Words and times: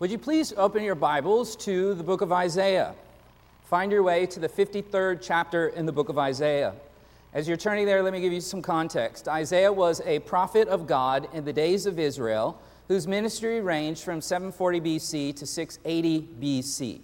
Would 0.00 0.10
you 0.10 0.16
please 0.16 0.54
open 0.56 0.82
your 0.82 0.94
Bibles 0.94 1.54
to 1.56 1.92
the 1.92 2.02
book 2.02 2.22
of 2.22 2.32
Isaiah? 2.32 2.94
Find 3.64 3.92
your 3.92 4.02
way 4.02 4.24
to 4.28 4.40
the 4.40 4.48
53rd 4.48 5.18
chapter 5.20 5.68
in 5.68 5.84
the 5.84 5.92
book 5.92 6.08
of 6.08 6.16
Isaiah. 6.16 6.72
As 7.34 7.46
you're 7.46 7.58
turning 7.58 7.84
there, 7.84 8.02
let 8.02 8.14
me 8.14 8.20
give 8.22 8.32
you 8.32 8.40
some 8.40 8.62
context. 8.62 9.28
Isaiah 9.28 9.70
was 9.70 10.00
a 10.06 10.20
prophet 10.20 10.68
of 10.68 10.86
God 10.86 11.28
in 11.34 11.44
the 11.44 11.52
days 11.52 11.84
of 11.84 11.98
Israel 11.98 12.58
whose 12.88 13.06
ministry 13.06 13.60
ranged 13.60 14.02
from 14.02 14.22
740 14.22 14.80
BC 14.80 15.36
to 15.36 15.44
680 15.44 16.28
BC. 16.40 17.00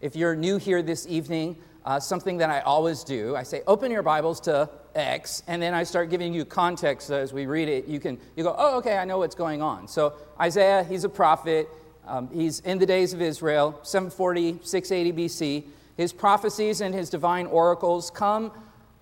If 0.00 0.16
you're 0.16 0.34
new 0.34 0.56
here 0.56 0.80
this 0.80 1.06
evening, 1.06 1.54
uh, 1.84 2.00
something 2.00 2.38
that 2.38 2.48
I 2.48 2.60
always 2.60 3.04
do, 3.04 3.36
I 3.36 3.42
say, 3.42 3.60
open 3.66 3.90
your 3.90 4.02
Bibles 4.02 4.40
to 4.40 4.70
X, 4.94 5.42
and 5.48 5.60
then 5.60 5.74
I 5.74 5.82
start 5.82 6.08
giving 6.08 6.32
you 6.32 6.46
context 6.46 7.10
as 7.10 7.34
we 7.34 7.44
read 7.44 7.68
it. 7.68 7.86
You 7.86 8.00
can 8.00 8.18
you 8.36 8.42
go, 8.42 8.54
oh, 8.56 8.78
okay, 8.78 8.96
I 8.96 9.04
know 9.04 9.18
what's 9.18 9.34
going 9.34 9.60
on. 9.60 9.86
So 9.86 10.14
Isaiah, 10.40 10.82
he's 10.82 11.04
a 11.04 11.10
prophet. 11.10 11.68
Um, 12.08 12.30
he's 12.32 12.60
in 12.60 12.78
the 12.78 12.86
days 12.86 13.12
of 13.12 13.20
Israel, 13.20 13.78
740, 13.82 14.60
680 14.62 15.12
BC. 15.12 15.64
His 15.96 16.12
prophecies 16.12 16.80
and 16.80 16.94
his 16.94 17.10
divine 17.10 17.46
oracles 17.46 18.10
come 18.10 18.50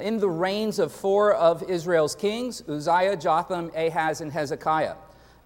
in 0.01 0.19
the 0.19 0.29
reigns 0.29 0.79
of 0.79 0.91
four 0.91 1.33
of 1.35 1.63
Israel's 1.71 2.17
kings 2.17 2.63
Uzziah, 2.69 3.17
Jotham, 3.17 3.71
Ahaz, 3.77 4.21
and 4.21 4.33
Hezekiah. 4.33 4.97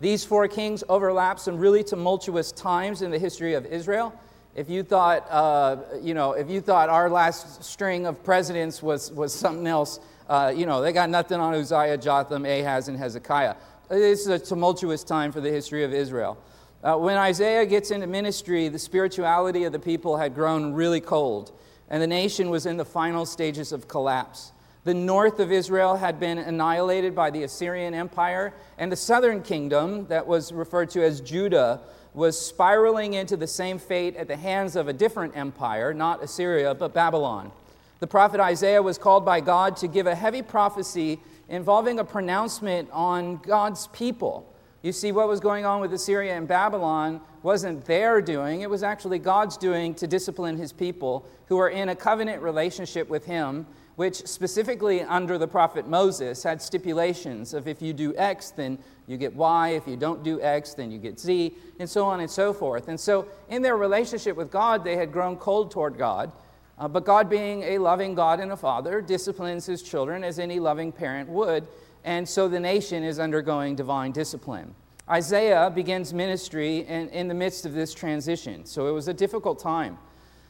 These 0.00 0.24
four 0.24 0.48
kings 0.48 0.82
overlap 0.88 1.38
some 1.38 1.58
really 1.58 1.84
tumultuous 1.84 2.50
times 2.50 3.02
in 3.02 3.10
the 3.10 3.18
history 3.18 3.52
of 3.52 3.66
Israel. 3.66 4.18
If 4.54 4.70
you 4.70 4.82
thought, 4.82 5.26
uh, 5.30 5.76
you 6.00 6.14
know, 6.14 6.32
if 6.32 6.48
you 6.48 6.62
thought 6.62 6.88
our 6.88 7.10
last 7.10 7.62
string 7.62 8.06
of 8.06 8.24
presidents 8.24 8.82
was, 8.82 9.12
was 9.12 9.34
something 9.34 9.66
else, 9.66 10.00
uh, 10.28 10.52
you 10.56 10.64
know, 10.64 10.80
they 10.80 10.92
got 10.92 11.10
nothing 11.10 11.38
on 11.38 11.54
Uzziah, 11.54 11.98
Jotham, 11.98 12.46
Ahaz, 12.46 12.88
and 12.88 12.96
Hezekiah. 12.96 13.54
This 13.90 14.20
is 14.20 14.28
a 14.28 14.38
tumultuous 14.38 15.04
time 15.04 15.30
for 15.30 15.40
the 15.40 15.50
history 15.50 15.84
of 15.84 15.92
Israel. 15.92 16.38
Uh, 16.82 16.96
when 16.96 17.18
Isaiah 17.18 17.66
gets 17.66 17.90
into 17.90 18.06
ministry, 18.06 18.68
the 18.68 18.78
spirituality 18.78 19.64
of 19.64 19.72
the 19.72 19.78
people 19.78 20.16
had 20.16 20.34
grown 20.34 20.72
really 20.72 21.00
cold, 21.00 21.52
and 21.90 22.02
the 22.02 22.06
nation 22.06 22.48
was 22.48 22.64
in 22.64 22.78
the 22.78 22.86
final 22.86 23.26
stages 23.26 23.70
of 23.70 23.86
collapse. 23.86 24.52
The 24.84 24.94
north 24.94 25.40
of 25.40 25.52
Israel 25.52 25.96
had 25.96 26.18
been 26.18 26.38
annihilated 26.38 27.14
by 27.14 27.28
the 27.28 27.42
Assyrian 27.42 27.92
Empire, 27.92 28.54
and 28.78 28.90
the 28.90 28.96
southern 28.96 29.42
kingdom, 29.42 30.06
that 30.06 30.26
was 30.26 30.52
referred 30.52 30.88
to 30.90 31.04
as 31.04 31.20
Judah, 31.20 31.82
was 32.14 32.40
spiraling 32.40 33.12
into 33.12 33.36
the 33.36 33.46
same 33.46 33.78
fate 33.78 34.16
at 34.16 34.26
the 34.26 34.36
hands 34.36 34.74
of 34.74 34.88
a 34.88 34.92
different 34.94 35.36
empire, 35.36 35.92
not 35.92 36.22
Assyria, 36.22 36.74
but 36.74 36.94
Babylon. 36.94 37.52
The 37.98 38.06
prophet 38.06 38.40
Isaiah 38.40 38.80
was 38.80 38.96
called 38.96 39.26
by 39.26 39.40
God 39.40 39.76
to 39.76 39.86
give 39.86 40.06
a 40.06 40.14
heavy 40.14 40.40
prophecy 40.40 41.20
involving 41.50 41.98
a 41.98 42.04
pronouncement 42.04 42.88
on 42.90 43.36
God's 43.36 43.86
people. 43.88 44.49
You 44.82 44.92
see, 44.92 45.12
what 45.12 45.28
was 45.28 45.40
going 45.40 45.66
on 45.66 45.82
with 45.82 45.92
Assyria 45.92 46.36
and 46.36 46.48
Babylon 46.48 47.20
wasn't 47.42 47.84
their 47.84 48.22
doing, 48.22 48.62
it 48.62 48.70
was 48.70 48.82
actually 48.82 49.18
God's 49.18 49.58
doing 49.58 49.94
to 49.94 50.06
discipline 50.06 50.56
his 50.56 50.72
people 50.72 51.26
who 51.46 51.58
are 51.58 51.68
in 51.68 51.90
a 51.90 51.96
covenant 51.96 52.42
relationship 52.42 53.08
with 53.08 53.26
him, 53.26 53.66
which 53.96 54.26
specifically 54.26 55.02
under 55.02 55.36
the 55.36 55.46
prophet 55.46 55.86
Moses 55.86 56.42
had 56.42 56.62
stipulations 56.62 57.52
of 57.52 57.68
if 57.68 57.82
you 57.82 57.92
do 57.92 58.14
X, 58.16 58.52
then 58.52 58.78
you 59.06 59.18
get 59.18 59.34
Y, 59.34 59.70
if 59.70 59.86
you 59.86 59.96
don't 59.96 60.22
do 60.22 60.40
X, 60.40 60.72
then 60.72 60.90
you 60.90 60.98
get 60.98 61.20
Z, 61.20 61.54
and 61.78 61.88
so 61.88 62.06
on 62.06 62.20
and 62.20 62.30
so 62.30 62.54
forth. 62.54 62.88
And 62.88 62.98
so, 62.98 63.26
in 63.50 63.60
their 63.60 63.76
relationship 63.76 64.34
with 64.34 64.50
God, 64.50 64.82
they 64.82 64.96
had 64.96 65.12
grown 65.12 65.36
cold 65.36 65.70
toward 65.70 65.98
God. 65.98 66.32
Uh, 66.78 66.88
but 66.88 67.04
God, 67.04 67.28
being 67.28 67.62
a 67.64 67.78
loving 67.78 68.14
God 68.14 68.40
and 68.40 68.52
a 68.52 68.56
father, 68.56 69.02
disciplines 69.02 69.66
his 69.66 69.82
children 69.82 70.24
as 70.24 70.38
any 70.38 70.58
loving 70.58 70.90
parent 70.90 71.28
would 71.28 71.66
and 72.04 72.28
so 72.28 72.48
the 72.48 72.60
nation 72.60 73.02
is 73.02 73.18
undergoing 73.18 73.76
divine 73.76 74.12
discipline. 74.12 74.74
Isaiah 75.08 75.70
begins 75.74 76.14
ministry 76.14 76.78
in, 76.78 77.08
in 77.08 77.28
the 77.28 77.34
midst 77.34 77.66
of 77.66 77.72
this 77.72 77.92
transition, 77.92 78.64
so 78.64 78.86
it 78.86 78.92
was 78.92 79.08
a 79.08 79.14
difficult 79.14 79.58
time. 79.58 79.98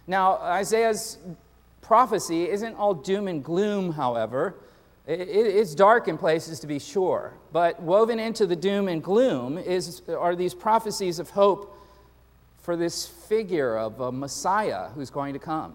Now, 0.06 0.36
Isaiah's 0.38 1.18
prophecy 1.80 2.48
isn't 2.48 2.74
all 2.74 2.94
doom 2.94 3.26
and 3.26 3.42
gloom, 3.42 3.92
however. 3.92 4.56
It, 5.06 5.20
it, 5.20 5.46
it's 5.46 5.74
dark 5.74 6.08
in 6.08 6.18
places 6.18 6.60
to 6.60 6.66
be 6.66 6.78
sure, 6.78 7.34
but 7.52 7.80
woven 7.82 8.18
into 8.18 8.46
the 8.46 8.56
doom 8.56 8.88
and 8.88 9.02
gloom 9.02 9.56
is, 9.56 10.02
are 10.08 10.36
these 10.36 10.54
prophecies 10.54 11.18
of 11.18 11.30
hope 11.30 11.76
for 12.58 12.76
this 12.76 13.06
figure 13.06 13.76
of 13.76 14.00
a 14.00 14.12
Messiah 14.12 14.88
who's 14.90 15.10
going 15.10 15.32
to 15.32 15.38
come 15.38 15.74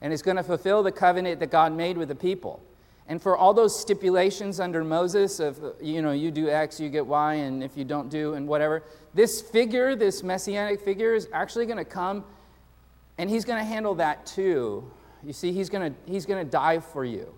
and 0.00 0.12
is 0.12 0.22
going 0.22 0.36
to 0.36 0.42
fulfill 0.42 0.82
the 0.82 0.92
covenant 0.92 1.40
that 1.40 1.50
God 1.50 1.72
made 1.72 1.98
with 1.98 2.08
the 2.08 2.14
people. 2.14 2.62
And 3.10 3.20
for 3.20 3.36
all 3.36 3.52
those 3.52 3.78
stipulations 3.78 4.60
under 4.60 4.84
Moses 4.84 5.40
of, 5.40 5.74
you 5.82 6.00
know, 6.00 6.12
you 6.12 6.30
do 6.30 6.48
X, 6.48 6.78
you 6.78 6.88
get 6.88 7.04
Y, 7.04 7.34
and 7.34 7.60
if 7.60 7.76
you 7.76 7.84
don't 7.84 8.08
do, 8.08 8.34
and 8.34 8.46
whatever, 8.46 8.84
this 9.14 9.42
figure, 9.42 9.96
this 9.96 10.22
messianic 10.22 10.80
figure, 10.80 11.14
is 11.14 11.26
actually 11.32 11.66
going 11.66 11.76
to 11.76 11.84
come 11.84 12.24
and 13.18 13.28
he's 13.28 13.44
going 13.44 13.58
to 13.58 13.64
handle 13.64 13.96
that 13.96 14.26
too. 14.26 14.88
You 15.24 15.32
see, 15.32 15.50
he's 15.50 15.68
going 15.68 15.92
to, 15.92 15.98
he's 16.08 16.24
going 16.24 16.42
to 16.46 16.48
die 16.48 16.78
for 16.78 17.04
you. 17.04 17.34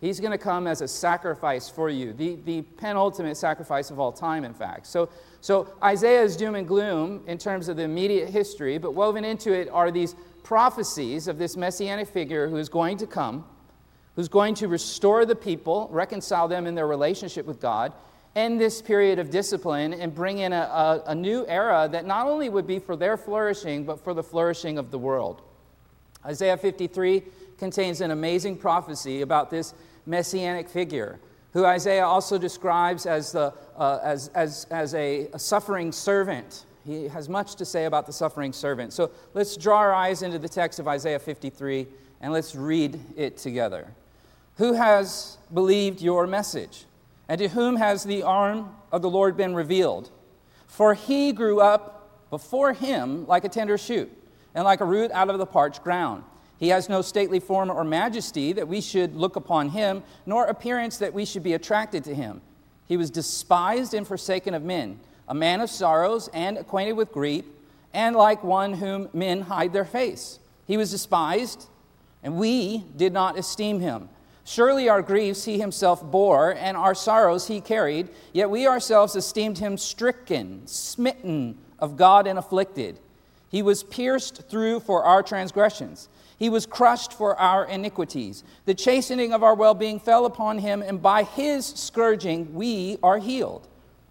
He's 0.00 0.20
going 0.20 0.30
to 0.30 0.38
come 0.38 0.68
as 0.68 0.80
a 0.80 0.86
sacrifice 0.86 1.68
for 1.68 1.90
you, 1.90 2.12
the, 2.12 2.36
the 2.44 2.62
penultimate 2.62 3.36
sacrifice 3.36 3.90
of 3.90 3.98
all 3.98 4.12
time, 4.12 4.44
in 4.44 4.54
fact. 4.54 4.86
So, 4.86 5.08
so 5.40 5.74
Isaiah's 5.82 6.36
doom 6.36 6.54
and 6.54 6.68
gloom 6.68 7.24
in 7.26 7.36
terms 7.36 7.68
of 7.68 7.76
the 7.76 7.82
immediate 7.82 8.30
history, 8.30 8.78
but 8.78 8.94
woven 8.94 9.24
into 9.24 9.52
it 9.52 9.68
are 9.70 9.90
these 9.90 10.14
prophecies 10.44 11.26
of 11.26 11.36
this 11.36 11.56
messianic 11.56 12.06
figure 12.06 12.48
who 12.48 12.58
is 12.58 12.68
going 12.68 12.96
to 12.98 13.08
come 13.08 13.44
who's 14.16 14.28
going 14.28 14.54
to 14.54 14.66
restore 14.66 15.24
the 15.24 15.36
people, 15.36 15.88
reconcile 15.92 16.48
them 16.48 16.66
in 16.66 16.74
their 16.74 16.86
relationship 16.86 17.46
with 17.46 17.60
God, 17.60 17.92
end 18.34 18.60
this 18.60 18.82
period 18.82 19.18
of 19.18 19.30
discipline, 19.30 19.94
and 19.94 20.14
bring 20.14 20.38
in 20.38 20.52
a, 20.52 20.56
a, 20.56 21.02
a, 21.08 21.14
new 21.14 21.46
era 21.46 21.88
that 21.90 22.06
not 22.06 22.26
only 22.26 22.48
would 22.48 22.66
be 22.66 22.78
for 22.78 22.96
their 22.96 23.16
flourishing, 23.16 23.84
but 23.84 24.02
for 24.02 24.14
the 24.14 24.22
flourishing 24.22 24.78
of 24.78 24.90
the 24.90 24.98
world. 24.98 25.42
Isaiah 26.24 26.56
53 26.56 27.22
contains 27.58 28.00
an 28.00 28.10
amazing 28.10 28.56
prophecy 28.56 29.22
about 29.22 29.50
this 29.50 29.74
messianic 30.06 30.68
figure, 30.68 31.18
who 31.52 31.64
Isaiah 31.64 32.06
also 32.06 32.36
describes 32.36 33.06
as, 33.06 33.32
the, 33.32 33.54
uh, 33.76 34.00
as, 34.02 34.28
as, 34.28 34.66
as 34.70 34.94
a, 34.94 35.28
a 35.32 35.38
suffering 35.38 35.92
servant. 35.92 36.64
He 36.84 37.08
has 37.08 37.28
much 37.28 37.54
to 37.56 37.64
say 37.64 37.84
about 37.84 38.06
the 38.06 38.12
suffering 38.12 38.52
servant. 38.52 38.92
So 38.92 39.10
let's 39.34 39.56
draw 39.56 39.78
our 39.78 39.94
eyes 39.94 40.22
into 40.22 40.38
the 40.38 40.48
text 40.48 40.78
of 40.78 40.88
Isaiah 40.88 41.18
53 41.18 41.86
and 42.20 42.32
let's 42.32 42.54
read 42.54 42.98
it 43.16 43.36
together. 43.36 43.88
Who 44.56 44.72
has 44.72 45.36
believed 45.52 46.00
your 46.00 46.26
message? 46.26 46.84
And 47.28 47.38
to 47.38 47.48
whom 47.48 47.76
has 47.76 48.04
the 48.04 48.22
arm 48.22 48.74
of 48.90 49.02
the 49.02 49.10
Lord 49.10 49.36
been 49.36 49.54
revealed? 49.54 50.10
For 50.66 50.94
he 50.94 51.32
grew 51.32 51.60
up 51.60 52.08
before 52.30 52.72
him 52.72 53.26
like 53.26 53.44
a 53.44 53.48
tender 53.48 53.78
shoot, 53.78 54.10
and 54.54 54.64
like 54.64 54.80
a 54.80 54.84
root 54.84 55.10
out 55.12 55.28
of 55.28 55.38
the 55.38 55.46
parched 55.46 55.82
ground. 55.84 56.24
He 56.58 56.68
has 56.68 56.88
no 56.88 57.02
stately 57.02 57.38
form 57.38 57.70
or 57.70 57.84
majesty 57.84 58.52
that 58.54 58.66
we 58.66 58.80
should 58.80 59.14
look 59.14 59.36
upon 59.36 59.68
him, 59.68 60.02
nor 60.24 60.46
appearance 60.46 60.96
that 60.98 61.12
we 61.12 61.24
should 61.24 61.42
be 61.42 61.52
attracted 61.52 62.02
to 62.04 62.14
him. 62.14 62.40
He 62.86 62.96
was 62.96 63.10
despised 63.10 63.92
and 63.92 64.06
forsaken 64.06 64.54
of 64.54 64.62
men, 64.62 64.98
a 65.28 65.34
man 65.34 65.60
of 65.60 65.68
sorrows 65.68 66.28
and 66.32 66.56
acquainted 66.56 66.94
with 66.94 67.12
grief, 67.12 67.44
and 67.92 68.16
like 68.16 68.42
one 68.42 68.72
whom 68.74 69.08
men 69.12 69.42
hide 69.42 69.72
their 69.72 69.84
face. 69.84 70.38
He 70.66 70.76
was 70.76 70.90
despised, 70.90 71.66
and 72.22 72.36
we 72.36 72.84
did 72.96 73.12
not 73.12 73.38
esteem 73.38 73.80
him. 73.80 74.08
Surely 74.48 74.88
our 74.88 75.02
griefs 75.02 75.44
he 75.44 75.58
himself 75.58 76.08
bore, 76.08 76.54
and 76.54 76.76
our 76.76 76.94
sorrows 76.94 77.48
he 77.48 77.60
carried, 77.60 78.08
yet 78.32 78.48
we 78.48 78.64
ourselves 78.64 79.16
esteemed 79.16 79.58
him 79.58 79.76
stricken, 79.76 80.64
smitten 80.68 81.58
of 81.80 81.96
God, 81.96 82.28
and 82.28 82.38
afflicted. 82.38 83.00
He 83.48 83.60
was 83.60 83.82
pierced 83.82 84.48
through 84.48 84.80
for 84.80 85.02
our 85.02 85.20
transgressions, 85.24 86.08
he 86.38 86.48
was 86.48 86.64
crushed 86.64 87.12
for 87.12 87.34
our 87.40 87.64
iniquities. 87.64 88.44
The 88.66 88.74
chastening 88.74 89.32
of 89.32 89.42
our 89.42 89.54
well 89.54 89.74
being 89.74 89.98
fell 89.98 90.26
upon 90.26 90.58
him, 90.58 90.80
and 90.80 91.02
by 91.02 91.24
his 91.24 91.66
scourging 91.66 92.54
we 92.54 92.98
are 93.02 93.18
healed. 93.18 93.66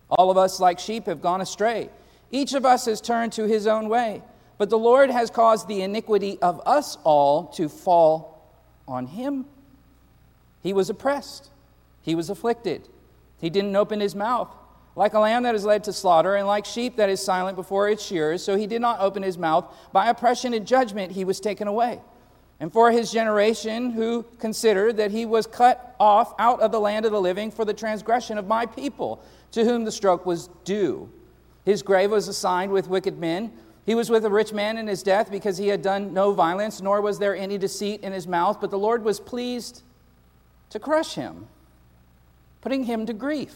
All 0.09 0.29
of 0.29 0.37
us, 0.37 0.59
like 0.59 0.79
sheep, 0.79 1.05
have 1.05 1.21
gone 1.21 1.39
astray. 1.39 1.89
Each 2.29 2.53
of 2.53 2.65
us 2.65 2.87
has 2.87 2.99
turned 2.99 3.31
to 3.33 3.47
his 3.47 3.67
own 3.67 3.87
way, 3.87 4.21
but 4.57 4.69
the 4.69 4.77
Lord 4.77 5.11
has 5.11 5.29
caused 5.29 5.69
the 5.69 5.81
iniquity 5.81 6.37
of 6.41 6.61
us 6.65 6.97
all 7.05 7.45
to 7.53 7.69
fall 7.69 8.51
on 8.85 9.07
him. 9.07 9.45
He 10.65 10.73
was 10.73 10.89
oppressed, 10.89 11.51
he 12.01 12.15
was 12.15 12.31
afflicted. 12.31 12.89
He 13.37 13.51
didn't 13.51 13.75
open 13.75 13.99
his 13.99 14.15
mouth. 14.15 14.49
Like 14.95 15.13
a 15.13 15.19
lamb 15.19 15.43
that 15.43 15.53
is 15.53 15.63
led 15.63 15.83
to 15.83 15.93
slaughter, 15.93 16.33
and 16.33 16.47
like 16.47 16.65
sheep 16.65 16.95
that 16.95 17.07
is 17.07 17.23
silent 17.23 17.55
before 17.55 17.87
its 17.87 18.03
shearers, 18.03 18.43
so 18.43 18.57
he 18.57 18.65
did 18.65 18.81
not 18.81 18.99
open 18.99 19.21
his 19.21 19.37
mouth. 19.37 19.71
By 19.91 20.09
oppression 20.09 20.55
and 20.55 20.65
judgment 20.65 21.11
he 21.11 21.23
was 21.23 21.39
taken 21.39 21.67
away. 21.67 22.01
And 22.59 22.73
for 22.73 22.89
his 22.89 23.11
generation, 23.11 23.91
who 23.91 24.25
considered 24.39 24.97
that 24.97 25.11
he 25.11 25.27
was 25.27 25.45
cut 25.45 25.95
off 25.99 26.33
out 26.39 26.61
of 26.61 26.71
the 26.71 26.79
land 26.79 27.05
of 27.05 27.11
the 27.11 27.21
living 27.21 27.51
for 27.51 27.63
the 27.63 27.73
transgression 27.75 28.39
of 28.39 28.47
my 28.47 28.65
people, 28.65 29.23
to 29.51 29.65
whom 29.65 29.85
the 29.85 29.91
stroke 29.91 30.25
was 30.25 30.49
due. 30.63 31.07
His 31.63 31.83
grave 31.83 32.09
was 32.09 32.27
assigned 32.27 32.71
with 32.71 32.87
wicked 32.87 33.19
men. 33.19 33.53
He 33.85 33.93
was 33.93 34.09
with 34.09 34.25
a 34.25 34.31
rich 34.31 34.51
man 34.51 34.79
in 34.79 34.87
his 34.87 35.03
death 35.03 35.29
because 35.29 35.59
he 35.59 35.67
had 35.67 35.83
done 35.83 36.11
no 36.11 36.33
violence, 36.33 36.81
nor 36.81 37.01
was 37.01 37.19
there 37.19 37.35
any 37.35 37.59
deceit 37.59 38.01
in 38.01 38.13
his 38.13 38.27
mouth. 38.27 38.59
But 38.59 38.71
the 38.71 38.79
Lord 38.79 39.03
was 39.03 39.19
pleased 39.19 39.83
to 40.69 40.79
crush 40.79 41.15
him, 41.15 41.47
putting 42.61 42.83
him 42.85 43.05
to 43.05 43.13
grief. 43.13 43.55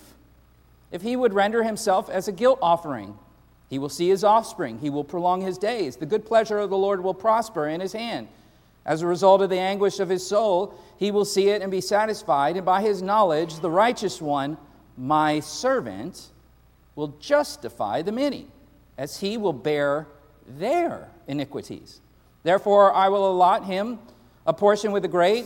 If 0.92 1.02
he 1.02 1.16
would 1.16 1.34
render 1.34 1.64
himself 1.64 2.10
as 2.10 2.28
a 2.28 2.32
guilt 2.32 2.60
offering, 2.62 3.18
He 3.70 3.78
will 3.78 3.90
see 3.90 4.10
his 4.10 4.24
offspring. 4.24 4.80
He 4.80 4.90
will 4.90 5.04
prolong 5.04 5.42
his 5.42 5.58
days. 5.58 5.96
The 5.96 6.06
good 6.06 6.26
pleasure 6.26 6.58
of 6.58 6.72
the 6.72 6.78
Lord 6.78 7.04
will 7.04 7.14
prosper 7.14 7.68
in 7.68 7.80
his 7.80 7.94
hand. 7.94 8.28
As 8.86 9.02
a 9.02 9.08
result 9.08 9.42
of 9.42 9.52
the 9.52 9.60
anguish 9.60 10.00
of 10.00 10.10
his 10.10 10.26
soul, 10.26 10.74
he 10.98 11.12
will 11.12 11.26
see 11.26 11.50
it 11.50 11.62
and 11.62 11.70
be 11.70 11.82
satisfied. 11.82 12.56
And 12.56 12.66
by 12.66 12.82
his 12.82 13.04
knowledge, 13.04 13.60
the 13.60 13.70
righteous 13.70 14.20
one, 14.20 14.58
my 14.98 15.40
servant, 15.40 16.30
will 16.96 17.10
justify 17.20 18.02
the 18.02 18.12
many, 18.12 18.48
as 18.98 19.20
he 19.20 19.38
will 19.38 19.54
bear 19.54 20.08
their 20.48 21.10
iniquities. 21.28 22.02
Therefore, 22.42 22.92
I 22.94 23.10
will 23.10 23.32
allot 23.32 23.66
him 23.66 24.00
a 24.48 24.54
portion 24.54 24.92
with 24.92 25.04
the 25.04 25.10
great, 25.10 25.46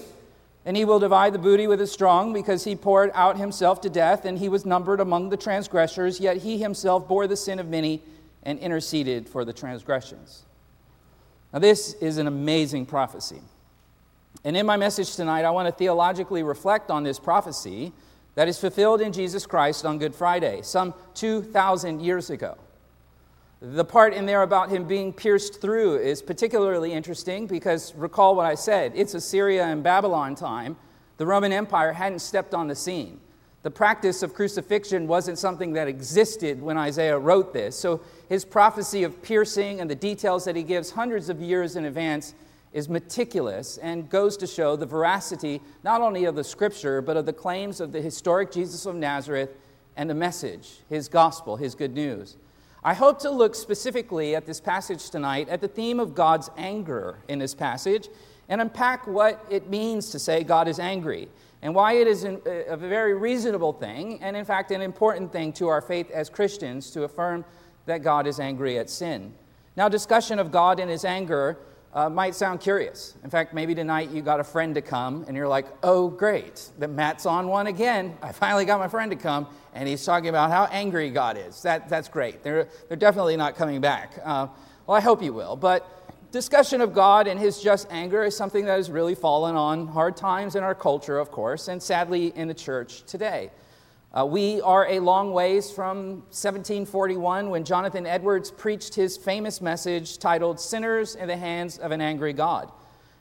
and 0.66 0.78
he 0.78 0.86
will 0.86 1.00
divide 1.00 1.34
the 1.34 1.40
booty 1.40 1.68
with 1.68 1.80
the 1.80 1.88
strong, 1.88 2.34
because 2.34 2.64
he 2.64 2.76
poured 2.76 3.12
out 3.14 3.38
himself 3.38 3.82
to 3.82 3.90
death, 3.90 4.26
and 4.26 4.40
he 4.40 4.50
was 4.50 4.66
numbered 4.66 5.00
among 5.00 5.30
the 5.30 5.38
transgressors, 5.38 6.20
yet 6.20 6.38
he 6.38 6.58
himself 6.58 7.08
bore 7.08 7.28
the 7.28 7.36
sin 7.36 7.60
of 7.60 7.68
many 7.68 8.02
and 8.44 8.60
interceded 8.60 9.28
for 9.28 9.46
the 9.46 9.54
transgressions. 9.54 10.44
Now, 11.52 11.60
this 11.60 11.94
is 11.96 12.18
an 12.18 12.28
amazing 12.28 12.86
prophecy. 12.86 13.42
And 14.44 14.58
in 14.58 14.66
my 14.66 14.78
message 14.78 15.16
tonight, 15.16 15.46
I 15.46 15.52
want 15.52 15.68
to 15.68 15.72
theologically 15.72 16.44
reflect 16.44 16.90
on 16.90 17.04
this 17.04 17.20
prophecy 17.20 17.94
that 18.36 18.48
is 18.48 18.58
fulfilled 18.58 19.02
in 19.02 19.14
Jesus 19.14 19.46
Christ 19.46 19.86
on 19.86 20.00
Good 20.00 20.16
Friday, 20.16 20.62
some 20.64 20.94
2,000 21.14 22.02
years 22.02 22.30
ago. 22.30 22.58
The 23.66 23.86
part 23.86 24.14
in 24.14 24.26
there 24.26 24.42
about 24.42 24.72
him 24.72 24.84
being 24.84 25.14
pierced 25.14 25.62
through 25.62 26.00
is 26.00 26.22
particularly 26.22 26.92
interesting 26.92 27.48
because 27.48 27.96
recall 27.96 28.36
what 28.36 28.46
I 28.46 28.56
said 28.56 28.92
it's 28.94 29.14
Assyria 29.14 29.64
and 29.64 29.82
Babylon 29.82 30.36
time. 30.36 30.76
The 31.16 31.26
Roman 31.26 31.54
Empire 31.54 31.94
hadn't 31.94 32.20
stepped 32.20 32.54
on 32.54 32.68
the 32.68 32.76
scene. 32.76 33.22
The 33.62 33.72
practice 33.72 34.22
of 34.22 34.34
crucifixion 34.34 35.08
wasn't 35.08 35.40
something 35.40 35.72
that 35.74 35.88
existed 35.88 36.62
when 36.62 36.78
Isaiah 36.78 37.18
wrote 37.18 37.54
this. 37.54 37.80
So 37.80 38.02
his 38.28 38.44
prophecy 38.44 39.04
of 39.04 39.24
piercing 39.24 39.80
and 39.80 39.90
the 39.90 39.96
details 39.96 40.44
that 40.44 40.58
he 40.58 40.64
gives 40.64 40.92
hundreds 40.92 41.30
of 41.30 41.40
years 41.40 41.78
in 41.78 41.86
advance 41.86 42.36
is 42.74 42.90
meticulous 42.90 43.78
and 43.78 44.10
goes 44.10 44.36
to 44.38 44.48
show 44.48 44.76
the 44.76 44.86
veracity 44.86 45.62
not 45.86 46.02
only 46.02 46.26
of 46.26 46.36
the 46.36 46.44
scripture, 46.44 47.02
but 47.02 47.16
of 47.16 47.26
the 47.26 47.32
claims 47.32 47.80
of 47.80 47.94
the 47.94 48.02
historic 48.02 48.52
Jesus 48.52 48.86
of 48.86 48.96
Nazareth 48.96 49.52
and 49.96 50.10
the 50.10 50.14
message, 50.14 50.80
his 50.90 51.08
gospel, 51.08 51.56
his 51.56 51.76
good 51.76 51.94
news. 51.94 52.36
I 52.86 52.94
hope 52.94 53.20
to 53.20 53.32
look 53.32 53.56
specifically 53.56 54.36
at 54.36 54.46
this 54.46 54.60
passage 54.60 55.10
tonight 55.10 55.48
at 55.48 55.62
the 55.62 55.70
theme 55.70 56.02
of 56.02 56.14
God's 56.14 56.50
anger 56.58 57.20
in 57.30 57.40
this 57.40 57.56
passage 57.56 58.10
and 58.50 58.60
unpack 58.60 59.08
what 59.08 59.46
it 59.50 59.70
means 59.70 60.10
to 60.10 60.20
say 60.20 60.44
God 60.44 60.68
is 60.68 60.80
angry 60.80 61.30
and 61.62 61.74
why 61.74 61.94
it 61.94 62.08
is 62.08 62.26
a 62.26 62.76
very 62.76 63.14
reasonable 63.14 63.72
thing, 63.72 64.22
and 64.22 64.36
in 64.36 64.44
fact, 64.44 64.70
an 64.72 64.82
important 64.82 65.32
thing 65.32 65.54
to 65.54 65.70
our 65.70 65.80
faith 65.80 66.12
as 66.12 66.30
Christians 66.30 66.92
to 66.92 67.04
affirm 67.04 67.46
that 67.86 68.04
God 68.04 68.28
is 68.28 68.38
angry 68.38 68.78
at 68.78 68.90
sin. 68.90 69.34
Now, 69.78 69.88
discussion 69.88 70.40
of 70.40 70.52
God 70.52 70.82
and 70.82 70.92
his 70.92 71.06
anger 71.06 71.58
uh, 71.94 72.10
might 72.10 72.34
sound 72.34 72.60
curious. 72.60 73.16
In 73.24 73.30
fact, 73.30 73.54
maybe 73.54 73.76
tonight 73.76 74.10
you 74.10 74.22
got 74.22 74.40
a 74.40 74.44
friend 74.44 74.74
to 74.76 74.82
come 74.82 75.26
and 75.28 75.38
you're 75.38 75.48
like, 75.48 75.68
oh, 75.84 76.10
great, 76.10 76.70
that 76.80 76.90
Matt's 76.90 77.26
on 77.26 77.48
one 77.48 77.68
again. 77.68 78.18
I 78.22 78.32
finally 78.32 78.66
got 78.66 78.80
my 78.80 78.88
friend 78.88 79.12
to 79.12 79.18
come 79.18 79.48
and 79.74 79.88
he's 79.88 80.04
talking 80.04 80.30
about 80.30 80.50
how 80.50 80.66
angry 80.66 81.10
God 81.12 81.38
is. 81.38 81.62
That, 81.62 81.90
that's 81.90 82.08
great. 82.08 82.44
They're, 82.44 82.68
they're 82.88 82.98
definitely 82.98 83.38
not 83.38 83.56
coming 83.56 83.80
back. 83.80 84.14
Uh, 84.24 84.48
well, 84.88 84.98
I 84.98 85.02
hope 85.02 85.22
you 85.22 85.34
will. 85.34 85.56
But 85.56 85.88
discussion 86.32 86.82
of 86.82 86.94
God 86.94 87.28
and 87.28 87.40
his 87.40 87.62
just 87.62 87.88
anger 87.92 88.24
is 88.24 88.36
something 88.36 88.66
that 88.66 88.76
has 88.76 88.90
really 88.90 89.16
fallen 89.16 89.56
on 89.56 89.88
hard 89.88 90.18
times 90.18 90.56
in 90.56 90.64
our 90.64 90.76
culture, 90.76 91.20
of 91.20 91.30
course, 91.30 91.68
and 91.68 91.82
sadly 91.82 92.34
in 92.36 92.48
the 92.48 92.56
church 92.56 93.04
today. 93.04 93.52
Uh, 94.16 94.24
we 94.24 94.62
are 94.62 94.88
a 94.90 95.00
long 95.00 95.34
ways 95.34 95.72
from 95.72 96.18
1741 96.30 97.50
when 97.50 97.64
Jonathan 97.64 98.06
Edwards 98.06 98.52
preached 98.52 98.94
his 98.94 99.18
famous 99.18 99.60
message 99.60 100.20
titled 100.20 100.60
Sinners 100.60 101.16
in 101.16 101.28
the 101.28 101.36
Hands 101.36 101.80
of 101.80 101.90
an 101.90 102.00
Angry 102.00 102.32
God. 102.32 102.72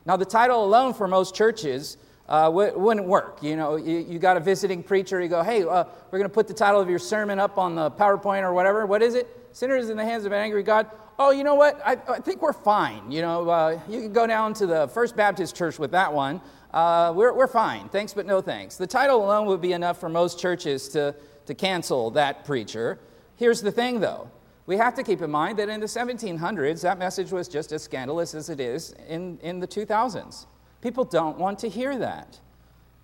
Now, 0.04 0.18
the 0.18 0.26
title 0.26 0.62
alone 0.62 0.92
for 0.92 1.08
most 1.08 1.34
churches 1.34 1.96
uh, 2.28 2.44
w- 2.44 2.78
wouldn't 2.78 3.06
work. 3.06 3.38
You 3.42 3.56
know, 3.56 3.76
you, 3.76 4.00
you, 4.06 4.18
got 4.18 4.36
a 4.36 4.40
visiting 4.40 4.82
preacher, 4.82 5.18
you 5.22 5.28
go, 5.28 5.42
hey, 5.42 5.62
uh, 5.62 5.84
we're 6.10 6.18
going 6.18 6.28
to 6.28 6.34
put 6.34 6.46
the 6.46 6.52
title 6.52 6.78
of 6.78 6.90
your 6.90 6.98
sermon 6.98 7.38
up 7.38 7.56
on 7.56 7.74
the 7.74 7.90
PowerPoint 7.90 8.42
or 8.42 8.52
whatever. 8.52 8.84
What 8.84 9.00
is 9.00 9.14
it? 9.14 9.48
Sinners 9.52 9.88
in 9.88 9.96
the 9.96 10.04
Hands 10.04 10.26
of 10.26 10.32
an 10.32 10.40
Angry 10.40 10.62
God 10.62 10.90
oh, 11.18 11.30
you 11.30 11.44
know 11.44 11.54
what? 11.54 11.80
I, 11.84 11.96
I 12.08 12.18
think 12.18 12.42
we're 12.42 12.52
fine. 12.52 13.10
You 13.10 13.22
know, 13.22 13.48
uh, 13.48 13.80
you 13.88 14.02
can 14.02 14.12
go 14.12 14.26
down 14.26 14.54
to 14.54 14.66
the 14.66 14.88
First 14.88 15.16
Baptist 15.16 15.54
Church 15.54 15.78
with 15.78 15.92
that 15.92 16.12
one. 16.12 16.40
Uh, 16.72 17.12
we're, 17.14 17.32
we're 17.32 17.46
fine. 17.46 17.88
Thanks, 17.88 18.14
but 18.14 18.24
no 18.24 18.40
thanks. 18.40 18.76
The 18.76 18.86
title 18.86 19.24
alone 19.24 19.46
would 19.46 19.60
be 19.60 19.72
enough 19.72 19.98
for 19.98 20.08
most 20.08 20.38
churches 20.38 20.88
to, 20.90 21.14
to 21.46 21.54
cancel 21.54 22.10
that 22.12 22.44
preacher. 22.44 22.98
Here's 23.36 23.60
the 23.60 23.72
thing, 23.72 24.00
though. 24.00 24.30
We 24.66 24.76
have 24.76 24.94
to 24.94 25.02
keep 25.02 25.20
in 25.20 25.30
mind 25.30 25.58
that 25.58 25.69
in 25.69 25.80
the 25.80 25.86
1700s, 25.86 26.80
that 26.82 26.98
message 26.98 27.32
was 27.32 27.48
just 27.48 27.72
as 27.72 27.82
scandalous 27.82 28.34
as 28.34 28.48
it 28.48 28.60
is 28.60 28.94
in, 29.08 29.38
in 29.42 29.58
the 29.60 29.66
2000s. 29.66 30.46
People 30.80 31.04
don't 31.04 31.36
want 31.36 31.58
to 31.60 31.69
hear 31.69 31.98
that. 31.98 32.38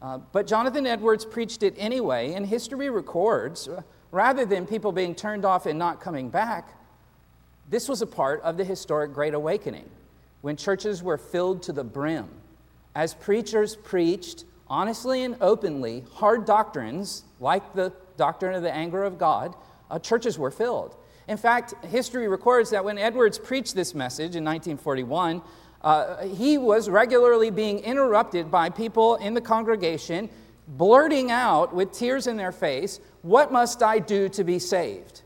Uh, 0.01 0.19
but 0.33 0.47
Jonathan 0.47 0.87
Edwards 0.87 1.25
preached 1.25 1.63
it 1.63 1.75
anyway, 1.77 2.33
and 2.35 2.47
history 2.47 2.89
records, 2.89 3.69
rather 4.13 4.45
than 4.45 4.65
people 4.67 4.93
being 4.93 5.15
turned 5.15 5.45
off 5.45 5.67
and 5.67 5.79
not 5.79 6.01
coming 6.01 6.31
back, 6.31 6.71
this 7.69 7.89
was 7.89 8.01
a 8.01 8.07
part 8.07 8.41
of 8.43 8.57
the 8.57 8.65
historic 8.65 9.13
Great 9.13 9.35
Awakening 9.35 9.91
when 10.41 10.57
churches 10.57 11.03
were 11.03 11.19
filled 11.19 11.63
to 11.65 11.73
the 11.73 11.85
brim. 11.85 12.29
As 12.95 13.15
preachers 13.15 13.77
preached 13.77 14.45
honestly 14.69 15.25
and 15.25 15.37
openly 15.41 16.05
hard 16.13 16.45
doctrines 16.45 17.25
like 17.41 17.75
the 17.75 17.93
doctrine 18.17 18.55
of 18.55 18.63
the 18.63 18.75
anger 18.75 19.05
of 19.05 19.19
God, 19.19 19.55
uh, 19.91 19.99
churches 19.99 20.39
were 20.39 20.51
filled. 20.51 20.97
In 21.29 21.37
fact, 21.37 21.75
history 21.87 22.29
records 22.29 22.71
that 22.71 22.85
when 22.85 22.99
Edwards 22.99 23.39
preached 23.39 23.75
this 23.75 23.95
message 23.95 24.35
in 24.35 24.45
1941, 24.45 25.43
uh, 25.83 26.25
he 26.27 26.59
was 26.59 26.89
regularly 26.89 27.51
being 27.51 27.79
interrupted 27.81 28.51
by 28.51 28.69
people 28.71 29.17
in 29.17 29.35
the 29.35 29.41
congregation 29.41 30.29
blurting 30.67 31.31
out 31.31 31.75
with 31.75 31.93
tears 31.93 32.27
in 32.27 32.37
their 32.37 32.53
face, 32.53 33.01
What 33.23 33.53
must 33.53 33.83
I 33.83 33.99
do 33.99 34.29
to 34.31 34.45
be 34.45 34.59
saved? 34.59 35.23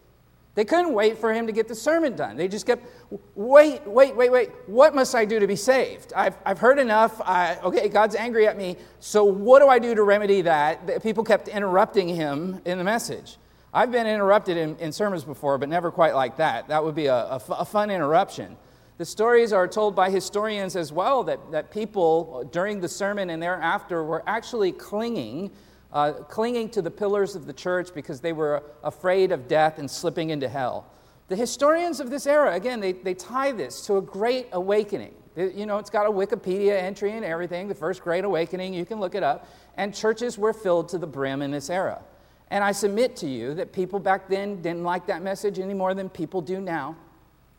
They 0.55 0.65
couldn't 0.65 0.93
wait 0.93 1.19
for 1.19 1.33
him 1.33 1.47
to 1.47 1.53
get 1.53 1.67
the 1.67 1.75
sermon 1.75 2.15
done. 2.15 2.37
They 2.37 2.47
just 2.47 2.67
kept, 2.67 2.87
wait, 3.35 3.87
wait, 3.87 4.15
wait, 4.17 4.31
wait. 4.31 4.51
What 4.67 4.95
must 4.95 5.15
I 5.15 5.25
do 5.25 5.39
to 5.39 5.47
be 5.47 5.57
saved? 5.57 6.13
I've, 6.15 6.37
I've 6.45 6.59
heard 6.59 6.79
enough. 6.79 7.21
I, 7.21 7.57
okay, 7.63 7.89
God's 7.89 8.15
angry 8.15 8.47
at 8.47 8.57
me. 8.57 8.77
So 9.01 9.25
what 9.25 9.61
do 9.61 9.69
I 9.69 9.79
do 9.79 9.95
to 9.95 10.03
remedy 10.03 10.43
that? 10.43 11.03
People 11.03 11.25
kept 11.25 11.49
interrupting 11.49 12.09
him 12.09 12.61
in 12.65 12.79
the 12.79 12.85
message. 12.85 13.39
I've 13.75 13.91
been 13.91 14.07
interrupted 14.07 14.57
in, 14.57 14.77
in 14.77 14.93
sermons 14.93 15.25
before, 15.25 15.59
but 15.59 15.69
never 15.69 15.91
quite 15.91 16.15
like 16.15 16.37
that. 16.37 16.69
That 16.69 16.85
would 16.85 16.95
be 16.95 17.07
a, 17.07 17.15
a, 17.15 17.43
a 17.51 17.65
fun 17.65 17.91
interruption. 17.91 18.57
The 18.99 19.05
stories 19.07 19.53
are 19.53 19.67
told 19.67 19.97
by 19.97 20.11
historians 20.11 20.77
as 20.77 20.93
well 20.93 21.25
that, 21.25 21.39
that 21.53 21.71
people 21.71 22.49
during 22.53 22.81
the 22.81 22.89
sermon 22.89 23.31
and 23.31 23.43
thereafter 23.43 24.05
were 24.05 24.23
actually 24.27 24.73
clinging 24.73 25.51
uh, 25.93 26.13
clinging 26.13 26.71
to 26.71 26.83
the 26.83 26.91
pillars 26.91 27.37
of 27.37 27.47
the 27.47 27.53
church 27.53 27.93
because 27.95 28.21
they 28.21 28.33
were 28.33 28.63
afraid 28.83 29.31
of 29.31 29.47
death 29.47 29.79
and 29.79 29.91
slipping 29.91 30.31
into 30.31 30.49
hell. 30.49 30.87
The 31.29 31.37
historians 31.37 32.01
of 32.01 32.11
this 32.11 32.27
era, 32.27 32.55
again, 32.55 32.81
they, 32.81 32.93
they 32.93 33.15
tie 33.15 33.53
this 33.53 33.87
to 33.87 33.97
a 33.97 34.03
great 34.03 34.49
awakening. 34.53 35.15
You 35.37 35.65
know, 35.65 35.79
it's 35.79 35.89
got 35.89 36.07
a 36.07 36.11
Wikipedia 36.11 36.81
entry 36.83 37.13
and 37.13 37.25
everything, 37.25 37.69
the 37.69 37.75
first 37.75 38.03
great 38.03 38.25
awakening, 38.25 38.75
you 38.75 38.85
can 38.85 39.01
look 39.01 39.15
it 39.15 39.23
up. 39.23 39.49
And 39.77 39.95
churches 39.95 40.37
were 40.37 40.53
filled 40.53 40.91
to 40.91 40.99
the 40.99 41.07
brim 41.07 41.41
in 41.41 41.51
this 41.51 41.71
era. 41.71 42.03
And 42.51 42.63
I 42.63 42.73
submit 42.73 43.17
to 43.17 43.27
you 43.27 43.55
that 43.55 43.73
people 43.73 43.99
back 43.99 44.29
then 44.29 44.61
didn't 44.61 44.83
like 44.83 45.07
that 45.07 45.23
message 45.23 45.59
any 45.59 45.73
more 45.73 45.95
than 45.95 46.11
people 46.11 46.43
do 46.43 46.61
now. 46.61 46.97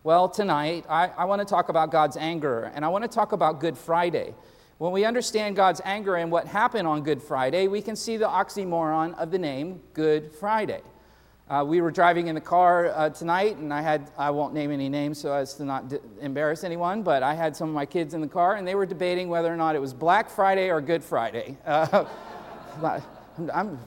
Well, 0.04 0.30
tonight, 0.30 0.86
I, 0.88 1.08
I 1.08 1.26
want 1.26 1.42
to 1.42 1.46
talk 1.46 1.70
about 1.70 1.90
God's 1.90 2.18
anger, 2.18 2.72
and 2.76 2.86
I 2.86 2.90
want 2.90 3.06
to 3.06 3.08
talk 3.08 3.32
about 3.32 3.60
Good 3.60 3.78
Friday. 3.78 4.36
When 4.78 4.92
we 4.92 5.06
understand 5.06 5.56
God's 5.56 5.82
anger 5.84 6.18
and 6.18 6.30
what 6.30 6.46
happened 6.46 6.88
on 6.88 7.02
Good 7.04 7.24
Friday, 7.24 7.68
we 7.68 7.82
can 7.82 7.96
see 7.96 8.18
the 8.18 8.28
oxymoron 8.28 9.18
of 9.18 9.32
the 9.32 9.40
name 9.40 9.82
Good 9.94 10.32
Friday. 10.34 10.82
Uh, 11.50 11.64
we 11.68 11.82
were 11.82 11.92
driving 11.92 12.28
in 12.28 12.36
the 12.36 12.42
car 12.42 12.88
uh, 12.88 13.10
tonight, 13.10 13.58
and 13.58 13.74
I 13.74 13.82
had, 13.82 14.10
I 14.18 14.30
won't 14.30 14.54
name 14.54 14.72
any 14.72 14.88
names 14.88 15.20
so 15.20 15.34
as 15.34 15.54
to 15.56 15.66
not 15.66 15.90
d- 15.90 15.98
embarrass 16.22 16.64
anyone, 16.64 17.04
but 17.04 17.22
I 17.22 17.34
had 17.34 17.54
some 17.54 17.68
of 17.68 17.76
my 17.76 17.86
kids 17.86 18.14
in 18.14 18.22
the 18.22 18.30
car, 18.30 18.56
and 18.56 18.66
they 18.66 18.76
were 18.76 18.86
debating 18.86 19.28
whether 19.28 19.54
or 19.54 19.58
not 19.58 19.76
it 19.76 19.80
was 19.80 19.94
Black 19.94 20.30
Friday 20.30 20.72
or 20.72 20.82
Good 20.82 21.04
Friday. 21.04 21.58
Uh, 22.82 23.00
I'm, 23.54 23.78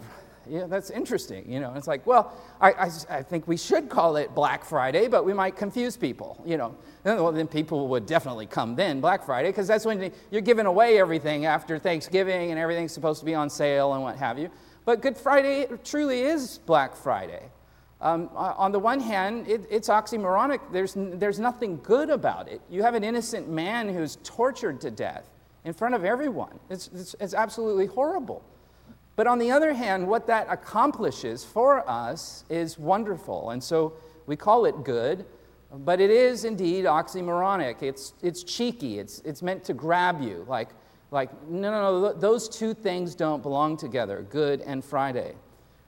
yeah, 0.49 0.67
that's 0.69 0.91
interesting. 0.91 1.51
You 1.51 1.59
know, 1.59 1.75
it's 1.75 1.89
like, 1.89 2.07
well, 2.07 2.33
I, 2.61 2.71
I, 2.73 2.91
I, 3.11 3.23
think 3.23 3.49
we 3.49 3.57
should 3.57 3.89
call 3.89 4.15
it 4.15 4.33
Black 4.33 4.65
Friday, 4.65 5.09
but 5.09 5.25
we 5.25 5.33
might 5.33 5.57
confuse 5.57 5.97
people. 5.97 6.41
You 6.47 6.57
know, 6.57 6.77
well, 7.05 7.33
then 7.33 7.49
people 7.49 7.89
would 7.89 8.07
definitely 8.07 8.47
come 8.47 8.77
then 8.77 9.01
Black 9.01 9.25
Friday 9.25 9.49
because 9.49 9.67
that's 9.67 9.85
when 9.85 10.13
you're 10.31 10.41
giving 10.41 10.67
away 10.67 11.01
everything 11.01 11.47
after 11.47 11.81
Thanksgiving 11.81 12.53
and 12.53 12.61
everything's 12.61 12.93
supposed 12.93 13.19
to 13.19 13.27
be 13.27 13.35
on 13.35 13.51
sale 13.51 13.95
and 13.95 14.05
what 14.05 14.17
have 14.17 14.39
you. 14.39 14.51
But 14.87 15.03
Good 15.03 15.19
Friday 15.19 15.67
truly 15.83 16.21
is 16.21 16.59
Black 16.65 16.95
Friday. 16.95 17.43
Um, 18.01 18.31
on 18.37 18.71
the 18.71 18.79
one 18.79 19.01
hand, 19.01 19.49
it, 19.49 19.67
it's 19.69 19.89
oxymoronic. 19.89 20.61
There's, 20.71 20.95
there's 20.97 21.41
nothing 21.41 21.81
good 21.83 22.09
about 22.09 22.49
it. 22.49 22.61
You 22.71 22.85
have 22.85 22.95
an 22.95 23.03
innocent 23.03 23.49
man 23.49 23.93
who's 23.93 24.17
tortured 24.23 24.81
to 24.83 24.93
death 24.93 25.25
in 25.65 25.73
front 25.73 25.97
of 25.97 26.05
everyone. 26.05 26.61
It's, 26.71 26.89
it's, 26.95 27.17
it's 27.19 27.35
absolutely 27.35 27.87
horrible. 27.87 28.45
But 29.17 29.27
on 29.27 29.41
the 29.41 29.51
other 29.51 29.73
hand, 29.75 30.07
what 30.07 30.29
that 30.29 30.47
accomplishes 30.49 31.43
for 31.43 31.89
us 31.91 32.45
is 32.49 32.79
wonderful. 32.79 33.51
And 33.51 33.65
so 33.65 33.95
We 34.27 34.37
call 34.37 34.67
it 34.67 34.85
good, 34.85 35.25
but 35.73 36.01
it 36.01 36.11
is 36.11 36.45
indeed 36.45 36.85
oxymoronic. 36.85 37.83
It's, 37.83 38.13
it's 38.23 38.43
cheeky, 38.43 38.99
it's, 38.99 39.21
it's 39.21 39.43
meant 39.43 39.65
to 39.65 39.75
grab 39.75 40.21
you. 40.21 40.45
Like, 40.49 40.71
like, 41.11 41.31
no, 41.49 41.71
no, 41.71 42.01
no, 42.01 42.13
those 42.13 42.49
two 42.49 42.75
things 42.75 43.15
don't 43.15 43.43
belong 43.43 43.77
together 43.77 44.27
good 44.29 44.61
and 44.63 44.85
Friday. 44.85 45.35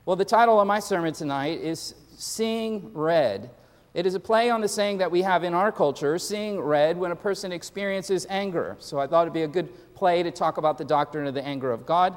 Well, 0.07 0.17
the 0.17 0.25
title 0.25 0.61
of 0.61 0.67
my 0.67 0.81
sermon 0.81 1.13
tonight 1.13 1.61
is 1.61 1.95
Seeing 2.17 2.93
Red. 2.95 3.51
It 3.95 4.07
is 4.07 4.15
a 4.15 4.21
play 4.21 4.49
on 4.51 4.61
the 4.61 4.69
saying 4.69 4.99
that 4.99 5.11
we 5.11 5.23
have 5.23 5.45
in 5.45 5.55
our 5.55 5.73
culture, 5.73 6.19
seeing 6.19 6.61
red, 6.61 6.97
when 6.97 7.11
a 7.11 7.17
person 7.17 7.53
experiences 7.53 8.27
anger. 8.31 8.77
So 8.79 8.99
I 9.01 9.07
thought 9.07 9.23
it'd 9.23 9.33
be 9.33 9.43
a 9.43 9.49
good 9.49 9.95
play 9.95 10.23
to 10.23 10.31
talk 10.31 10.57
about 10.57 10.79
the 10.79 10.85
doctrine 10.85 11.27
of 11.27 11.35
the 11.35 11.45
anger 11.45 11.73
of 11.73 11.85
God. 11.85 12.17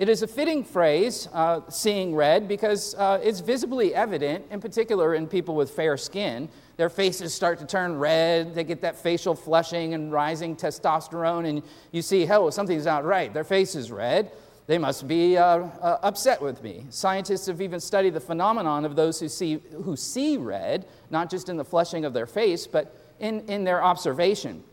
It 0.00 0.08
is 0.08 0.22
a 0.22 0.26
fitting 0.26 0.64
phrase, 0.64 1.28
uh, 1.30 1.60
seeing 1.68 2.14
red, 2.14 2.48
because 2.48 2.94
uh, 2.94 3.20
it's 3.22 3.40
visibly 3.40 3.94
evident, 3.94 4.46
in 4.50 4.58
particular 4.58 5.14
in 5.14 5.26
people 5.26 5.54
with 5.54 5.72
fair 5.72 5.98
skin. 5.98 6.48
Their 6.78 6.88
faces 6.88 7.34
start 7.34 7.58
to 7.58 7.66
turn 7.66 7.98
red, 7.98 8.54
they 8.54 8.64
get 8.64 8.80
that 8.80 8.96
facial 8.96 9.34
flushing 9.34 9.92
and 9.92 10.10
rising 10.10 10.56
testosterone, 10.56 11.46
and 11.46 11.62
you 11.92 12.00
see, 12.00 12.26
oh, 12.30 12.48
something's 12.48 12.86
not 12.86 13.04
right. 13.04 13.30
Their 13.34 13.44
face 13.44 13.74
is 13.74 13.92
red. 13.92 14.32
They 14.66 14.78
must 14.78 15.06
be 15.06 15.36
uh, 15.36 15.66
uh 15.82 15.98
upset 16.02 16.40
with 16.40 16.62
me. 16.62 16.86
Scientists 16.88 17.46
have 17.48 17.60
even 17.60 17.78
studied 17.78 18.14
the 18.14 18.20
phenomenon 18.20 18.86
of 18.86 18.96
those 18.96 19.20
who 19.20 19.28
see, 19.28 19.60
who 19.84 19.96
see 19.96 20.38
red, 20.38 20.86
not 21.10 21.28
just 21.28 21.50
in 21.50 21.58
the 21.58 21.64
flushing 21.64 22.06
of 22.06 22.14
their 22.14 22.26
face, 22.26 22.66
but 22.66 22.96
in, 23.18 23.40
in 23.50 23.64
their 23.64 23.84
observation. 23.84 24.64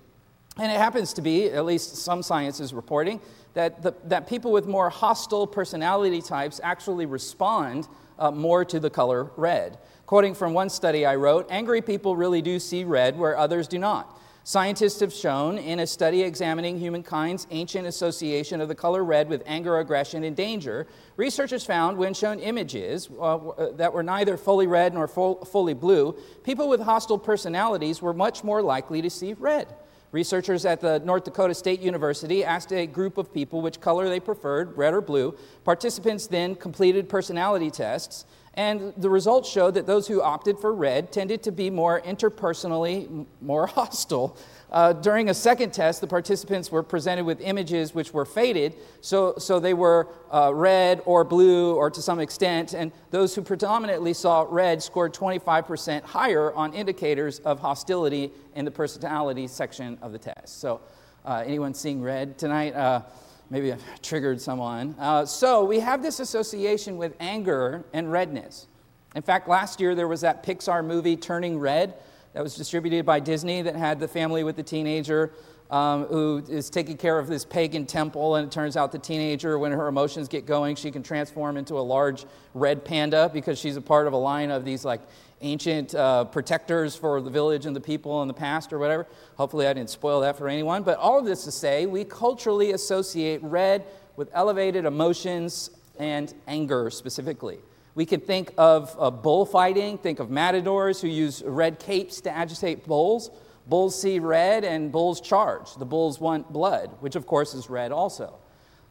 And 0.60 0.72
it 0.72 0.78
happens 0.78 1.14
to 1.14 1.22
be, 1.22 1.52
at 1.52 1.66
least 1.66 1.98
some 1.98 2.24
science 2.24 2.60
is 2.60 2.74
reporting, 2.74 3.20
that, 3.58 3.82
the, 3.82 3.96
that 4.04 4.28
people 4.28 4.52
with 4.52 4.68
more 4.68 4.88
hostile 4.88 5.48
personality 5.48 6.22
types 6.22 6.62
actually 6.64 7.08
respond 7.08 7.88
uh, 8.20 8.30
more 8.30 8.64
to 8.64 8.80
the 8.80 8.90
color 8.92 9.32
red. 9.36 9.80
Quoting 10.06 10.36
from 10.36 10.54
one 10.54 10.70
study 10.70 11.08
I 11.08 11.16
wrote, 11.16 11.48
angry 11.50 11.82
people 11.82 12.16
really 12.16 12.44
do 12.44 12.60
see 12.60 12.84
red 12.84 13.18
where 13.18 13.36
others 13.36 13.68
do 13.68 13.80
not. 13.80 14.16
Scientists 14.44 15.00
have 15.00 15.12
shown 15.12 15.58
in 15.58 15.80
a 15.80 15.88
study 15.88 16.22
examining 16.22 16.78
humankind's 16.78 17.48
ancient 17.50 17.88
association 17.88 18.62
of 18.62 18.68
the 18.68 18.76
color 18.76 19.04
red 19.04 19.28
with 19.28 19.42
anger, 19.48 19.80
aggression, 19.80 20.24
and 20.24 20.36
danger, 20.36 20.86
researchers 21.16 21.66
found 21.66 21.98
when 21.98 22.14
shown 22.14 22.40
images 22.40 23.10
uh, 23.20 23.38
uh 23.38 23.72
that 23.72 23.92
were 23.92 24.04
neither 24.04 24.38
fully 24.38 24.68
red 24.68 24.94
nor 24.94 25.08
full, 25.08 25.44
fully 25.46 25.74
blue, 25.74 26.16
people 26.44 26.70
with 26.70 26.80
hostile 26.80 27.18
personalities 27.18 28.04
were 28.04 28.14
much 28.14 28.44
more 28.44 28.62
likely 28.62 29.02
to 29.02 29.10
see 29.10 29.34
red. 29.34 29.74
Researchers 30.12 30.66
at 30.66 30.80
the 30.80 31.00
North 31.00 31.26
Dakota 31.26 31.54
State 31.54 31.82
University 31.82 32.44
asked 32.44 32.72
a 32.72 32.88
group 32.88 33.18
of 33.18 33.34
people 33.34 33.62
which 33.62 33.82
color 33.82 34.08
they 34.08 34.20
preferred, 34.20 34.78
red 34.78 34.94
or 34.94 35.02
blue. 35.02 35.36
Participants 35.66 36.28
then 36.28 36.56
completed 36.56 37.10
personality 37.10 37.70
tests, 37.70 38.26
and 38.54 38.94
the 38.98 39.10
results 39.10 39.50
showed 39.50 39.74
that 39.74 39.86
those 39.86 40.08
who 40.08 40.22
opted 40.22 40.58
for 40.60 40.74
red 40.74 41.12
tended 41.12 41.44
to 41.44 41.52
be 41.52 41.70
more 41.70 42.02
interpersonally 42.02 43.26
more 43.42 43.68
hostile 43.68 44.38
uh, 44.70 44.92
during 44.94 45.30
a 45.30 45.34
second 45.34 45.72
test, 45.72 46.02
the 46.02 46.08
participants 46.08 46.72
were 46.72 46.84
presented 46.84 47.26
with 47.26 47.40
images 47.40 47.96
which 47.96 48.14
were 48.14 48.26
faded, 48.26 48.76
so, 49.00 49.34
so 49.38 49.60
they 49.60 49.74
were 49.74 50.10
uh, 50.34 50.54
red 50.54 51.02
or 51.06 51.24
blue 51.24 51.74
or 51.76 51.90
to 51.90 52.02
some 52.02 52.20
extent, 52.20 52.74
and 52.74 52.92
those 53.12 53.34
who 53.34 53.42
predominantly 53.42 54.14
saw 54.14 54.46
red 54.50 54.84
scored 54.84 55.14
25% 55.14 56.04
higher 56.04 56.54
on 56.54 56.74
indicators 56.74 57.40
of 57.40 57.60
hostility 57.60 58.32
in 58.56 58.66
the 58.66 58.72
personality 58.72 59.48
section 59.48 59.98
of 60.02 60.12
the 60.12 60.20
test. 60.20 60.60
So, 60.60 60.82
uh, 61.24 61.44
anyone 61.46 61.74
seeing 61.74 62.02
red 62.02 62.38
tonight? 62.38 62.76
Uh, 62.76 63.04
maybe 63.50 63.72
I've 63.72 63.84
triggered 64.02 64.42
someone. 64.42 64.96
Uh, 65.00 65.26
so, 65.26 65.64
we 65.64 65.80
have 65.80 66.02
this 66.02 66.20
association 66.20 66.98
with 66.98 67.16
anger 67.22 67.86
and 67.94 68.12
redness. 68.12 68.68
In 69.16 69.22
fact, 69.22 69.48
last 69.48 69.80
year 69.80 69.96
there 69.96 70.10
was 70.10 70.22
that 70.22 70.44
Pixar 70.44 70.86
movie, 70.86 71.16
Turning 71.16 71.58
Red 71.58 71.94
that 72.34 72.44
was 72.44 72.56
distributed 72.56 73.06
by 73.06 73.20
Disney 73.20 73.62
that 73.62 73.76
had 73.76 74.00
the 74.00 74.08
family 74.08 74.44
with 74.44 74.56
the 74.56 74.64
teenager 74.64 75.32
um, 75.70 76.06
who 76.06 76.44
is 76.48 76.70
taking 76.70 76.98
care 76.98 77.20
of 77.20 77.28
this 77.28 77.44
pagan 77.44 77.86
temple. 77.86 78.36
And 78.36 78.48
it 78.48 78.52
turns 78.52 78.78
out 78.78 78.92
the 78.92 79.00
teenager, 79.00 79.60
when 79.60 79.72
her 79.72 79.88
emotions 79.88 80.28
get 80.28 80.46
going, 80.46 80.76
she 80.76 80.92
can 80.92 81.04
transform 81.04 81.58
into 81.58 81.78
a 81.78 81.82
large 81.82 82.26
red 82.54 82.86
panda 82.86 83.30
because 83.34 83.60
she's 83.60 83.76
a 83.76 83.82
part 83.82 84.08
of 84.08 84.14
a 84.14 84.18
line 84.18 84.52
of 84.52 84.64
these 84.66 84.86
like 84.86 85.02
ancient 85.42 85.94
uh, 85.94 86.24
protectors 86.26 86.96
for 86.96 87.22
the 87.22 87.30
village 87.30 87.66
and 87.66 87.76
the 87.76 87.82
people 87.82 88.22
in 88.22 88.28
the 88.28 88.34
past 88.34 88.74
or 88.74 88.80
whatever. 88.80 89.06
Hopefully, 89.36 89.68
I 89.68 89.74
didn't 89.74 89.90
spoil 89.90 90.22
that 90.22 90.38
for 90.38 90.48
anyone. 90.48 90.84
But 90.84 90.98
all 90.98 91.20
of 91.20 91.26
this 91.26 91.44
to 91.44 91.52
say, 91.52 91.86
we 91.86 92.04
culturally 92.06 92.72
associate 92.72 93.42
red 93.44 93.86
with 94.16 94.30
elevated 94.34 94.86
emotions 94.86 95.70
and 96.00 96.34
anger 96.48 96.90
specifically. 96.90 97.60
We 97.98 98.06
can 98.06 98.20
think 98.20 98.54
of 98.60 98.96
uh, 99.00 99.10
bullfighting, 99.10 99.98
think 99.98 100.20
of 100.20 100.30
matadors 100.30 101.02
who 101.02 101.08
use 101.08 101.42
red 101.44 101.80
capes 101.80 102.22
to 102.22 102.30
agitate 102.30 102.86
bulls. 102.86 103.32
Bulls 103.66 104.00
see 104.00 104.20
red 104.20 104.64
and 104.64 104.92
bulls 104.92 105.20
charge. 105.20 105.74
The 105.74 105.86
bulls 105.86 106.20
want 106.20 106.54
blood, 106.54 106.92
which 107.00 107.16
of 107.16 107.26
course 107.26 107.56
is 107.56 107.72
red 107.72 107.92
also. 107.92 108.36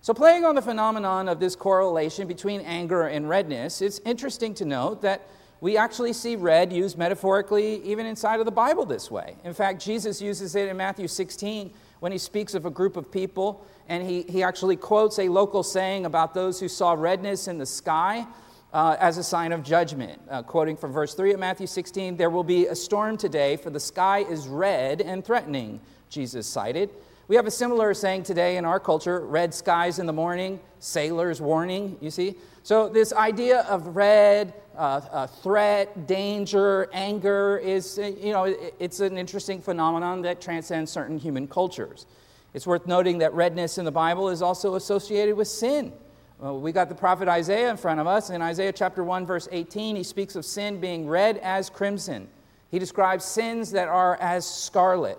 So, 0.00 0.12
playing 0.12 0.44
on 0.44 0.56
the 0.56 0.60
phenomenon 0.60 1.28
of 1.28 1.38
this 1.38 1.54
correlation 1.54 2.26
between 2.26 2.62
anger 2.62 3.06
and 3.06 3.28
redness, 3.28 3.80
it's 3.80 4.00
interesting 4.00 4.54
to 4.54 4.64
note 4.64 5.02
that 5.02 5.28
we 5.60 5.76
actually 5.76 6.12
see 6.12 6.34
red 6.34 6.72
used 6.72 6.98
metaphorically 6.98 7.80
even 7.84 8.06
inside 8.06 8.40
of 8.40 8.44
the 8.44 8.50
Bible 8.50 8.84
this 8.84 9.08
way. 9.08 9.36
In 9.44 9.54
fact, 9.54 9.80
Jesus 9.80 10.20
uses 10.20 10.56
it 10.56 10.68
in 10.68 10.76
Matthew 10.76 11.06
16 11.06 11.72
when 12.00 12.10
he 12.10 12.18
speaks 12.18 12.54
of 12.54 12.66
a 12.66 12.70
group 12.70 12.96
of 12.96 13.12
people, 13.12 13.64
and 13.88 14.04
he, 14.04 14.22
he 14.22 14.42
actually 14.42 14.74
quotes 14.74 15.20
a 15.20 15.28
local 15.28 15.62
saying 15.62 16.06
about 16.06 16.34
those 16.34 16.58
who 16.58 16.66
saw 16.66 16.94
redness 16.94 17.46
in 17.46 17.58
the 17.58 17.66
sky 17.66 18.26
uh, 18.72 18.96
as 18.98 19.18
a 19.18 19.22
sign 19.22 19.52
of 19.52 19.62
judgment. 19.62 20.20
Uh, 20.30 20.42
quoting 20.42 20.76
from 20.76 20.92
verse 20.92 21.14
3 21.14 21.32
of 21.32 21.40
Matthew 21.40 21.66
16, 21.66 22.16
there 22.16 22.30
will 22.30 22.44
be 22.44 22.66
a 22.66 22.74
storm 22.74 23.16
today, 23.16 23.56
for 23.56 23.70
the 23.70 23.80
sky 23.80 24.20
is 24.20 24.48
red 24.48 25.00
and 25.00 25.24
threatening, 25.24 25.80
Jesus 26.08 26.46
cited. 26.46 26.90
We 27.28 27.34
have 27.34 27.46
a 27.46 27.50
similar 27.50 27.92
saying 27.92 28.22
today 28.22 28.56
in 28.56 28.64
our 28.64 28.78
culture 28.78 29.20
red 29.20 29.52
skies 29.52 29.98
in 29.98 30.06
the 30.06 30.12
morning, 30.12 30.60
sailors 30.78 31.40
warning, 31.40 31.96
you 32.00 32.10
see? 32.10 32.36
So, 32.62 32.88
this 32.88 33.12
idea 33.12 33.62
of 33.62 33.96
red, 33.96 34.54
uh, 34.76 35.00
uh, 35.10 35.26
threat, 35.26 36.06
danger, 36.06 36.88
anger 36.92 37.58
is, 37.58 37.98
uh, 37.98 38.12
you 38.20 38.32
know, 38.32 38.44
it's 38.78 39.00
an 39.00 39.18
interesting 39.18 39.60
phenomenon 39.60 40.22
that 40.22 40.40
transcends 40.40 40.90
certain 40.90 41.18
human 41.18 41.48
cultures. 41.48 42.06
It's 42.54 42.66
worth 42.66 42.86
noting 42.86 43.18
that 43.18 43.34
redness 43.34 43.78
in 43.78 43.84
the 43.84 43.92
Bible 43.92 44.28
is 44.28 44.40
also 44.40 44.76
associated 44.76 45.36
with 45.36 45.48
sin. 45.48 45.92
Well, 46.38 46.60
we 46.60 46.70
got 46.70 46.90
the 46.90 46.94
prophet 46.94 47.28
Isaiah 47.28 47.70
in 47.70 47.78
front 47.78 47.98
of 47.98 48.06
us. 48.06 48.28
In 48.28 48.42
Isaiah 48.42 48.72
chapter 48.72 49.02
1, 49.02 49.24
verse 49.24 49.48
18, 49.50 49.96
he 49.96 50.02
speaks 50.02 50.36
of 50.36 50.44
sin 50.44 50.78
being 50.80 51.08
red 51.08 51.38
as 51.38 51.70
crimson. 51.70 52.28
He 52.70 52.78
describes 52.78 53.24
sins 53.24 53.70
that 53.70 53.88
are 53.88 54.16
as 54.16 54.46
scarlet. 54.46 55.18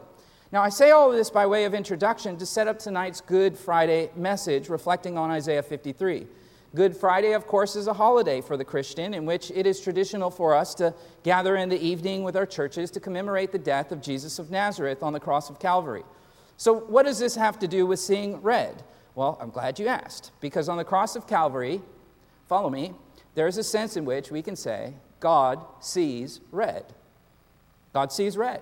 Now, 0.52 0.62
I 0.62 0.70
say 0.70 0.92
all 0.92 1.10
of 1.10 1.18
this 1.18 1.32
by 1.32 1.48
way 1.48 1.66
of 1.66 1.74
introduction 1.74 2.38
to 2.38 2.46
set 2.46 2.68
up 2.68 2.78
tonight's 2.78 3.22
Good 3.22 3.58
Friday 3.58 4.12
message, 4.16 4.70
reflecting 4.70 5.18
on 5.18 5.32
Isaiah 5.32 5.64
53. 5.64 6.28
Good 6.76 6.96
Friday, 6.96 7.34
of 7.34 7.48
course, 7.48 7.76
is 7.76 7.88
a 7.88 7.94
holiday 7.94 8.40
for 8.40 8.56
the 8.56 8.64
Christian 8.64 9.16
in 9.16 9.26
which 9.26 9.50
it 9.50 9.66
is 9.66 9.82
traditional 9.82 10.30
for 10.30 10.54
us 10.54 10.76
to 10.76 10.94
gather 11.24 11.56
in 11.56 11.70
the 11.70 11.82
evening 11.84 12.22
with 12.22 12.38
our 12.38 12.46
churches 12.46 12.92
to 12.92 13.00
commemorate 13.00 13.52
the 13.52 13.58
death 13.58 13.92
of 13.92 14.04
Jesus 14.04 14.38
of 14.38 14.52
Nazareth 14.52 15.02
on 15.02 15.14
the 15.14 15.20
cross 15.20 15.50
of 15.50 15.58
Calvary. 15.58 16.04
So, 16.58 16.74
what 16.74 17.08
does 17.08 17.18
this 17.18 17.36
have 17.36 17.58
to 17.60 17.68
do 17.68 17.88
with 17.88 18.00
seeing 18.00 18.40
red? 18.44 18.84
Well, 19.18 19.36
I'm 19.42 19.50
glad 19.50 19.80
you 19.80 19.88
asked, 19.88 20.30
because 20.42 20.70
on 20.70 20.78
the 20.78 20.84
cross 20.84 21.16
of 21.16 21.26
Calvary, 21.26 21.82
follow 22.48 22.70
me, 22.70 22.94
there 23.34 23.48
is 23.48 23.58
a 23.58 23.64
sense 23.64 23.98
in 23.98 24.06
which 24.06 24.30
we 24.30 24.44
can 24.44 24.56
say, 24.56 24.94
God 25.20 25.60
sees 25.80 26.40
red. 26.52 26.86
God 27.94 28.12
sees 28.12 28.38
red. 28.38 28.62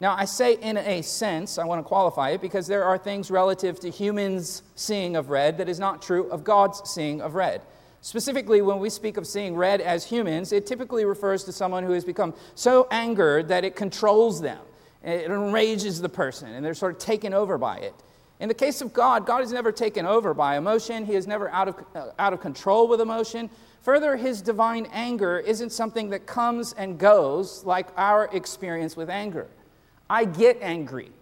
Now, 0.00 0.16
I 0.16 0.24
say 0.24 0.54
in 0.54 0.78
a 0.78 1.00
sense, 1.02 1.58
I 1.58 1.64
want 1.64 1.78
to 1.78 1.86
qualify 1.86 2.30
it 2.30 2.40
because 2.40 2.66
there 2.66 2.82
are 2.82 2.98
things 2.98 3.30
relative 3.30 3.78
to 3.80 3.88
humans' 3.88 4.64
seeing 4.74 5.14
of 5.14 5.30
red 5.30 5.58
that 5.58 5.68
is 5.68 5.78
not 5.78 6.02
true 6.02 6.28
of 6.30 6.42
God's 6.42 6.82
seeing 6.90 7.20
of 7.20 7.36
red. 7.36 7.62
Specifically, 8.00 8.62
when 8.62 8.80
we 8.80 8.90
speak 8.90 9.16
of 9.16 9.28
seeing 9.28 9.54
red 9.54 9.80
as 9.80 10.04
humans, 10.04 10.50
it 10.50 10.66
typically 10.66 11.04
refers 11.04 11.44
to 11.44 11.52
someone 11.52 11.84
who 11.84 11.92
has 11.92 12.04
become 12.04 12.34
so 12.56 12.88
angered 12.90 13.46
that 13.46 13.64
it 13.64 13.76
controls 13.76 14.40
them. 14.40 14.58
It 15.04 15.30
enrages 15.30 16.00
the 16.00 16.08
person, 16.08 16.48
and 16.48 16.66
they're 16.66 16.74
sort 16.74 16.94
of 16.94 16.98
taken 16.98 17.32
over 17.32 17.58
by 17.58 17.76
it. 17.76 17.94
In 18.42 18.48
the 18.48 18.54
case 18.54 18.80
of 18.80 18.92
God, 18.92 19.24
God 19.24 19.44
is 19.44 19.52
never 19.52 19.70
taken 19.70 20.04
over 20.04 20.34
by 20.34 20.58
emotion, 20.58 21.06
He 21.06 21.14
is 21.14 21.28
never 21.28 21.48
out 21.50 21.68
of, 21.68 21.76
uh, 21.94 22.08
out 22.18 22.32
of 22.32 22.40
control 22.40 22.88
with 22.88 23.00
emotion. 23.00 23.48
Further, 23.82 24.16
His 24.16 24.42
divine 24.42 24.88
anger 24.92 25.38
isn't 25.38 25.70
something 25.70 26.10
that 26.10 26.26
comes 26.26 26.72
and 26.72 26.98
goes 26.98 27.62
like 27.62 27.86
our 27.96 28.28
experience 28.32 28.96
with 28.96 29.08
anger. 29.08 29.46
I 30.10 30.24
get 30.24 30.58
angry, 30.60 31.12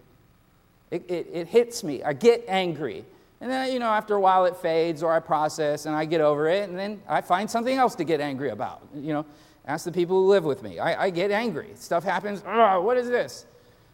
it, 0.89 1.05
it, 1.07 1.27
it 1.31 1.47
hits 1.47 1.83
me, 1.83 2.01
I 2.01 2.13
get 2.13 2.43
angry. 2.47 3.05
And 3.39 3.51
then, 3.51 3.71
you 3.71 3.77
know, 3.77 3.89
after 3.89 4.15
a 4.15 4.19
while 4.19 4.45
it 4.45 4.57
fades 4.57 5.03
or 5.03 5.13
I 5.13 5.19
process 5.19 5.85
and 5.85 5.95
I 5.95 6.05
get 6.05 6.21
over 6.21 6.49
it, 6.49 6.69
and 6.69 6.77
then 6.77 7.03
I 7.07 7.21
find 7.21 7.47
something 7.47 7.77
else 7.77 7.93
to 7.95 8.03
get 8.03 8.19
angry 8.19 8.49
about. 8.49 8.81
You 8.95 9.13
know, 9.13 9.25
ask 9.67 9.85
the 9.85 9.91
people 9.91 10.23
who 10.23 10.27
live 10.27 10.43
with 10.43 10.63
me. 10.63 10.79
I, 10.79 11.03
I 11.03 11.09
get 11.11 11.29
angry. 11.29 11.69
Stuff 11.75 12.03
happens. 12.03 12.41
what 12.41 12.97
is 12.97 13.09
this? 13.09 13.45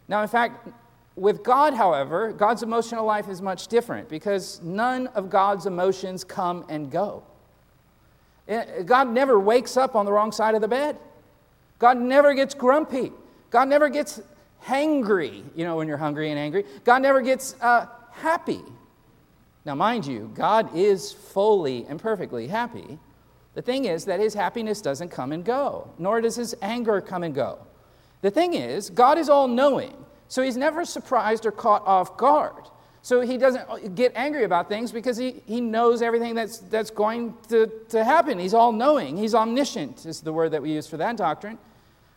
Now, 0.07 0.21
in 0.21 0.29
fact, 0.29 0.69
with 1.17 1.43
God, 1.43 1.73
however, 1.73 2.31
God's 2.31 2.63
emotional 2.63 3.03
life 3.03 3.27
is 3.27 3.41
much 3.41 3.67
different 3.67 4.07
because 4.07 4.61
none 4.61 5.07
of 5.07 5.29
God's 5.29 5.65
emotions 5.65 6.23
come 6.23 6.63
and 6.69 6.91
go. 6.91 7.23
Eh, 8.47 8.83
God 8.83 9.09
never 9.09 9.39
wakes 9.39 9.75
up 9.75 9.95
on 9.95 10.05
the 10.05 10.11
wrong 10.13 10.31
side 10.31 10.55
of 10.55 10.61
the 10.61 10.67
bed. 10.67 10.97
God 11.79 11.97
never 11.97 12.33
gets 12.33 12.53
grumpy. 12.53 13.11
God 13.49 13.67
never 13.67 13.89
gets 13.89 14.21
hangry, 14.63 15.43
you 15.55 15.63
know, 15.63 15.75
when 15.75 15.87
you're 15.87 15.97
hungry 15.97 16.29
and 16.29 16.39
angry. 16.39 16.63
God 16.83 17.01
never 17.01 17.21
gets 17.21 17.55
uh, 17.61 17.87
happy. 18.11 18.61
Now, 19.65 19.75
mind 19.75 20.05
you, 20.05 20.31
God 20.33 20.75
is 20.75 21.11
fully 21.11 21.85
and 21.89 21.99
perfectly 21.99 22.47
happy. 22.47 22.99
The 23.55 23.61
thing 23.61 23.85
is 23.85 24.05
that 24.05 24.19
his 24.19 24.33
happiness 24.33 24.81
doesn't 24.81 25.09
come 25.09 25.31
and 25.31 25.43
go, 25.43 25.89
nor 25.97 26.21
does 26.21 26.35
his 26.35 26.55
anger 26.61 27.01
come 27.01 27.23
and 27.23 27.33
go. 27.33 27.57
The 28.21 28.31
thing 28.31 28.53
is, 28.53 28.89
God 28.89 29.17
is 29.17 29.29
all 29.29 29.47
knowing, 29.47 29.95
so 30.27 30.41
he's 30.41 30.57
never 30.57 30.85
surprised 30.85 31.45
or 31.45 31.51
caught 31.51 31.85
off 31.85 32.17
guard. 32.17 32.63
So 33.01 33.21
he 33.21 33.37
doesn't 33.37 33.69
uh, 33.69 33.77
get 33.95 34.11
angry 34.15 34.43
about 34.43 34.67
things 34.67 34.91
because 34.91 35.15
he, 35.15 35.41
he 35.45 35.61
knows 35.61 36.01
everything 36.01 36.35
that's, 36.35 36.57
that's 36.57 36.89
going 36.89 37.33
to, 37.47 37.71
to 37.89 38.03
happen. 38.03 38.37
He's 38.37 38.53
all 38.53 38.73
knowing. 38.73 39.15
He's 39.15 39.33
omniscient, 39.33 40.05
is 40.05 40.19
the 40.19 40.33
word 40.33 40.51
that 40.51 40.61
we 40.61 40.73
use 40.73 40.87
for 40.87 40.97
that 40.97 41.15
doctrine. 41.15 41.57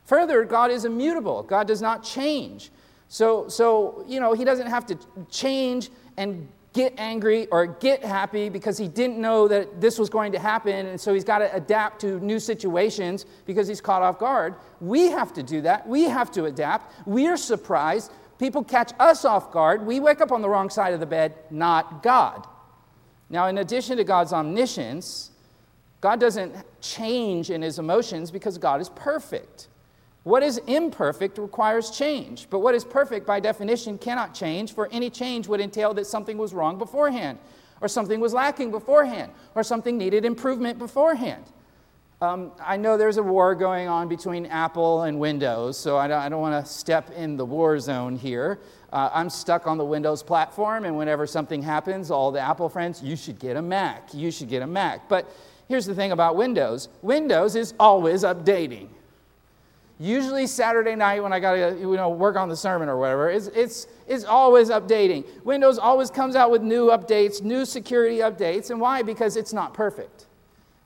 Further, 0.06 0.44
God 0.44 0.72
is 0.72 0.84
immutable, 0.84 1.44
God 1.44 1.68
does 1.68 1.80
not 1.80 2.02
change. 2.02 2.70
So, 3.08 3.48
so, 3.48 4.04
you 4.08 4.18
know, 4.18 4.32
he 4.32 4.44
doesn't 4.44 4.66
have 4.66 4.86
to 4.86 4.98
change 5.30 5.90
and 6.16 6.48
get 6.72 6.94
angry 6.98 7.46
or 7.48 7.66
get 7.66 8.04
happy 8.04 8.48
because 8.48 8.78
he 8.78 8.86
didn't 8.86 9.18
know 9.18 9.48
that 9.48 9.80
this 9.80 9.98
was 9.98 10.08
going 10.08 10.32
to 10.32 10.38
happen, 10.38 10.86
and 10.86 11.00
so 11.00 11.12
he's 11.12 11.24
got 11.24 11.38
to 11.38 11.54
adapt 11.54 12.00
to 12.02 12.20
new 12.20 12.38
situations 12.38 13.26
because 13.44 13.66
he's 13.66 13.80
caught 13.80 14.02
off 14.02 14.18
guard. 14.18 14.54
We 14.80 15.10
have 15.10 15.32
to 15.34 15.42
do 15.42 15.62
that. 15.62 15.88
We 15.88 16.04
have 16.04 16.30
to 16.32 16.44
adapt. 16.44 17.06
We 17.06 17.26
are 17.26 17.36
surprised. 17.36 18.12
People 18.38 18.62
catch 18.62 18.92
us 19.00 19.24
off 19.24 19.52
guard. 19.52 19.84
We 19.84 20.00
wake 20.00 20.20
up 20.20 20.32
on 20.32 20.42
the 20.42 20.48
wrong 20.48 20.70
side 20.70 20.94
of 20.94 21.00
the 21.00 21.06
bed, 21.06 21.34
not 21.50 22.02
God. 22.02 22.46
Now, 23.28 23.46
in 23.46 23.58
addition 23.58 23.96
to 23.96 24.04
God's 24.04 24.32
omniscience, 24.32 25.30
God 26.00 26.20
doesn't 26.20 26.54
change 26.80 27.50
in 27.50 27.62
his 27.62 27.78
emotions 27.78 28.30
because 28.30 28.58
God 28.58 28.80
is 28.80 28.88
perfect. 28.90 29.68
What 30.22 30.42
is 30.42 30.58
imperfect 30.66 31.38
requires 31.38 31.90
change, 31.90 32.48
but 32.50 32.58
what 32.58 32.74
is 32.74 32.84
perfect 32.84 33.26
by 33.26 33.40
definition 33.40 33.96
cannot 33.96 34.34
change, 34.34 34.74
for 34.74 34.88
any 34.92 35.08
change 35.08 35.48
would 35.48 35.60
entail 35.60 35.94
that 35.94 36.06
something 36.06 36.36
was 36.36 36.52
wrong 36.52 36.76
beforehand, 36.76 37.38
or 37.80 37.88
something 37.88 38.20
was 38.20 38.34
lacking 38.34 38.70
beforehand, 38.70 39.32
or 39.54 39.62
something 39.62 39.96
needed 39.96 40.26
improvement 40.26 40.78
beforehand. 40.78 41.44
Um, 42.20 42.52
I 42.62 42.76
know 42.76 42.98
there's 42.98 43.16
a 43.16 43.22
war 43.22 43.54
going 43.54 43.88
on 43.88 44.06
between 44.06 44.44
Apple 44.44 45.04
and 45.04 45.18
Windows, 45.18 45.78
so 45.78 45.96
I 45.96 46.06
don't, 46.06 46.30
don't 46.30 46.42
want 46.42 46.66
to 46.66 46.70
step 46.70 47.10
in 47.12 47.38
the 47.38 47.46
war 47.46 47.80
zone 47.80 48.14
here. 48.14 48.58
Uh, 48.92 49.08
I'm 49.14 49.30
stuck 49.30 49.66
on 49.66 49.78
the 49.78 49.86
Windows 49.86 50.22
platform, 50.22 50.84
and 50.84 50.98
whenever 50.98 51.26
something 51.26 51.62
happens, 51.62 52.10
all 52.10 52.30
the 52.30 52.40
Apple 52.40 52.68
friends, 52.68 53.02
you 53.02 53.16
should 53.16 53.38
get 53.38 53.56
a 53.56 53.62
Mac. 53.62 54.12
You 54.12 54.30
should 54.30 54.50
get 54.50 54.60
a 54.60 54.66
Mac. 54.66 55.08
But 55.08 55.34
here's 55.66 55.86
the 55.86 55.94
thing 55.94 56.12
about 56.12 56.36
Windows 56.36 56.90
Windows 57.00 57.56
is 57.56 57.72
always 57.80 58.22
updating 58.22 58.88
usually 60.00 60.46
Saturday 60.46 60.96
night 60.96 61.22
when 61.22 61.32
I 61.32 61.38
got 61.38 61.52
to 61.52 61.76
you 61.78 61.94
know, 61.94 62.08
work 62.08 62.36
on 62.36 62.48
the 62.48 62.56
sermon 62.56 62.88
or 62.88 62.98
whatever. 62.98 63.28
It's, 63.28 63.48
it's, 63.48 63.86
it's 64.08 64.24
always 64.24 64.70
updating. 64.70 65.26
Windows 65.44 65.78
always 65.78 66.10
comes 66.10 66.34
out 66.34 66.50
with 66.50 66.62
new 66.62 66.86
updates, 66.86 67.42
new 67.42 67.66
security 67.66 68.18
updates. 68.18 68.70
And 68.70 68.80
why? 68.80 69.02
Because 69.02 69.36
it's 69.36 69.52
not 69.52 69.74
perfect. 69.74 70.26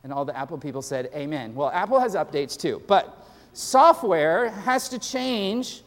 And 0.02 0.12
all 0.12 0.24
the 0.24 0.36
Apple 0.36 0.58
people 0.58 0.82
said, 0.82 1.10
Amen. 1.14 1.54
Well, 1.54 1.70
Apple 1.70 2.00
has 2.00 2.16
updates 2.16 2.58
too, 2.58 2.82
but 2.88 3.26
software 3.52 4.50
has 4.50 4.88
to 4.88 4.98
change 4.98 5.82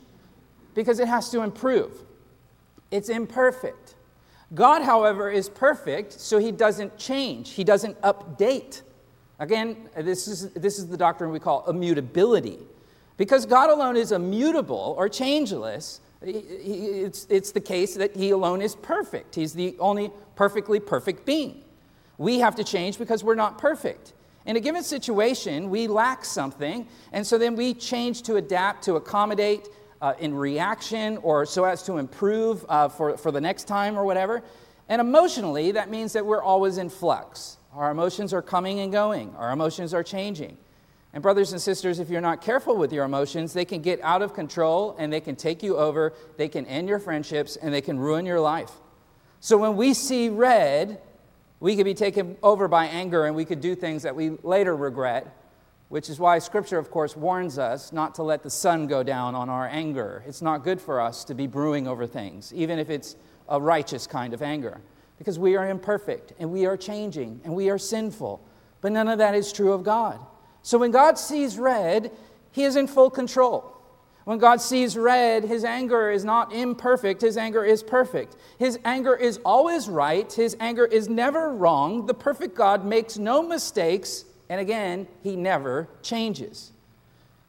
because 0.73 0.99
it 0.99 1.07
has 1.07 1.29
to 1.31 1.41
improve. 1.41 1.91
It's 2.91 3.09
imperfect. 3.09 3.95
God, 4.53 4.83
however, 4.83 5.29
is 5.29 5.49
perfect, 5.49 6.13
so 6.13 6.37
he 6.37 6.53
doesn't 6.53 6.97
change, 6.97 7.51
he 7.51 7.65
doesn't 7.65 7.99
update. 8.01 8.83
Again, 9.39 9.89
this 9.97 10.29
is, 10.29 10.49
this 10.51 10.79
is 10.79 10.87
the 10.87 10.95
doctrine 10.95 11.31
we 11.31 11.39
call 11.39 11.69
immutability. 11.69 12.59
Because 13.17 13.45
God 13.45 13.69
alone 13.69 13.97
is 13.97 14.11
immutable 14.11 14.95
or 14.97 15.09
changeless, 15.09 16.01
it's, 16.21 17.51
the 17.51 17.61
case 17.61 17.95
that 17.95 18.15
He 18.15 18.29
alone 18.29 18.61
is 18.61 18.75
perfect. 18.75 19.35
He's 19.35 19.53
the 19.53 19.75
only 19.79 20.11
perfectly 20.35 20.79
perfect 20.79 21.25
being. 21.25 21.63
We 22.17 22.39
have 22.39 22.55
to 22.55 22.63
change 22.63 22.97
because 22.97 23.23
we're 23.23 23.35
not 23.35 23.57
perfect. 23.57 24.13
In 24.45 24.55
a 24.55 24.59
given 24.59 24.83
situation, 24.83 25.69
we 25.69 25.87
lack 25.87 26.23
something, 26.23 26.87
and 27.11 27.25
so 27.27 27.37
then 27.37 27.55
we 27.55 27.73
change 27.73 28.21
to 28.23 28.37
adapt, 28.37 28.83
to 28.85 28.95
accommodate 28.95 29.67
uh, 30.01 30.13
in 30.19 30.33
reaction, 30.33 31.17
or 31.17 31.45
so 31.45 31.65
as 31.65 31.83
to 31.83 31.97
improve 31.97 32.65
uh, 32.69 32.87
for, 32.87 33.17
for 33.17 33.31
the 33.31 33.41
next 33.41 33.65
time 33.65 33.97
or 33.97 34.05
whatever. 34.05 34.41
And 34.89 35.01
emotionally, 35.01 35.71
that 35.73 35.89
means 35.89 36.13
that 36.13 36.25
we're 36.25 36.41
always 36.41 36.77
in 36.77 36.89
flux. 36.89 37.57
Our 37.73 37.91
emotions 37.91 38.33
are 38.33 38.41
coming 38.41 38.79
and 38.79 38.91
going, 38.91 39.35
our 39.35 39.51
emotions 39.51 39.93
are 39.93 40.03
changing. 40.03 40.57
And, 41.13 41.23
brothers 41.23 41.51
and 41.51 41.61
sisters, 41.61 41.99
if 41.99 42.09
you're 42.09 42.21
not 42.21 42.41
careful 42.41 42.75
with 42.75 42.91
your 42.91 43.05
emotions, 43.05 43.53
they 43.53 43.65
can 43.65 43.81
get 43.81 43.99
out 44.01 44.21
of 44.21 44.33
control 44.33 44.95
and 44.99 45.11
they 45.11 45.21
can 45.21 45.35
take 45.35 45.63
you 45.63 45.77
over, 45.77 46.13
they 46.37 46.49
can 46.49 46.65
end 46.65 46.89
your 46.89 46.99
friendships, 46.99 47.55
and 47.55 47.73
they 47.73 47.81
can 47.81 47.97
ruin 47.97 48.25
your 48.25 48.39
life. 48.39 48.71
So, 49.39 49.57
when 49.57 49.77
we 49.77 49.93
see 49.93 50.29
red, 50.29 50.99
we 51.59 51.75
could 51.75 51.85
be 51.85 51.93
taken 51.93 52.37
over 52.43 52.67
by 52.67 52.85
anger 52.85 53.25
and 53.25 53.35
we 53.35 53.45
could 53.45 53.61
do 53.61 53.75
things 53.75 54.03
that 54.03 54.15
we 54.15 54.31
later 54.43 54.75
regret, 54.75 55.35
which 55.89 56.09
is 56.09 56.19
why 56.19 56.39
Scripture, 56.39 56.77
of 56.77 56.91
course, 56.91 57.15
warns 57.15 57.57
us 57.57 57.91
not 57.91 58.13
to 58.15 58.23
let 58.23 58.43
the 58.43 58.49
sun 58.49 58.87
go 58.87 59.01
down 59.01 59.33
on 59.33 59.49
our 59.49 59.67
anger. 59.67 60.23
It's 60.27 60.41
not 60.41 60.63
good 60.63 60.79
for 60.79 60.99
us 60.99 61.23
to 61.25 61.33
be 61.33 61.47
brewing 61.47 61.87
over 61.87 62.05
things, 62.05 62.53
even 62.53 62.77
if 62.77 62.89
it's 62.89 63.15
a 63.49 63.59
righteous 63.59 64.05
kind 64.05 64.33
of 64.33 64.41
anger, 64.41 64.81
because 65.17 65.39
we 65.39 65.55
are 65.55 65.67
imperfect 65.67 66.33
and 66.37 66.51
we 66.51 66.65
are 66.65 66.77
changing 66.77 67.41
and 67.43 67.55
we 67.55 67.69
are 67.69 67.77
sinful. 67.77 68.43
But 68.81 68.91
none 68.91 69.07
of 69.07 69.17
that 69.17 69.33
is 69.33 69.51
true 69.51 69.71
of 69.71 69.83
God. 69.83 70.19
So 70.67 70.77
when 70.77 70.91
God 70.91 71.17
sees 71.17 71.57
red, 71.57 72.11
he 72.51 72.65
is 72.65 72.75
in 72.75 72.87
full 72.87 73.09
control. 73.09 73.73
When 74.25 74.37
God 74.37 74.59
sees 74.59 74.97
red, 74.97 75.45
his 75.45 75.63
anger 75.63 76.11
is 76.11 76.25
not 76.25 76.51
imperfect, 76.51 77.21
his 77.21 77.37
anger 77.37 77.63
is 77.63 77.81
perfect. 77.81 78.35
His 78.59 78.77
anger 78.83 79.15
is 79.15 79.39
always 79.45 79.87
right, 79.87 80.29
his 80.29 80.57
anger 80.59 80.83
is 80.83 81.07
never 81.07 81.53
wrong. 81.53 82.05
The 82.05 82.13
perfect 82.13 82.53
God 82.53 82.83
makes 82.83 83.17
no 83.17 83.41
mistakes, 83.41 84.25
and 84.49 84.59
again, 84.59 85.07
he 85.23 85.37
never 85.37 85.87
changes. 86.01 86.73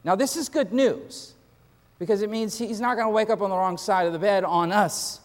Now, 0.04 0.14
this 0.14 0.37
is 0.37 0.48
good 0.48 0.72
news 0.72 1.35
because 1.98 2.22
it 2.22 2.31
means 2.31 2.57
he's 2.57 2.81
not 2.81 2.94
going 2.94 3.09
to 3.09 3.12
wake 3.12 3.31
up 3.31 3.42
on 3.42 3.50
the 3.50 3.57
wrong 3.57 3.78
side 3.78 4.07
of 4.07 4.12
the 4.12 4.20
bed 4.20 4.44
on 4.44 4.70
us. 4.70 5.18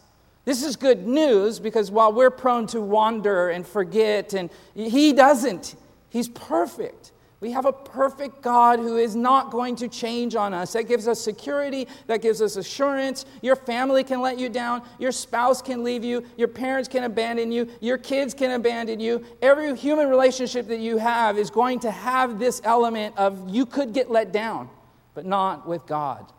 This 0.46 0.64
is 0.64 0.78
good 0.78 1.06
news 1.06 1.60
because 1.60 1.92
while 1.92 2.12
we're 2.12 2.32
prone 2.32 2.66
to 2.70 2.82
wander 2.82 3.50
and 3.50 3.68
forget, 3.68 4.34
and 4.34 4.50
he 4.74 5.14
doesn't, 5.14 5.76
he's 6.10 6.28
perfect. 6.28 7.12
We 7.44 7.52
have 7.52 7.66
a 7.66 7.74
perfect 7.74 8.42
God 8.42 8.80
who 8.80 8.96
is 8.96 9.18
not 9.18 9.52
going 9.52 9.76
to 9.76 9.90
change 9.90 10.34
on 10.34 10.54
us. 10.54 10.72
That 10.72 10.84
gives 10.84 11.10
us 11.10 11.20
security, 11.20 11.90
that 12.08 12.22
gives 12.22 12.42
us 12.42 12.56
assurance. 12.56 13.26
Your 13.42 13.58
family 13.58 14.06
can 14.06 14.22
let 14.22 14.40
you 14.40 14.48
down, 14.48 14.82
your 14.98 15.12
spouse 15.12 15.62
can 15.62 15.84
leave 15.84 16.06
you, 16.06 16.24
your 16.38 16.48
parents 16.48 16.88
can 16.88 17.04
abandon 17.04 17.52
you, 17.52 17.68
your 17.82 17.98
kids 17.98 18.34
can 18.34 18.52
abandon 18.52 19.02
you. 19.02 19.26
Every 19.42 19.76
human 19.76 20.08
relationship 20.08 20.70
that 20.70 20.80
you 20.80 20.96
have 21.00 21.38
is 21.38 21.50
going 21.50 21.82
to 21.82 21.92
have 21.92 22.40
this 22.40 22.62
element 22.64 23.18
of 23.18 23.50
you 23.54 23.66
could 23.66 23.92
get 23.92 24.10
let 24.10 24.32
down, 24.32 24.70
but 25.14 25.26
not 25.26 25.68
with 25.68 25.86
God. 25.86 26.32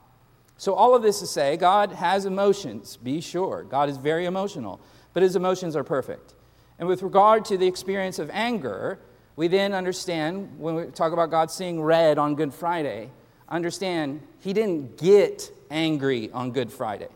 So, 0.57 0.73
all 0.73 0.95
of 0.95 1.03
this 1.03 1.21
to 1.21 1.27
say, 1.27 1.59
God 1.59 1.93
has 1.93 2.25
emotions, 2.25 2.97
be 2.97 3.21
sure. 3.21 3.63
God 3.65 3.91
is 3.91 3.99
very 3.99 4.25
emotional, 4.25 4.81
but 5.13 5.23
his 5.23 5.37
emotions 5.37 5.77
are 5.77 5.85
perfect. 5.85 6.33
And 6.79 6.89
with 6.89 7.03
regard 7.03 7.45
to 7.45 7.59
the 7.59 7.67
experience 7.67 8.19
of 8.19 8.31
anger, 8.33 9.01
we 9.37 9.49
then 9.49 9.73
understand, 9.73 10.59
when 10.59 10.75
we 10.75 10.85
talk 10.87 11.13
about 11.13 11.31
God 11.31 11.51
seeing 11.51 11.83
red 11.83 12.19
on 12.19 12.35
Good 12.35 12.55
Friday, 12.55 13.11
understand 13.49 14.21
He 14.41 14.53
didn't 14.53 14.97
get 14.97 15.51
angry 15.71 16.31
on 16.33 16.53
Good 16.53 16.73
Friday 16.73 17.09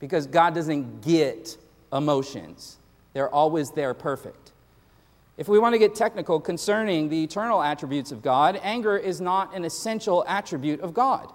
because 0.00 0.26
God 0.26 0.54
doesn't 0.54 1.02
get 1.02 1.56
emotions. 1.92 2.78
They're 3.12 3.32
always 3.32 3.70
there 3.70 3.94
perfect. 3.94 4.52
If 5.36 5.48
we 5.48 5.58
want 5.58 5.74
to 5.74 5.78
get 5.78 5.94
technical 5.94 6.38
concerning 6.38 7.08
the 7.08 7.22
eternal 7.22 7.62
attributes 7.62 8.12
of 8.12 8.20
God, 8.20 8.60
anger 8.62 8.96
is 8.96 9.20
not 9.20 9.54
an 9.54 9.64
essential 9.64 10.24
attribute 10.28 10.80
of 10.80 10.92
God. 10.92 11.32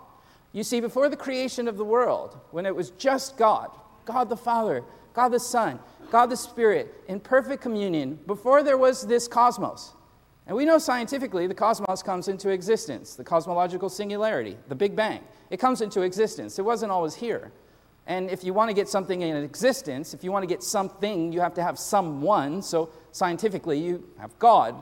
You 0.52 0.64
see, 0.64 0.80
before 0.80 1.10
the 1.10 1.18
creation 1.18 1.68
of 1.68 1.76
the 1.76 1.84
world, 1.84 2.40
when 2.52 2.66
it 2.66 2.76
was 2.76 2.92
just 2.92 3.36
God, 3.36 3.72
God 4.06 4.30
the 4.30 4.38
Father, 4.38 4.84
God 5.14 5.30
the 5.30 5.40
Son, 5.40 5.80
God 6.12 6.28
the 6.28 6.38
Spirit, 6.38 6.94
in 7.08 7.20
perfect 7.20 7.64
communion, 7.64 8.20
before 8.28 8.62
there 8.62 8.78
was 8.78 9.08
this 9.08 9.28
cosmos, 9.28 9.94
and 10.48 10.56
we 10.56 10.66
know 10.66 10.78
scientifically 10.78 11.48
the 11.48 11.56
cosmos 11.56 12.04
comes 12.04 12.28
into 12.28 12.50
existence, 12.50 13.16
the 13.16 13.24
cosmological 13.24 13.90
singularity, 13.90 14.58
the 14.68 14.76
Big 14.76 14.96
Bang. 14.96 15.22
It 15.50 15.58
comes 15.58 15.82
into 15.82 16.02
existence. 16.02 16.60
It 16.60 16.64
wasn't 16.64 16.92
always 16.92 17.16
here. 17.16 17.52
And 18.08 18.30
if 18.30 18.44
you 18.44 18.54
want 18.54 18.70
to 18.70 18.76
get 18.76 18.88
something 18.88 19.22
in 19.22 19.36
existence, 19.38 20.14
if 20.14 20.24
you 20.24 20.32
want 20.32 20.44
to 20.44 20.48
get 20.48 20.62
something, 20.62 21.34
you 21.34 21.42
have 21.42 21.56
to 21.56 21.64
have 21.64 21.80
someone. 21.80 22.62
So 22.62 22.90
scientifically, 23.12 23.80
you 23.80 24.08
have 24.20 24.38
God. 24.38 24.82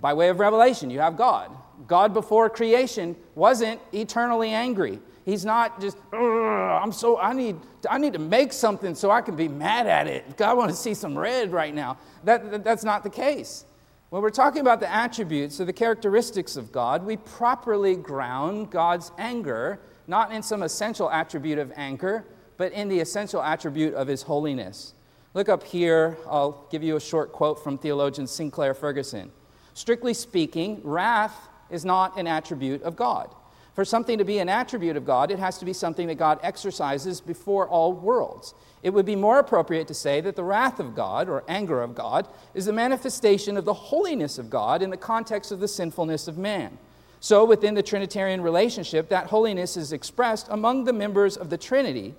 By 0.00 0.14
way 0.14 0.28
of 0.28 0.38
revelation, 0.38 0.88
you 0.88 1.00
have 1.00 1.16
God. 1.16 1.50
God 1.86 2.14
before 2.14 2.48
creation 2.48 3.16
wasn't 3.34 3.80
eternally 3.92 4.50
angry. 4.50 5.00
He's 5.24 5.44
not 5.44 5.80
just, 5.80 5.98
I'm 6.12 6.92
so, 6.92 7.18
I 7.18 7.32
need, 7.32 7.56
I 7.90 7.98
need 7.98 8.12
to 8.12 8.18
make 8.18 8.52
something 8.52 8.94
so 8.94 9.10
I 9.10 9.20
can 9.20 9.36
be 9.36 9.48
mad 9.48 9.86
at 9.86 10.06
it. 10.06 10.36
God, 10.36 10.50
I 10.50 10.54
want 10.54 10.70
to 10.70 10.76
see 10.76 10.94
some 10.94 11.18
red 11.18 11.52
right 11.52 11.74
now. 11.74 11.98
That, 12.24 12.50
that, 12.50 12.64
that's 12.64 12.84
not 12.84 13.02
the 13.02 13.10
case. 13.10 13.64
When 14.12 14.20
we're 14.20 14.28
talking 14.28 14.60
about 14.60 14.80
the 14.80 14.92
attributes 14.92 15.58
or 15.58 15.64
the 15.64 15.72
characteristics 15.72 16.58
of 16.58 16.70
God, 16.70 17.02
we 17.02 17.16
properly 17.16 17.96
ground 17.96 18.68
God's 18.70 19.10
anger 19.16 19.80
not 20.06 20.32
in 20.32 20.42
some 20.42 20.62
essential 20.62 21.10
attribute 21.10 21.58
of 21.58 21.72
anger, 21.76 22.26
but 22.58 22.72
in 22.72 22.90
the 22.90 23.00
essential 23.00 23.42
attribute 23.42 23.94
of 23.94 24.06
his 24.06 24.20
holiness. 24.20 24.92
Look 25.32 25.48
up 25.48 25.62
here, 25.62 26.18
I'll 26.28 26.66
give 26.70 26.82
you 26.82 26.96
a 26.96 27.00
short 27.00 27.32
quote 27.32 27.64
from 27.64 27.78
theologian 27.78 28.26
Sinclair 28.26 28.74
Ferguson. 28.74 29.32
Strictly 29.72 30.12
speaking, 30.12 30.82
wrath 30.84 31.48
is 31.70 31.86
not 31.86 32.18
an 32.18 32.26
attribute 32.26 32.82
of 32.82 32.96
God. 32.96 33.34
For 33.74 33.84
something 33.84 34.18
to 34.18 34.24
be 34.24 34.38
an 34.38 34.50
attribute 34.50 34.96
of 34.96 35.06
God, 35.06 35.30
it 35.30 35.38
has 35.38 35.58
to 35.58 35.64
be 35.64 35.72
something 35.72 36.06
that 36.08 36.16
God 36.16 36.38
exercises 36.42 37.20
before 37.20 37.66
all 37.66 37.92
worlds. 37.92 38.54
It 38.82 38.90
would 38.90 39.06
be 39.06 39.16
more 39.16 39.38
appropriate 39.38 39.88
to 39.88 39.94
say 39.94 40.20
that 40.20 40.36
the 40.36 40.44
wrath 40.44 40.78
of 40.78 40.94
God, 40.94 41.28
or 41.28 41.44
anger 41.48 41.80
of 41.82 41.94
God, 41.94 42.28
is 42.52 42.66
the 42.66 42.72
manifestation 42.72 43.56
of 43.56 43.64
the 43.64 43.72
holiness 43.72 44.38
of 44.38 44.50
God 44.50 44.82
in 44.82 44.90
the 44.90 44.96
context 44.96 45.52
of 45.52 45.60
the 45.60 45.68
sinfulness 45.68 46.28
of 46.28 46.36
man. 46.36 46.76
So, 47.20 47.44
within 47.44 47.74
the 47.74 47.82
Trinitarian 47.82 48.40
relationship, 48.40 49.08
that 49.08 49.28
holiness 49.28 49.76
is 49.76 49.92
expressed 49.92 50.48
among 50.50 50.84
the 50.84 50.92
members 50.92 51.36
of 51.36 51.50
the 51.50 51.56
Trinity, 51.56 52.14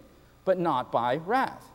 but 0.45 0.57
not 0.57 0.91
by 0.91 1.17
wrath. 1.17 1.65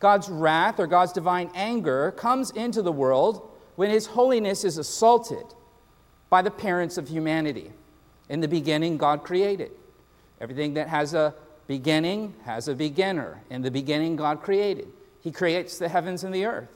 God's 0.00 0.28
wrath, 0.28 0.78
or 0.80 0.88
God's 0.88 1.12
divine 1.12 1.50
anger, 1.54 2.10
comes 2.10 2.50
into 2.50 2.82
the 2.82 2.92
world 2.92 3.48
when 3.76 3.90
his 3.90 4.06
holiness 4.06 4.64
is 4.64 4.78
assaulted 4.78 5.46
by 6.28 6.42
the 6.42 6.50
parents 6.50 6.98
of 6.98 7.08
humanity. 7.08 7.70
In 8.28 8.40
the 8.40 8.48
beginning, 8.48 8.96
God 8.96 9.22
created. 9.22 9.70
Everything 10.40 10.74
that 10.74 10.88
has 10.88 11.14
a 11.14 11.34
beginning 11.66 12.34
has 12.44 12.68
a 12.68 12.74
beginner. 12.74 13.40
In 13.50 13.62
the 13.62 13.70
beginning, 13.70 14.16
God 14.16 14.42
created. 14.42 14.88
He 15.20 15.32
creates 15.32 15.78
the 15.78 15.88
heavens 15.88 16.24
and 16.24 16.34
the 16.34 16.44
earth. 16.44 16.68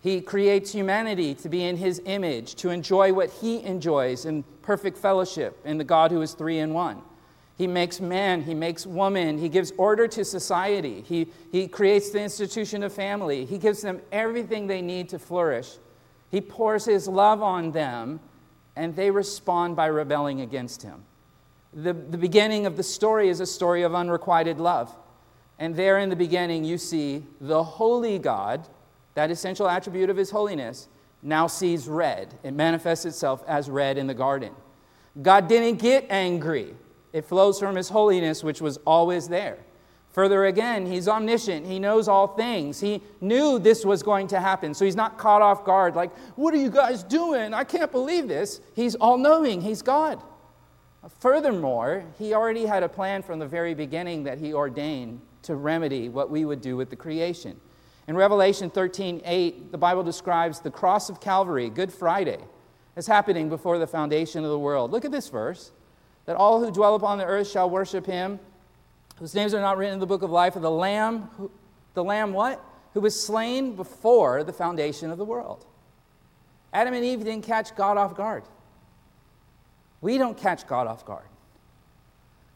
He 0.00 0.20
creates 0.20 0.72
humanity 0.72 1.34
to 1.34 1.48
be 1.48 1.64
in 1.64 1.76
His 1.76 2.00
image, 2.04 2.54
to 2.56 2.70
enjoy 2.70 3.12
what 3.12 3.30
He 3.30 3.62
enjoys 3.64 4.24
in 4.24 4.44
perfect 4.62 4.96
fellowship 4.98 5.58
in 5.64 5.78
the 5.78 5.84
God 5.84 6.10
who 6.10 6.22
is 6.22 6.32
three 6.32 6.58
in 6.58 6.72
one. 6.72 7.02
He 7.58 7.66
makes 7.66 8.00
man, 8.00 8.42
He 8.42 8.54
makes 8.54 8.86
woman, 8.86 9.38
He 9.38 9.48
gives 9.48 9.72
order 9.76 10.06
to 10.08 10.24
society, 10.24 11.02
He, 11.02 11.28
he 11.50 11.66
creates 11.66 12.10
the 12.10 12.22
institution 12.22 12.82
of 12.82 12.92
family, 12.92 13.46
He 13.46 13.58
gives 13.58 13.82
them 13.82 14.00
everything 14.12 14.66
they 14.66 14.82
need 14.82 15.08
to 15.08 15.18
flourish. 15.18 15.76
He 16.30 16.40
pours 16.40 16.84
His 16.84 17.08
love 17.08 17.42
on 17.42 17.72
them 17.72 18.20
and 18.76 18.94
they 18.94 19.10
respond 19.10 19.74
by 19.74 19.86
rebelling 19.86 20.42
against 20.42 20.82
him. 20.82 21.02
The, 21.72 21.92
the 21.92 22.18
beginning 22.18 22.66
of 22.66 22.76
the 22.76 22.82
story 22.82 23.28
is 23.28 23.40
a 23.40 23.46
story 23.46 23.82
of 23.82 23.94
unrequited 23.94 24.60
love. 24.60 24.94
And 25.58 25.74
there 25.74 25.98
in 25.98 26.10
the 26.10 26.16
beginning, 26.16 26.64
you 26.64 26.78
see 26.78 27.24
the 27.40 27.64
holy 27.64 28.18
God, 28.18 28.68
that 29.14 29.30
essential 29.30 29.68
attribute 29.68 30.10
of 30.10 30.16
his 30.16 30.30
holiness, 30.30 30.88
now 31.22 31.46
sees 31.46 31.88
red. 31.88 32.34
It 32.42 32.52
manifests 32.52 33.06
itself 33.06 33.42
as 33.48 33.70
red 33.70 33.96
in 33.96 34.06
the 34.06 34.14
garden. 34.14 34.52
God 35.20 35.48
didn't 35.48 35.80
get 35.80 36.06
angry, 36.10 36.74
it 37.12 37.24
flows 37.24 37.58
from 37.58 37.76
his 37.76 37.88
holiness, 37.88 38.44
which 38.44 38.60
was 38.60 38.76
always 38.86 39.28
there. 39.28 39.58
Further 40.16 40.46
again, 40.46 40.86
he's 40.86 41.08
omniscient. 41.08 41.66
He 41.66 41.78
knows 41.78 42.08
all 42.08 42.28
things. 42.28 42.80
He 42.80 43.02
knew 43.20 43.58
this 43.58 43.84
was 43.84 44.02
going 44.02 44.28
to 44.28 44.40
happen. 44.40 44.72
So 44.72 44.86
he's 44.86 44.96
not 44.96 45.18
caught 45.18 45.42
off 45.42 45.62
guard, 45.62 45.94
like, 45.94 46.10
what 46.36 46.54
are 46.54 46.56
you 46.56 46.70
guys 46.70 47.02
doing? 47.02 47.52
I 47.52 47.64
can't 47.64 47.92
believe 47.92 48.26
this. 48.26 48.62
He's 48.74 48.94
all 48.94 49.18
knowing, 49.18 49.60
he's 49.60 49.82
God. 49.82 50.22
Furthermore, 51.20 52.02
he 52.18 52.32
already 52.32 52.64
had 52.64 52.82
a 52.82 52.88
plan 52.88 53.22
from 53.22 53.38
the 53.38 53.46
very 53.46 53.74
beginning 53.74 54.24
that 54.24 54.38
he 54.38 54.54
ordained 54.54 55.20
to 55.42 55.54
remedy 55.54 56.08
what 56.08 56.30
we 56.30 56.46
would 56.46 56.62
do 56.62 56.78
with 56.78 56.88
the 56.88 56.96
creation. 56.96 57.60
In 58.08 58.16
Revelation 58.16 58.70
13 58.70 59.20
8, 59.22 59.70
the 59.70 59.76
Bible 59.76 60.02
describes 60.02 60.60
the 60.60 60.70
cross 60.70 61.10
of 61.10 61.20
Calvary, 61.20 61.68
Good 61.68 61.92
Friday, 61.92 62.40
as 62.96 63.06
happening 63.06 63.50
before 63.50 63.76
the 63.76 63.86
foundation 63.86 64.44
of 64.44 64.50
the 64.50 64.58
world. 64.58 64.92
Look 64.92 65.04
at 65.04 65.12
this 65.12 65.28
verse 65.28 65.72
that 66.24 66.36
all 66.36 66.64
who 66.64 66.70
dwell 66.70 66.94
upon 66.94 67.18
the 67.18 67.26
earth 67.26 67.50
shall 67.50 67.68
worship 67.68 68.06
him 68.06 68.40
whose 69.18 69.34
names 69.34 69.54
are 69.54 69.60
not 69.60 69.78
written 69.78 69.94
in 69.94 70.00
the 70.00 70.06
book 70.06 70.22
of 70.22 70.30
life 70.30 70.56
of 70.56 70.62
the 70.62 70.70
Lamb, 70.70 71.30
who, 71.36 71.50
the 71.94 72.04
Lamb 72.04 72.32
what? 72.32 72.62
Who 72.94 73.00
was 73.00 73.18
slain 73.18 73.76
before 73.76 74.44
the 74.44 74.52
foundation 74.52 75.10
of 75.10 75.18
the 75.18 75.24
world. 75.24 75.64
Adam 76.72 76.94
and 76.94 77.04
Eve 77.04 77.24
didn't 77.24 77.44
catch 77.44 77.74
God 77.74 77.96
off 77.96 78.16
guard. 78.16 78.44
We 80.00 80.18
don't 80.18 80.36
catch 80.36 80.66
God 80.66 80.86
off 80.86 81.04
guard. 81.04 81.26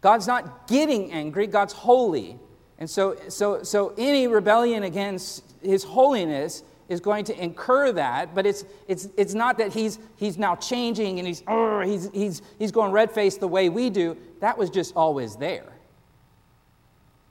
God's 0.00 0.26
not 0.26 0.68
getting 0.68 1.12
angry, 1.12 1.46
God's 1.46 1.72
holy. 1.72 2.38
And 2.78 2.88
so, 2.88 3.16
so, 3.28 3.62
so 3.62 3.94
any 3.98 4.26
rebellion 4.26 4.82
against 4.82 5.44
his 5.62 5.84
holiness 5.84 6.62
is 6.88 7.00
going 7.00 7.24
to 7.24 7.42
incur 7.42 7.92
that, 7.92 8.34
but 8.34 8.46
it's, 8.46 8.64
it's, 8.88 9.08
it's 9.16 9.34
not 9.34 9.58
that 9.58 9.72
he's, 9.72 9.98
he's 10.16 10.36
now 10.36 10.56
changing 10.56 11.18
and 11.18 11.28
he's, 11.28 11.42
he's, 11.84 12.10
he's, 12.12 12.42
he's 12.58 12.72
going 12.72 12.90
red 12.90 13.10
faced 13.12 13.40
the 13.40 13.48
way 13.48 13.68
we 13.68 13.90
do. 13.90 14.16
That 14.40 14.58
was 14.58 14.70
just 14.70 14.96
always 14.96 15.36
there. 15.36 15.72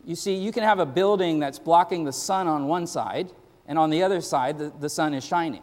You 0.10 0.16
see, 0.16 0.34
you 0.34 0.52
can 0.52 0.64
have 0.64 0.80
a 0.80 0.88
building 0.88 1.38
that's 1.38 1.60
blocking 1.60 2.04
the 2.04 2.12
sun 2.12 2.48
on 2.48 2.66
one 2.66 2.88
side, 2.88 3.32
and 3.68 3.78
on 3.78 3.92
the 3.92 4.02
other 4.02 4.22
side, 4.22 4.58
the, 4.58 4.74
the 4.80 4.90
sun 4.90 5.14
is 5.14 5.24
shining. 5.24 5.62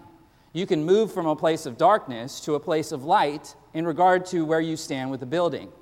You 0.52 0.66
can 0.66 0.84
move 0.84 1.12
from 1.12 1.26
a 1.26 1.34
place 1.34 1.66
of 1.66 1.76
darkness 1.76 2.38
to 2.42 2.54
a 2.54 2.60
place 2.60 2.92
of 2.92 3.02
light 3.02 3.56
in 3.74 3.84
regard 3.84 4.24
to 4.26 4.44
where 4.44 4.60
you 4.60 4.76
stand 4.76 5.10
with 5.10 5.18
the 5.18 5.26
building. 5.26 5.72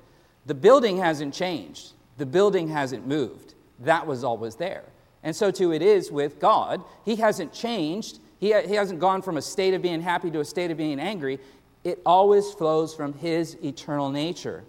The 0.47 0.55
building 0.55 0.97
hasn't 0.97 1.31
changed, 1.31 1.91
the 2.17 2.25
building 2.25 2.67
hasn't 2.67 3.05
moved. 3.05 3.53
That 3.81 4.07
was 4.07 4.23
always 4.23 4.55
there. 4.55 4.85
And 5.21 5.35
so, 5.35 5.51
too, 5.51 5.71
it 5.71 5.83
is 5.83 6.11
with 6.11 6.39
God. 6.39 6.83
He 7.03 7.17
hasn't 7.17 7.53
changed, 7.53 8.17
he, 8.39 8.47
he 8.63 8.73
hasn't 8.73 8.99
gone 8.99 9.21
from 9.21 9.37
a 9.37 9.43
state 9.43 9.75
of 9.75 9.83
being 9.83 10.01
happy 10.01 10.31
to 10.31 10.39
a 10.39 10.45
state 10.45 10.71
of 10.71 10.77
being 10.77 10.99
angry. 10.99 11.37
It 11.83 12.01
always 12.03 12.51
flows 12.51 12.95
from 12.95 13.13
His 13.13 13.57
eternal 13.63 14.09
nature. 14.09 14.63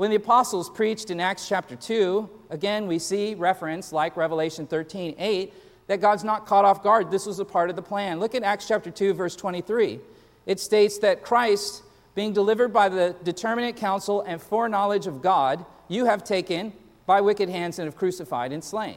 When 0.00 0.08
the 0.08 0.16
apostles 0.16 0.70
preached 0.70 1.10
in 1.10 1.20
Acts 1.20 1.46
chapter 1.46 1.76
2, 1.76 2.26
again 2.48 2.86
we 2.86 2.98
see 2.98 3.34
reference 3.34 3.92
like 3.92 4.16
Revelation 4.16 4.66
13 4.66 5.14
8 5.18 5.52
that 5.88 6.00
God's 6.00 6.24
not 6.24 6.46
caught 6.46 6.64
off 6.64 6.82
guard. 6.82 7.10
This 7.10 7.26
was 7.26 7.38
a 7.38 7.44
part 7.44 7.68
of 7.68 7.76
the 7.76 7.82
plan. 7.82 8.18
Look 8.18 8.34
at 8.34 8.42
Acts 8.42 8.66
chapter 8.66 8.90
2, 8.90 9.12
verse 9.12 9.36
23. 9.36 10.00
It 10.46 10.58
states 10.58 10.96
that 11.00 11.22
Christ, 11.22 11.82
being 12.14 12.32
delivered 12.32 12.72
by 12.72 12.88
the 12.88 13.14
determinate 13.24 13.76
counsel 13.76 14.22
and 14.22 14.40
foreknowledge 14.40 15.06
of 15.06 15.20
God, 15.20 15.66
you 15.88 16.06
have 16.06 16.24
taken 16.24 16.72
by 17.04 17.20
wicked 17.20 17.50
hands 17.50 17.78
and 17.78 17.84
have 17.84 17.94
crucified 17.94 18.52
and 18.52 18.64
slain. 18.64 18.96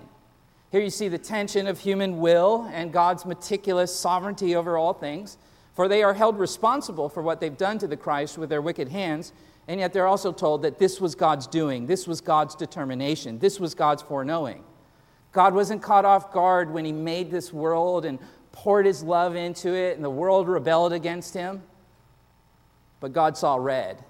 Here 0.72 0.80
you 0.80 0.90
see 0.90 1.10
the 1.10 1.18
tension 1.18 1.68
of 1.68 1.82
human 1.82 2.20
will 2.20 2.70
and 2.72 2.94
God's 2.94 3.26
meticulous 3.26 3.94
sovereignty 3.94 4.56
over 4.56 4.78
all 4.78 4.94
things, 4.94 5.38
for 5.74 5.90
they 5.90 6.02
are 6.02 6.14
held 6.14 6.40
responsible 6.40 7.10
for 7.10 7.22
what 7.22 7.42
they've 7.42 7.58
done 7.58 7.78
to 7.80 7.88
the 7.88 7.98
Christ 7.98 8.38
with 8.38 8.48
their 8.48 8.62
wicked 8.62 8.88
hands 8.88 9.34
and 9.68 9.80
yet 9.80 9.94
they're 9.94 10.08
also 10.08 10.32
told 10.32 10.62
that 10.64 10.78
this 10.78 11.00
was 11.00 11.16
God's 11.16 11.48
doing, 11.48 11.86
this 11.86 12.08
was 12.08 12.22
God's 12.22 12.56
determination, 12.56 13.40
this 13.40 13.60
was 13.60 13.74
God's 13.76 14.02
foreknowing. 14.02 14.64
God 15.32 15.54
wasn't 15.56 15.82
caught 15.82 16.06
off 16.06 16.32
guard 16.32 16.72
when 16.72 16.86
He 16.86 16.92
made 16.92 17.32
this 17.32 17.52
world 17.52 18.06
and 18.06 18.20
poured 18.52 18.86
His 18.86 19.02
love 19.04 19.36
into 19.36 19.74
it, 19.74 19.96
and 19.96 20.04
the 20.04 20.10
world 20.10 20.48
rebelled 20.48 20.94
against 20.94 21.34
Him. 21.34 21.64
But 23.00 23.14
God 23.14 23.38
saw 23.38 23.56
red. 23.56 24.04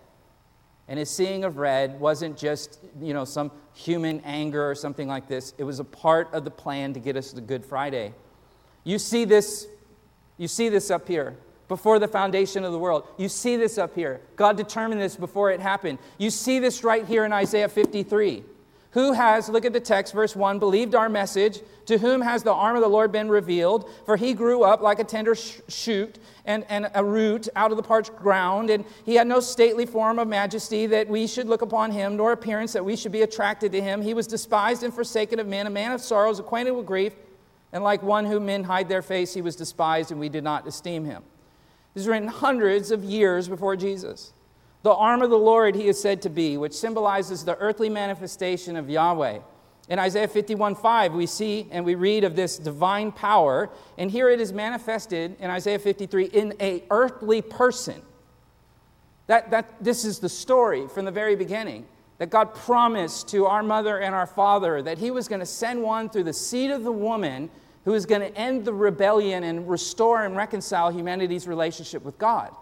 And 0.88 1.00
his 1.00 1.10
seeing 1.10 1.44
of 1.44 1.58
red 1.58 2.00
wasn't 2.00 2.38
just, 2.38 2.80
you 3.02 3.14
know, 3.14 3.26
some 3.26 3.52
human 3.74 4.20
anger 4.26 4.70
or 4.70 4.76
something 4.76 5.08
like 5.08 5.28
this. 5.28 5.54
It 5.58 5.64
was 5.64 5.80
a 5.80 5.84
part 5.84 6.32
of 6.34 6.44
the 6.44 6.52
plan 6.52 6.94
to 6.94 7.00
get 7.00 7.16
us 7.16 7.32
to 7.32 7.42
Good 7.42 7.66
Friday. 7.66 8.14
You 8.84 9.00
see 9.00 9.24
this, 9.24 9.68
you 10.38 10.48
see 10.48 10.70
this 10.70 10.92
up 10.92 11.08
here 11.08 11.38
before 11.68 12.00
the 12.00 12.08
foundation 12.08 12.64
of 12.64 12.72
the 12.72 12.80
world. 12.80 13.08
You 13.18 13.30
see 13.30 13.56
this 13.56 13.78
up 13.78 13.96
here. 13.96 14.22
God 14.36 14.58
determined 14.58 15.02
this 15.02 15.16
before 15.16 15.52
it 15.52 15.60
happened. 15.60 16.00
You 16.18 16.30
see 16.30 16.60
this 16.60 16.84
right 16.84 17.06
here 17.06 17.26
in 17.26 17.34
Isaiah 17.34 17.70
53. 17.70 18.44
Who 18.94 19.14
has, 19.14 19.50
look 19.50 19.66
at 19.66 19.74
the 19.74 19.80
text, 19.80 20.14
verse 20.14 20.36
1, 20.36 20.60
believed 20.60 20.94
our 20.94 21.10
message? 21.10 21.62
To 21.88 21.98
whom 21.98 22.22
has 22.22 22.44
the 22.44 22.54
arm 22.54 22.76
of 22.76 22.84
the 22.84 22.88
Lord 22.88 23.12
been 23.12 23.28
revealed? 23.28 23.90
For 24.06 24.18
he 24.18 24.36
grew 24.36 24.64
up 24.64 24.82
like 24.82 25.00
a 25.00 25.04
tender 25.04 25.34
sh- 25.34 25.62
shoot 25.68 26.20
and, 26.46 26.64
and 26.70 26.92
a 26.94 27.04
root 27.04 27.50
out 27.56 27.72
of 27.72 27.78
the 27.78 27.84
parched 27.84 28.16
ground, 28.16 28.70
and 28.70 28.86
he 29.04 29.16
had 29.16 29.26
no 29.26 29.40
stately 29.40 29.88
form 29.88 30.20
of 30.20 30.28
majesty 30.28 30.86
that 30.86 31.10
we 31.10 31.26
should 31.26 31.48
look 31.48 31.64
upon 31.64 31.90
him, 31.90 32.18
nor 32.18 32.34
appearance 32.34 32.72
that 32.74 32.86
we 32.86 32.96
should 32.96 33.12
be 33.12 33.24
attracted 33.24 33.72
to 33.72 33.82
him. 33.82 34.00
He 34.00 34.14
was 34.14 34.28
despised 34.28 34.84
and 34.84 34.94
forsaken 34.94 35.40
of 35.40 35.48
men, 35.48 35.66
a 35.66 35.72
man 35.72 35.92
of 35.92 36.00
sorrows, 36.00 36.40
acquainted 36.40 36.72
with 36.72 36.86
grief, 36.86 37.14
and 37.72 37.84
like 37.84 38.04
one 38.04 38.26
whom 38.26 38.46
men 38.46 38.64
hide 38.64 38.90
their 38.90 39.02
face, 39.02 39.34
he 39.34 39.42
was 39.42 39.56
despised, 39.56 40.12
and 40.12 40.20
we 40.20 40.30
did 40.30 40.44
not 40.44 40.68
esteem 40.68 41.04
him. 41.04 41.24
This 41.94 42.04
is 42.04 42.08
written 42.08 42.28
hundreds 42.28 42.92
of 42.92 43.04
years 43.04 43.48
before 43.48 43.76
Jesus. 43.76 44.34
The 44.82 44.94
arm 44.94 45.22
of 45.22 45.30
the 45.30 45.38
Lord 45.38 45.76
he 45.76 45.88
is 45.88 46.02
said 46.02 46.22
to 46.24 46.30
be, 46.30 46.58
which 46.58 46.74
symbolizes 46.74 47.46
the 47.46 47.58
earthly 47.58 47.90
manifestation 47.90 48.76
of 48.76 48.90
Yahweh. 48.90 49.40
In 49.90 50.00
Isaiah 50.00 50.28
51 50.28 50.76
5, 50.76 51.14
we 51.14 51.26
see 51.26 51.68
and 51.72 51.86
we 51.86 51.96
read 51.96 52.24
of 52.24 52.36
this 52.36 52.58
divine 52.58 53.12
power, 53.12 53.70
and 53.98 54.10
here 54.10 54.30
it 54.30 54.40
is 54.40 54.54
manifested 54.54 55.36
in 55.40 55.50
Isaiah 55.50 55.80
53 55.80 56.26
in 56.26 56.54
a 56.60 56.84
earthly 56.90 57.42
person. 57.42 58.02
That, 59.28 59.52
that, 59.52 59.84
this 59.84 60.04
is 60.04 60.20
the 60.20 60.30
story 60.30 60.88
from 60.88 61.06
the 61.06 61.12
very 61.12 61.36
beginning 61.36 61.86
that 62.18 62.30
God 62.30 62.54
promised 62.54 63.30
to 63.30 63.46
our 63.46 63.64
mother 63.64 64.00
and 64.00 64.14
our 64.14 64.28
father 64.28 64.82
that 64.82 64.98
he 64.98 65.12
was 65.12 65.28
going 65.28 65.40
to 65.40 65.46
send 65.46 65.82
one 65.82 66.10
through 66.10 66.24
the 66.24 66.34
seed 66.34 66.72
of 66.72 66.84
the 66.84 66.92
woman 66.92 67.50
who 67.86 67.94
is 67.94 68.06
going 68.06 68.22
to 68.22 68.38
end 68.38 68.66
the 68.66 68.74
rebellion 68.74 69.44
and 69.44 69.70
restore 69.70 70.24
and 70.24 70.36
reconcile 70.36 70.92
humanity's 70.92 71.48
relationship 71.48 72.04
with 72.04 72.18
God. 72.18 72.56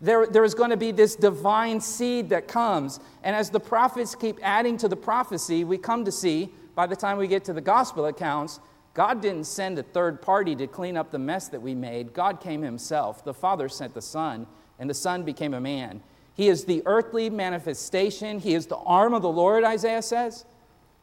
There, 0.00 0.26
there 0.26 0.44
is 0.44 0.54
going 0.54 0.70
to 0.70 0.76
be 0.76 0.92
this 0.92 1.16
divine 1.16 1.80
seed 1.80 2.28
that 2.30 2.48
comes. 2.48 3.00
And 3.22 3.34
as 3.34 3.50
the 3.50 3.60
prophets 3.60 4.14
keep 4.14 4.38
adding 4.42 4.76
to 4.78 4.88
the 4.88 4.96
prophecy, 4.96 5.64
we 5.64 5.78
come 5.78 6.04
to 6.04 6.12
see, 6.12 6.52
by 6.74 6.86
the 6.86 6.96
time 6.96 7.16
we 7.16 7.28
get 7.28 7.44
to 7.44 7.52
the 7.52 7.60
gospel 7.60 8.06
accounts, 8.06 8.60
God 8.92 9.20
didn't 9.20 9.44
send 9.44 9.78
a 9.78 9.82
third 9.82 10.20
party 10.20 10.56
to 10.56 10.66
clean 10.66 10.96
up 10.96 11.10
the 11.10 11.18
mess 11.18 11.48
that 11.48 11.60
we 11.60 11.74
made. 11.74 12.12
God 12.12 12.40
came 12.40 12.62
himself. 12.62 13.24
The 13.24 13.34
Father 13.34 13.68
sent 13.68 13.94
the 13.94 14.02
Son, 14.02 14.46
and 14.78 14.88
the 14.88 14.94
Son 14.94 15.22
became 15.22 15.54
a 15.54 15.60
man. 15.60 16.02
He 16.34 16.48
is 16.48 16.64
the 16.64 16.82
earthly 16.84 17.30
manifestation, 17.30 18.38
He 18.38 18.54
is 18.54 18.66
the 18.66 18.76
arm 18.76 19.14
of 19.14 19.22
the 19.22 19.30
Lord, 19.30 19.64
Isaiah 19.64 20.02
says. 20.02 20.44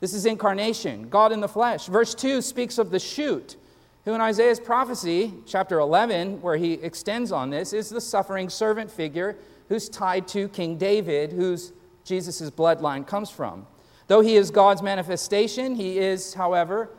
This 0.03 0.13
is 0.13 0.25
incarnation, 0.25 1.07
God 1.07 1.31
in 1.31 1.39
the 1.39 1.47
flesh. 1.47 1.85
Verse 1.85 2.13
2 2.13 2.41
speaks 2.41 2.77
of 2.77 2.91
the 2.91 2.99
shoot 2.99 3.55
who 4.03 4.13
in 4.13 4.19
Isaiah's 4.19 4.59
prophecy, 4.59 5.33
chapter 5.45 5.79
11, 5.79 6.41
where 6.41 6.57
he 6.57 6.73
extends 6.73 7.31
on 7.31 7.49
this, 7.49 7.71
is 7.71 7.87
the 7.87 8.01
suffering 8.01 8.49
servant 8.49 8.91
figure 8.91 9.37
who's 9.69 9.87
tied 9.87 10.27
to 10.27 10.49
King 10.49 10.75
David, 10.75 11.31
whose 11.31 11.71
Jesus' 12.03 12.51
bloodline 12.51 13.07
comes 13.07 13.29
from. 13.29 13.65
Though 14.07 14.19
he 14.19 14.35
is 14.35 14.51
God's 14.51 14.81
manifestation, 14.81 15.73
he 15.73 15.97
is, 15.97 16.33
however, 16.33 16.89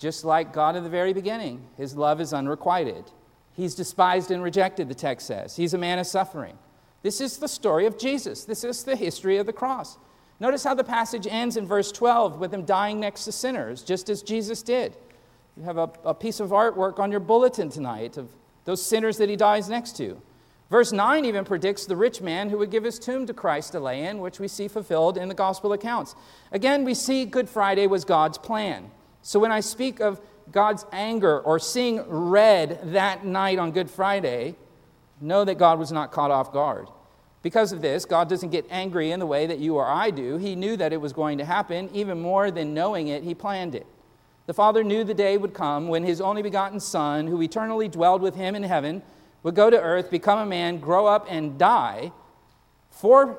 just 0.00 0.24
like 0.24 0.52
God 0.52 0.74
in 0.74 0.82
the 0.82 0.90
very 0.90 1.12
beginning. 1.12 1.64
His 1.76 1.94
love 1.94 2.20
is 2.20 2.32
unrequited. 2.32 3.04
He's 3.52 3.76
despised 3.76 4.32
and 4.32 4.42
rejected, 4.42 4.88
the 4.88 4.96
text 4.96 5.28
says. 5.28 5.54
He's 5.54 5.74
a 5.74 5.78
man 5.78 6.00
of 6.00 6.08
suffering. 6.08 6.58
This 7.04 7.20
is 7.20 7.36
the 7.36 7.46
story 7.46 7.86
of 7.86 7.96
Jesus. 7.96 8.44
This 8.44 8.64
is 8.64 8.82
the 8.82 8.96
history 8.96 9.36
of 9.36 9.46
the 9.46 9.52
cross. 9.52 9.96
Notice 10.38 10.64
how 10.64 10.74
the 10.74 10.84
passage 10.84 11.26
ends 11.26 11.56
in 11.56 11.66
verse 11.66 11.90
12 11.90 12.38
with 12.38 12.52
him 12.52 12.64
dying 12.64 13.00
next 13.00 13.24
to 13.24 13.32
sinners, 13.32 13.82
just 13.82 14.10
as 14.10 14.22
Jesus 14.22 14.62
did. 14.62 14.96
You 15.56 15.62
have 15.62 15.78
a, 15.78 15.90
a 16.04 16.14
piece 16.14 16.40
of 16.40 16.50
artwork 16.50 16.98
on 16.98 17.10
your 17.10 17.20
bulletin 17.20 17.70
tonight 17.70 18.18
of 18.18 18.28
those 18.64 18.84
sinners 18.84 19.16
that 19.16 19.30
he 19.30 19.36
dies 19.36 19.70
next 19.70 19.96
to. 19.96 20.20
Verse 20.68 20.92
9 20.92 21.24
even 21.24 21.44
predicts 21.44 21.86
the 21.86 21.96
rich 21.96 22.20
man 22.20 22.50
who 22.50 22.58
would 22.58 22.70
give 22.70 22.84
his 22.84 22.98
tomb 22.98 23.26
to 23.26 23.32
Christ 23.32 23.72
to 23.72 23.80
lay 23.80 24.04
in, 24.04 24.18
which 24.18 24.40
we 24.40 24.48
see 24.48 24.68
fulfilled 24.68 25.16
in 25.16 25.28
the 25.28 25.34
gospel 25.34 25.72
accounts. 25.72 26.14
Again, 26.52 26.84
we 26.84 26.92
see 26.92 27.24
Good 27.24 27.48
Friday 27.48 27.86
was 27.86 28.04
God's 28.04 28.36
plan. 28.36 28.90
So 29.22 29.38
when 29.38 29.52
I 29.52 29.60
speak 29.60 30.00
of 30.00 30.20
God's 30.50 30.84
anger 30.92 31.40
or 31.40 31.58
seeing 31.58 32.02
red 32.08 32.80
that 32.92 33.24
night 33.24 33.58
on 33.58 33.70
Good 33.70 33.90
Friday, 33.90 34.56
know 35.20 35.44
that 35.44 35.56
God 35.56 35.78
was 35.78 35.92
not 35.92 36.12
caught 36.12 36.30
off 36.30 36.52
guard. 36.52 36.88
Because 37.46 37.70
of 37.70 37.80
this, 37.80 38.04
God 38.04 38.28
doesn't 38.28 38.48
get 38.48 38.66
angry 38.70 39.12
in 39.12 39.20
the 39.20 39.26
way 39.26 39.46
that 39.46 39.60
you 39.60 39.76
or 39.76 39.86
I 39.86 40.10
do. 40.10 40.36
He 40.36 40.56
knew 40.56 40.76
that 40.78 40.92
it 40.92 41.00
was 41.00 41.12
going 41.12 41.38
to 41.38 41.44
happen. 41.44 41.88
Even 41.92 42.20
more 42.20 42.50
than 42.50 42.74
knowing 42.74 43.06
it, 43.06 43.22
He 43.22 43.36
planned 43.36 43.76
it. 43.76 43.86
The 44.46 44.52
Father 44.52 44.82
knew 44.82 45.04
the 45.04 45.14
day 45.14 45.36
would 45.36 45.54
come 45.54 45.86
when 45.86 46.02
his 46.02 46.20
only 46.20 46.42
begotten 46.42 46.80
Son, 46.80 47.28
who 47.28 47.40
eternally 47.40 47.86
dwelled 47.86 48.20
with 48.20 48.34
him 48.34 48.56
in 48.56 48.64
heaven, 48.64 49.00
would 49.44 49.54
go 49.54 49.70
to 49.70 49.80
earth, 49.80 50.10
become 50.10 50.40
a 50.40 50.44
man, 50.44 50.78
grow 50.78 51.06
up, 51.06 51.28
and 51.30 51.56
die 51.56 52.10
for 52.90 53.38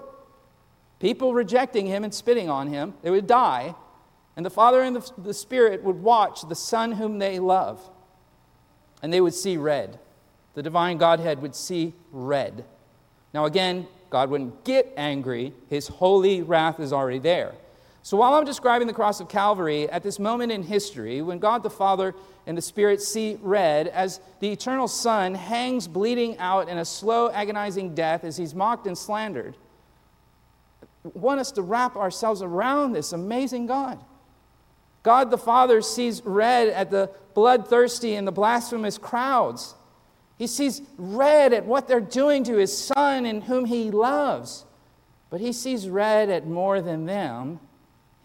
people 1.01 1.33
rejecting 1.33 1.85
him 1.85 2.05
and 2.05 2.13
spitting 2.13 2.49
on 2.49 2.67
him. 2.67 2.93
They 3.01 3.11
would 3.11 3.27
die, 3.27 3.75
and 4.37 4.45
the 4.45 4.49
Father 4.49 4.83
and 4.83 5.03
the, 5.17 5.33
Spirit 5.33 5.83
would 5.83 6.01
watch 6.01 6.47
the 6.47 6.55
Son 6.55 6.93
whom 6.93 7.19
they 7.19 7.39
love, 7.39 7.81
and 9.03 9.11
they 9.11 9.19
would 9.19 9.33
see 9.33 9.57
red. 9.57 9.99
The 10.53 10.63
divine 10.63 10.97
Godhead 10.97 11.41
would 11.41 11.55
see 11.55 11.93
red. 12.13 12.63
Now, 13.33 13.43
again, 13.43 13.85
God 14.09 14.29
wouldn't 14.29 14.63
get 14.63 14.93
angry, 14.97 15.53
his 15.69 15.87
holy 15.87 16.41
wrath 16.41 16.79
is 16.79 16.93
already 16.93 17.19
there. 17.19 17.53
So 18.03 18.15
while 18.15 18.35
I'm 18.35 18.45
describing 18.45 18.87
the 18.87 18.93
cross 18.93 19.19
of 19.19 19.27
Calvary, 19.27 19.89
at 19.89 20.01
this 20.01 20.17
moment 20.17 20.51
in 20.51 20.63
history, 20.63 21.21
when 21.21 21.39
God 21.39 21.61
the 21.61 21.69
Father 21.69 22.15
and 22.45 22.57
the 22.57 22.61
Spirit 22.61 23.01
see 23.01 23.37
red, 23.41 23.89
as 23.89 24.21
the 24.39 24.49
eternal 24.49 24.87
Son 24.87 25.35
hangs 25.35 25.89
bleeding 25.89 26.37
out 26.37 26.69
in 26.69 26.77
a 26.77 26.85
slow, 26.85 27.29
agonizing 27.29 27.95
death 27.95 28.23
as 28.23 28.37
he's 28.37 28.55
mocked 28.55 28.87
and 28.87 28.97
slandered, 28.97 29.55
want 31.13 31.41
us 31.41 31.51
to 31.51 31.61
wrap 31.61 31.97
ourselves 31.97 32.41
around 32.41 32.93
this 32.93 33.11
amazing 33.11 33.65
God. 33.65 33.99
God 35.03 35.29
the 35.29 35.37
Father 35.37 35.81
sees 35.81 36.21
red 36.23 36.69
at 36.69 36.91
the 36.91 37.09
bloodthirsty 37.33 38.15
and 38.15 38.27
the 38.27 38.31
blasphemous 38.31 38.97
crowds. 38.97 39.75
He 40.37 40.47
sees 40.47 40.81
red 40.97 41.53
at 41.53 41.65
what 41.65 41.87
they're 41.87 41.99
doing 41.99 42.43
to 42.45 42.57
his 42.57 42.77
Son 42.77 43.25
in 43.25 43.41
whom 43.41 43.65
he 43.65 43.91
loves. 43.91 44.65
But 45.29 45.41
he 45.41 45.51
sees 45.51 45.89
red 45.89 46.29
at 46.29 46.47
more 46.47 46.81
than 46.81 47.05
them 47.05 47.59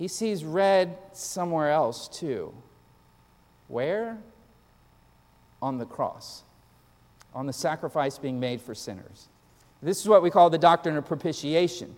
he 0.03 0.09
sees 0.09 0.45
red 0.45 0.99
somewhere 1.13 1.71
else 1.71 2.09
too. 2.09 2.53
Where? 3.69 4.19
On 5.63 5.79
the 5.79 5.87
cross, 5.87 6.43
on 7.33 7.47
the 7.47 7.53
sacrifice 7.53 8.19
being 8.19 8.41
made 8.41 8.61
for 8.61 8.75
sinners. 8.75 9.29
This 9.81 10.01
is 10.01 10.09
what 10.09 10.21
we 10.21 10.29
call 10.29 10.51
the 10.51 10.59
doctrine 10.59 10.97
of 10.97 11.07
propitiation. 11.07 11.95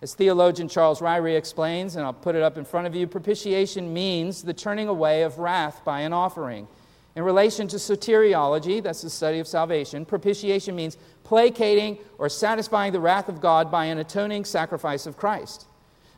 As 0.00 0.14
theologian 0.14 0.66
Charles 0.66 1.00
Ryrie 1.00 1.36
explains, 1.36 1.96
and 1.96 2.06
I'll 2.06 2.14
put 2.14 2.36
it 2.36 2.42
up 2.42 2.56
in 2.56 2.64
front 2.64 2.86
of 2.86 2.94
you, 2.94 3.06
propitiation 3.06 3.92
means 3.92 4.42
the 4.42 4.54
turning 4.54 4.88
away 4.88 5.20
of 5.20 5.38
wrath 5.38 5.84
by 5.84 6.00
an 6.00 6.14
offering. 6.14 6.66
In 7.14 7.22
relation 7.24 7.68
to 7.68 7.76
soteriology, 7.76 8.82
that's 8.82 9.02
the 9.02 9.10
study 9.10 9.38
of 9.38 9.46
salvation, 9.46 10.06
propitiation 10.06 10.74
means 10.74 10.96
placating 11.24 11.98
or 12.18 12.28
satisfying 12.28 12.92
the 12.92 13.00
wrath 13.00 13.28
of 13.28 13.40
God 13.40 13.70
by 13.70 13.86
an 13.86 13.98
atoning 13.98 14.44
sacrifice 14.44 15.06
of 15.06 15.16
Christ. 15.16 15.66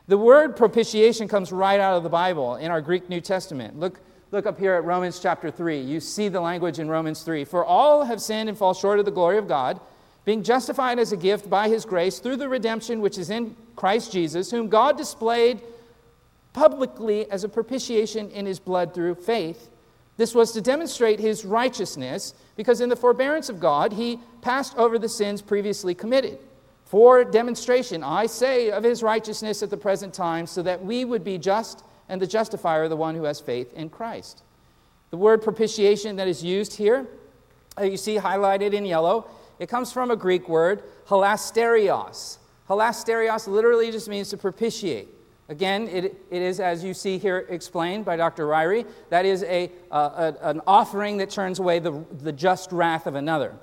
The 0.07 0.17
word 0.17 0.55
propitiation 0.55 1.27
comes 1.27 1.51
right 1.51 1.79
out 1.79 1.97
of 1.97 2.03
the 2.03 2.09
Bible 2.09 2.55
in 2.55 2.71
our 2.71 2.79
Greek 2.79 3.09
New 3.09 3.19
Testament. 3.19 3.77
Look, 3.77 3.99
look 4.31 4.45
up 4.45 4.59
here 4.59 4.73
at 4.73 4.85
Romans 4.85 5.19
chapter 5.19 5.49
3. 5.49 5.81
You 5.81 5.99
see 5.99 6.29
the 6.29 6.39
language 6.39 6.79
in 6.79 6.87
Romans 6.87 7.23
3. 7.23 7.43
For 7.43 7.65
all 7.65 8.03
have 8.05 8.21
sinned 8.21 8.47
and 8.47 8.57
fall 8.57 8.73
short 8.73 8.99
of 8.99 9.05
the 9.05 9.11
glory 9.11 9.37
of 9.37 9.47
God, 9.47 9.79
being 10.23 10.43
justified 10.43 10.99
as 10.99 11.11
a 11.11 11.17
gift 11.17 11.49
by 11.49 11.69
his 11.69 11.85
grace 11.85 12.19
through 12.19 12.37
the 12.37 12.47
redemption 12.47 13.01
which 13.01 13.17
is 13.17 13.29
in 13.29 13.55
Christ 13.75 14.11
Jesus, 14.11 14.49
whom 14.51 14.69
God 14.69 14.97
displayed 14.97 15.61
publicly 16.53 17.29
as 17.29 17.43
a 17.43 17.49
propitiation 17.49 18.29
in 18.31 18.45
his 18.45 18.59
blood 18.59 18.93
through 18.93 19.15
faith. 19.15 19.69
This 20.17 20.33
was 20.33 20.51
to 20.53 20.61
demonstrate 20.61 21.19
his 21.19 21.43
righteousness, 21.43 22.33
because 22.55 22.81
in 22.81 22.89
the 22.89 22.95
forbearance 22.95 23.49
of 23.49 23.59
God, 23.59 23.93
he 23.93 24.19
passed 24.41 24.77
over 24.77 24.97
the 24.97 25.09
sins 25.09 25.41
previously 25.41 25.93
committed 25.93 26.39
for 26.85 27.23
demonstration, 27.23 28.03
I 28.03 28.27
say, 28.27 28.69
of 28.69 28.83
his 28.83 29.01
righteousness 29.01 29.63
at 29.63 29.69
the 29.69 29.77
present 29.77 30.13
time, 30.13 30.45
so 30.45 30.61
that 30.61 30.83
we 30.83 31.03
would 31.03 31.23
be 31.23 31.37
just 31.37 31.83
and 32.07 32.21
the 32.21 32.27
justifier 32.27 32.87
the 32.87 32.95
one 32.95 33.15
who 33.15 33.23
has 33.23 33.39
faith 33.39 33.73
in 33.73 33.89
Christ. 33.89 34.43
The 35.09 35.17
word 35.17 35.41
propitiation 35.41 36.15
that 36.17 36.27
is 36.27 36.43
used 36.43 36.75
here, 36.75 37.07
uh, 37.79 37.83
you 37.83 37.97
see 37.97 38.17
highlighted 38.17 38.73
in 38.73 38.85
yellow, 38.85 39.27
it 39.57 39.67
comes 39.67 39.91
from 39.91 40.11
a 40.11 40.15
Greek 40.15 40.47
word, 40.47 40.83
hilasterios. 41.07 42.37
Hilasterios 42.69 43.47
literally 43.47 43.91
just 43.91 44.07
means 44.07 44.29
to 44.29 44.37
propitiate. 44.37 45.09
Again, 45.47 45.87
it, 45.87 46.25
it 46.31 46.41
is, 46.41 46.59
as 46.59 46.83
you 46.83 46.93
see 46.93 47.19
here 47.19 47.45
explained 47.49 48.03
by 48.03 48.15
Dr. 48.15 48.47
Ryrie, 48.47 48.85
that 49.09 49.25
is 49.25 49.43
a, 49.43 49.71
uh, 49.91 50.33
a, 50.41 50.49
an 50.49 50.61
offering 50.65 51.17
that 51.17 51.29
turns 51.29 51.59
away 51.59 51.77
the, 51.77 52.03
the 52.21 52.31
just 52.31 52.71
wrath 52.71 53.05
of 53.05 53.13
another. 53.13 53.53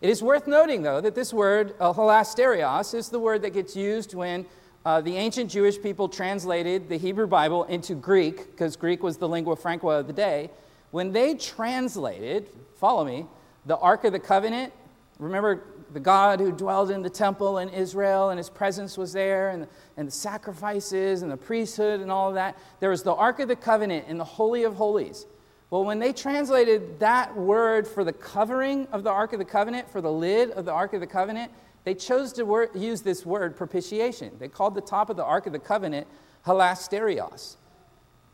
It 0.00 0.08
is 0.08 0.22
worth 0.22 0.46
noting, 0.46 0.82
though, 0.82 1.00
that 1.00 1.16
this 1.16 1.32
word, 1.32 1.74
uh, 1.80 1.92
hilasterios, 1.92 2.94
is 2.94 3.08
the 3.08 3.18
word 3.18 3.42
that 3.42 3.54
gets 3.54 3.74
used 3.74 4.14
when 4.14 4.46
uh, 4.84 5.00
the 5.00 5.16
ancient 5.16 5.50
Jewish 5.50 5.82
people 5.82 6.08
translated 6.08 6.88
the 6.88 6.96
Hebrew 6.96 7.26
Bible 7.26 7.64
into 7.64 7.96
Greek, 7.96 8.52
because 8.52 8.76
Greek 8.76 9.02
was 9.02 9.16
the 9.16 9.26
lingua 9.26 9.56
franca 9.56 9.88
of 9.88 10.06
the 10.06 10.12
day. 10.12 10.48
When 10.92 11.10
they 11.10 11.34
translated, 11.34 12.48
follow 12.76 13.04
me, 13.04 13.26
the 13.64 13.76
Ark 13.78 14.04
of 14.04 14.12
the 14.12 14.20
Covenant, 14.20 14.72
remember 15.18 15.64
the 15.92 16.00
God 16.00 16.40
who 16.40 16.52
dwelled 16.52 16.90
in 16.90 17.02
the 17.02 17.10
temple 17.10 17.58
in 17.58 17.68
Israel 17.68 18.30
and 18.30 18.38
his 18.38 18.50
presence 18.50 18.98
was 18.98 19.12
there, 19.12 19.50
and, 19.50 19.66
and 19.96 20.08
the 20.08 20.12
sacrifices 20.12 21.22
and 21.22 21.30
the 21.30 21.36
priesthood 21.36 22.00
and 22.00 22.10
all 22.10 22.28
of 22.28 22.34
that. 22.34 22.56
There 22.80 22.90
was 22.90 23.02
the 23.02 23.14
Ark 23.14 23.40
of 23.40 23.48
the 23.48 23.56
Covenant 23.56 24.06
in 24.08 24.18
the 24.18 24.24
Holy 24.24 24.64
of 24.64 24.74
Holies. 24.74 25.26
Well, 25.70 25.84
when 25.84 25.98
they 25.98 26.12
translated 26.12 27.00
that 27.00 27.36
word 27.36 27.88
for 27.88 28.04
the 28.04 28.12
covering 28.12 28.86
of 28.92 29.02
the 29.02 29.10
Ark 29.10 29.32
of 29.32 29.38
the 29.38 29.44
Covenant, 29.44 29.90
for 29.90 30.00
the 30.00 30.12
lid 30.12 30.50
of 30.52 30.64
the 30.64 30.72
Ark 30.72 30.92
of 30.92 31.00
the 31.00 31.06
Covenant, 31.06 31.50
they 31.84 31.94
chose 31.94 32.32
to 32.34 32.44
wor- 32.44 32.70
use 32.74 33.02
this 33.02 33.26
word 33.26 33.56
propitiation. 33.56 34.36
They 34.38 34.48
called 34.48 34.74
the 34.74 34.80
top 34.80 35.10
of 35.10 35.16
the 35.16 35.24
Ark 35.24 35.46
of 35.46 35.52
the 35.52 35.58
Covenant 35.58 36.06
hilasterios. 36.46 37.56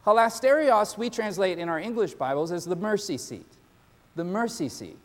Hilasterios, 0.05 0.99
we 0.99 1.09
translate 1.09 1.59
in 1.59 1.69
our 1.69 1.79
English 1.79 2.15
Bibles 2.15 2.53
as 2.53 2.65
the 2.65 2.77
mercy 2.77 3.17
seat. 3.17 3.51
The 4.15 4.25
mercy 4.25 4.69
seat. 4.69 4.99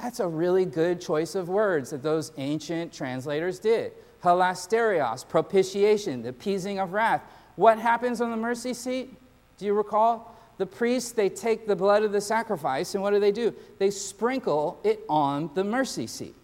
That's 0.00 0.20
a 0.20 0.28
really 0.28 0.64
good 0.64 1.00
choice 1.00 1.34
of 1.34 1.48
words 1.48 1.90
that 1.90 2.02
those 2.02 2.32
ancient 2.36 2.92
translators 2.92 3.58
did. 3.58 3.92
Hilasterios, 4.22 5.28
propitiation, 5.28 6.22
the 6.22 6.30
appeasing 6.30 6.78
of 6.78 6.92
wrath. 6.92 7.22
What 7.56 7.78
happens 7.78 8.20
on 8.20 8.30
the 8.30 8.36
mercy 8.36 8.74
seat? 8.74 9.14
Do 9.58 9.66
you 9.66 9.74
recall? 9.74 10.34
the 10.60 10.66
priests, 10.66 11.12
they 11.12 11.30
take 11.30 11.66
the 11.66 11.74
blood 11.74 12.02
of 12.02 12.12
the 12.12 12.20
sacrifice, 12.20 12.94
and 12.94 13.02
what 13.02 13.12
do 13.12 13.18
they 13.18 13.32
do? 13.32 13.54
They 13.78 13.90
sprinkle 13.90 14.78
it 14.84 15.00
on 15.08 15.48
the 15.54 15.64
mercy 15.64 16.06
seat. 16.06 16.34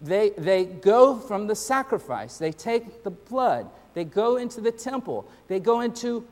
They, 0.00 0.30
they 0.30 0.64
go 0.64 1.18
from 1.18 1.46
the 1.46 1.54
sacrifice, 1.54 2.38
they 2.38 2.52
take 2.52 3.04
the 3.04 3.10
blood, 3.10 3.68
they 3.92 4.04
go 4.04 4.38
into 4.38 4.62
the 4.62 4.72
temple, 4.72 5.28
they 5.46 5.60
go 5.60 5.82
into, 5.82 6.26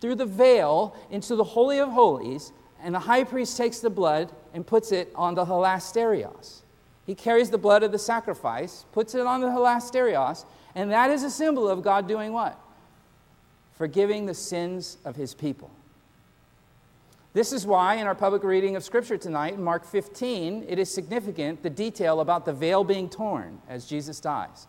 through 0.00 0.16
the 0.16 0.26
veil, 0.26 0.96
into 1.08 1.36
the 1.36 1.44
Holy 1.44 1.78
of 1.78 1.90
Holies, 1.90 2.50
and 2.82 2.94
the 2.94 3.00
high 3.00 3.24
priest 3.24 3.56
takes 3.56 3.80
the 3.80 3.90
blood 3.90 4.32
and 4.54 4.66
puts 4.66 4.92
it 4.92 5.10
on 5.14 5.34
the 5.34 5.44
hilasterios. 5.44 6.62
He 7.06 7.14
carries 7.14 7.50
the 7.50 7.58
blood 7.58 7.82
of 7.82 7.92
the 7.92 7.98
sacrifice, 7.98 8.84
puts 8.92 9.14
it 9.14 9.26
on 9.26 9.40
the 9.40 9.48
hilasterios, 9.48 10.44
and 10.74 10.90
that 10.90 11.10
is 11.10 11.22
a 11.22 11.30
symbol 11.30 11.68
of 11.68 11.82
God 11.82 12.06
doing 12.06 12.32
what? 12.32 12.58
Forgiving 13.74 14.26
the 14.26 14.34
sins 14.34 14.98
of 15.04 15.16
his 15.16 15.34
people. 15.34 15.70
This 17.32 17.52
is 17.52 17.66
why, 17.66 17.96
in 17.96 18.06
our 18.06 18.14
public 18.14 18.42
reading 18.42 18.74
of 18.76 18.82
Scripture 18.82 19.16
tonight, 19.16 19.54
in 19.54 19.62
Mark 19.62 19.84
15, 19.84 20.64
it 20.68 20.78
is 20.78 20.92
significant 20.92 21.62
the 21.62 21.70
detail 21.70 22.20
about 22.20 22.44
the 22.44 22.52
veil 22.52 22.84
being 22.84 23.08
torn 23.08 23.60
as 23.68 23.86
Jesus 23.86 24.18
dies. 24.18 24.66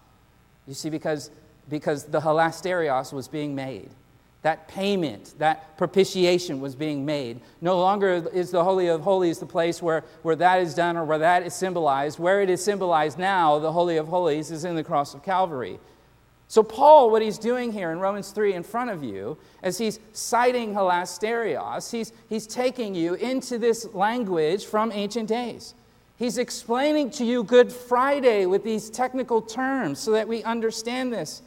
You 0.67 0.74
see, 0.74 0.89
because, 0.89 1.32
because 1.67 2.06
the 2.06 2.22
hilasterios 2.22 3.12
was 3.12 3.28
being 3.28 3.56
made. 3.56 3.89
That 4.41 4.69
payment, 4.69 5.34
that 5.39 5.78
propitiation 5.78 6.62
was 6.62 6.73
being 6.73 7.06
made. 7.06 7.41
No 7.60 7.78
longer 7.78 8.25
is 8.34 8.52
the 8.52 8.63
Holy 8.63 8.88
of 8.88 9.02
Holies 9.02 9.39
the 9.39 9.45
place 9.45 9.82
where, 9.82 10.06
where 10.21 10.38
that 10.38 10.62
is 10.62 10.73
done 10.73 10.95
or 10.95 11.04
where 11.04 11.17
that 11.19 11.43
is 11.43 11.54
symbolized. 11.54 12.19
Where 12.19 12.41
it 12.41 12.49
is 12.49 12.63
symbolized 12.63 13.19
now, 13.19 13.60
the 13.60 13.71
Holy 13.71 13.97
of 13.97 14.08
Holies, 14.08 14.49
is 14.49 14.63
in 14.63 14.75
the 14.75 14.84
cross 14.84 15.13
of 15.13 15.23
Calvary. 15.23 15.80
So, 16.47 16.63
Paul, 16.63 17.12
what 17.12 17.21
he's 17.21 17.38
doing 17.38 17.71
here 17.71 17.91
in 17.91 17.99
Romans 17.99 18.32
3 18.32 18.54
in 18.54 18.63
front 18.63 18.89
of 18.89 19.04
you, 19.04 19.38
as 19.62 19.78
he's 19.78 19.99
citing 20.13 20.73
hilasterios, 20.73 21.91
he's, 21.91 22.12
he's 22.28 22.47
taking 22.47 22.95
you 22.95 23.13
into 23.13 23.60
this 23.60 23.93
language 23.93 24.65
from 24.65 24.91
ancient 24.91 25.30
days. 25.30 25.75
He's 26.17 26.39
explaining 26.39 27.12
to 27.12 27.23
you 27.23 27.43
Good 27.43 27.71
Friday 27.71 28.47
with 28.47 28.63
these 28.63 28.89
technical 28.89 29.41
terms 29.41 29.99
so 29.99 30.12
that 30.12 30.28
we 30.28 30.43
understand 30.43 31.13
this. 31.13 31.43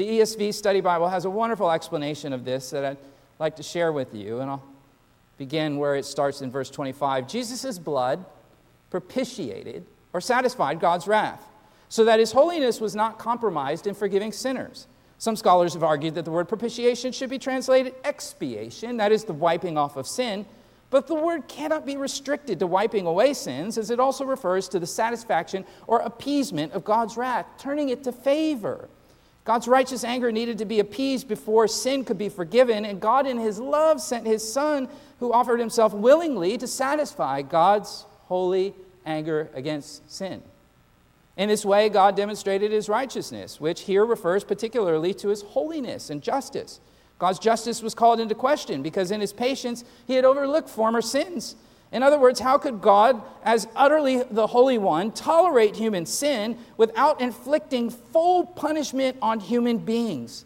The 0.00 0.08
ESV 0.08 0.54
Study 0.54 0.80
Bible 0.80 1.10
has 1.10 1.26
a 1.26 1.30
wonderful 1.30 1.70
explanation 1.70 2.32
of 2.32 2.42
this 2.42 2.70
that 2.70 2.86
I'd 2.86 2.96
like 3.38 3.56
to 3.56 3.62
share 3.62 3.92
with 3.92 4.14
you, 4.14 4.40
and 4.40 4.50
I'll 4.50 4.64
begin 5.36 5.76
where 5.76 5.94
it 5.94 6.06
starts 6.06 6.40
in 6.40 6.50
verse 6.50 6.70
25. 6.70 7.28
Jesus' 7.28 7.78
blood 7.78 8.24
propitiated 8.88 9.84
or 10.14 10.22
satisfied 10.22 10.80
God's 10.80 11.06
wrath, 11.06 11.46
so 11.90 12.06
that 12.06 12.18
his 12.18 12.32
holiness 12.32 12.80
was 12.80 12.96
not 12.96 13.18
compromised 13.18 13.86
in 13.86 13.92
forgiving 13.92 14.32
sinners. 14.32 14.86
Some 15.18 15.36
scholars 15.36 15.74
have 15.74 15.84
argued 15.84 16.14
that 16.14 16.24
the 16.24 16.30
word 16.30 16.48
propitiation 16.48 17.12
should 17.12 17.28
be 17.28 17.38
translated 17.38 17.94
expiation, 18.02 18.96
that 18.96 19.12
is, 19.12 19.24
the 19.24 19.34
wiping 19.34 19.76
off 19.76 19.98
of 19.98 20.06
sin. 20.06 20.46
But 20.88 21.08
the 21.08 21.14
word 21.14 21.46
cannot 21.46 21.84
be 21.84 21.98
restricted 21.98 22.58
to 22.60 22.66
wiping 22.66 23.04
away 23.04 23.34
sins, 23.34 23.76
as 23.76 23.90
it 23.90 24.00
also 24.00 24.24
refers 24.24 24.66
to 24.70 24.78
the 24.78 24.86
satisfaction 24.86 25.66
or 25.86 26.00
appeasement 26.00 26.72
of 26.72 26.84
God's 26.84 27.18
wrath, 27.18 27.44
turning 27.58 27.90
it 27.90 28.02
to 28.04 28.12
favor. 28.12 28.88
God's 29.44 29.66
righteous 29.66 30.04
anger 30.04 30.30
needed 30.30 30.58
to 30.58 30.64
be 30.64 30.80
appeased 30.80 31.26
before 31.26 31.66
sin 31.66 32.04
could 32.04 32.18
be 32.18 32.28
forgiven, 32.28 32.84
and 32.84 33.00
God, 33.00 33.26
in 33.26 33.38
His 33.38 33.58
love, 33.58 34.00
sent 34.00 34.26
His 34.26 34.50
Son, 34.50 34.88
who 35.18 35.32
offered 35.32 35.60
Himself 35.60 35.92
willingly 35.94 36.58
to 36.58 36.66
satisfy 36.66 37.42
God's 37.42 38.04
holy 38.24 38.74
anger 39.06 39.50
against 39.54 40.10
sin. 40.10 40.42
In 41.36 41.48
this 41.48 41.64
way, 41.64 41.88
God 41.88 42.16
demonstrated 42.16 42.70
His 42.70 42.88
righteousness, 42.88 43.60
which 43.60 43.82
here 43.82 44.04
refers 44.04 44.44
particularly 44.44 45.14
to 45.14 45.28
His 45.28 45.42
holiness 45.42 46.10
and 46.10 46.22
justice. 46.22 46.80
God's 47.18 47.38
justice 47.38 47.82
was 47.82 47.94
called 47.94 48.20
into 48.20 48.34
question 48.34 48.82
because 48.82 49.10
in 49.10 49.22
His 49.22 49.32
patience, 49.32 49.84
He 50.06 50.14
had 50.14 50.24
overlooked 50.26 50.68
former 50.68 51.00
sins 51.00 51.56
in 51.92 52.02
other 52.02 52.18
words, 52.18 52.38
how 52.38 52.56
could 52.56 52.80
God, 52.80 53.20
as 53.42 53.66
utterly 53.74 54.22
the 54.22 54.46
Holy 54.46 54.78
One, 54.78 55.10
tolerate 55.10 55.74
human 55.74 56.06
sin 56.06 56.56
without 56.76 57.20
inflicting 57.20 57.90
full 57.90 58.46
punishment 58.46 59.16
on 59.20 59.40
human 59.40 59.78
beings? 59.78 60.44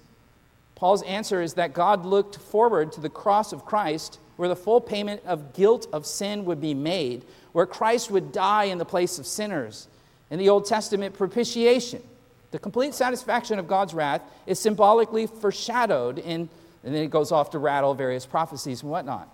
Paul's 0.74 1.02
answer 1.02 1.42
is 1.42 1.54
that 1.54 1.74
God 1.74 2.06
looked 2.06 2.36
forward 2.36 2.92
to 2.92 3.00
the 3.00 3.10
cross 3.10 3.52
of 3.52 3.64
Christ, 3.64 4.18
where 4.36 4.48
the 4.48 4.56
full 4.56 4.80
payment 4.80 5.22
of 5.26 5.52
guilt 5.52 5.86
of 5.92 6.06
sin 6.06 6.46
would 6.46 6.60
be 6.60 6.74
made, 6.74 7.24
where 7.52 7.66
Christ 7.66 8.10
would 8.10 8.32
die 8.32 8.64
in 8.64 8.78
the 8.78 8.84
place 8.84 9.18
of 9.18 9.26
sinners. 9.26 9.86
In 10.30 10.38
the 10.38 10.48
Old 10.48 10.66
Testament, 10.66 11.14
propitiation, 11.14 12.02
the 12.50 12.58
complete 12.58 12.94
satisfaction 12.94 13.58
of 13.58 13.68
God's 13.68 13.94
wrath, 13.94 14.22
is 14.46 14.58
symbolically 14.58 15.26
foreshadowed 15.26 16.18
in, 16.18 16.48
and 16.82 16.94
then 16.94 17.04
it 17.04 17.10
goes 17.10 17.32
off 17.32 17.50
to 17.50 17.58
rattle 17.58 17.94
various 17.94 18.24
prophecies 18.24 18.82
and 18.82 18.90
whatnot. 18.90 19.28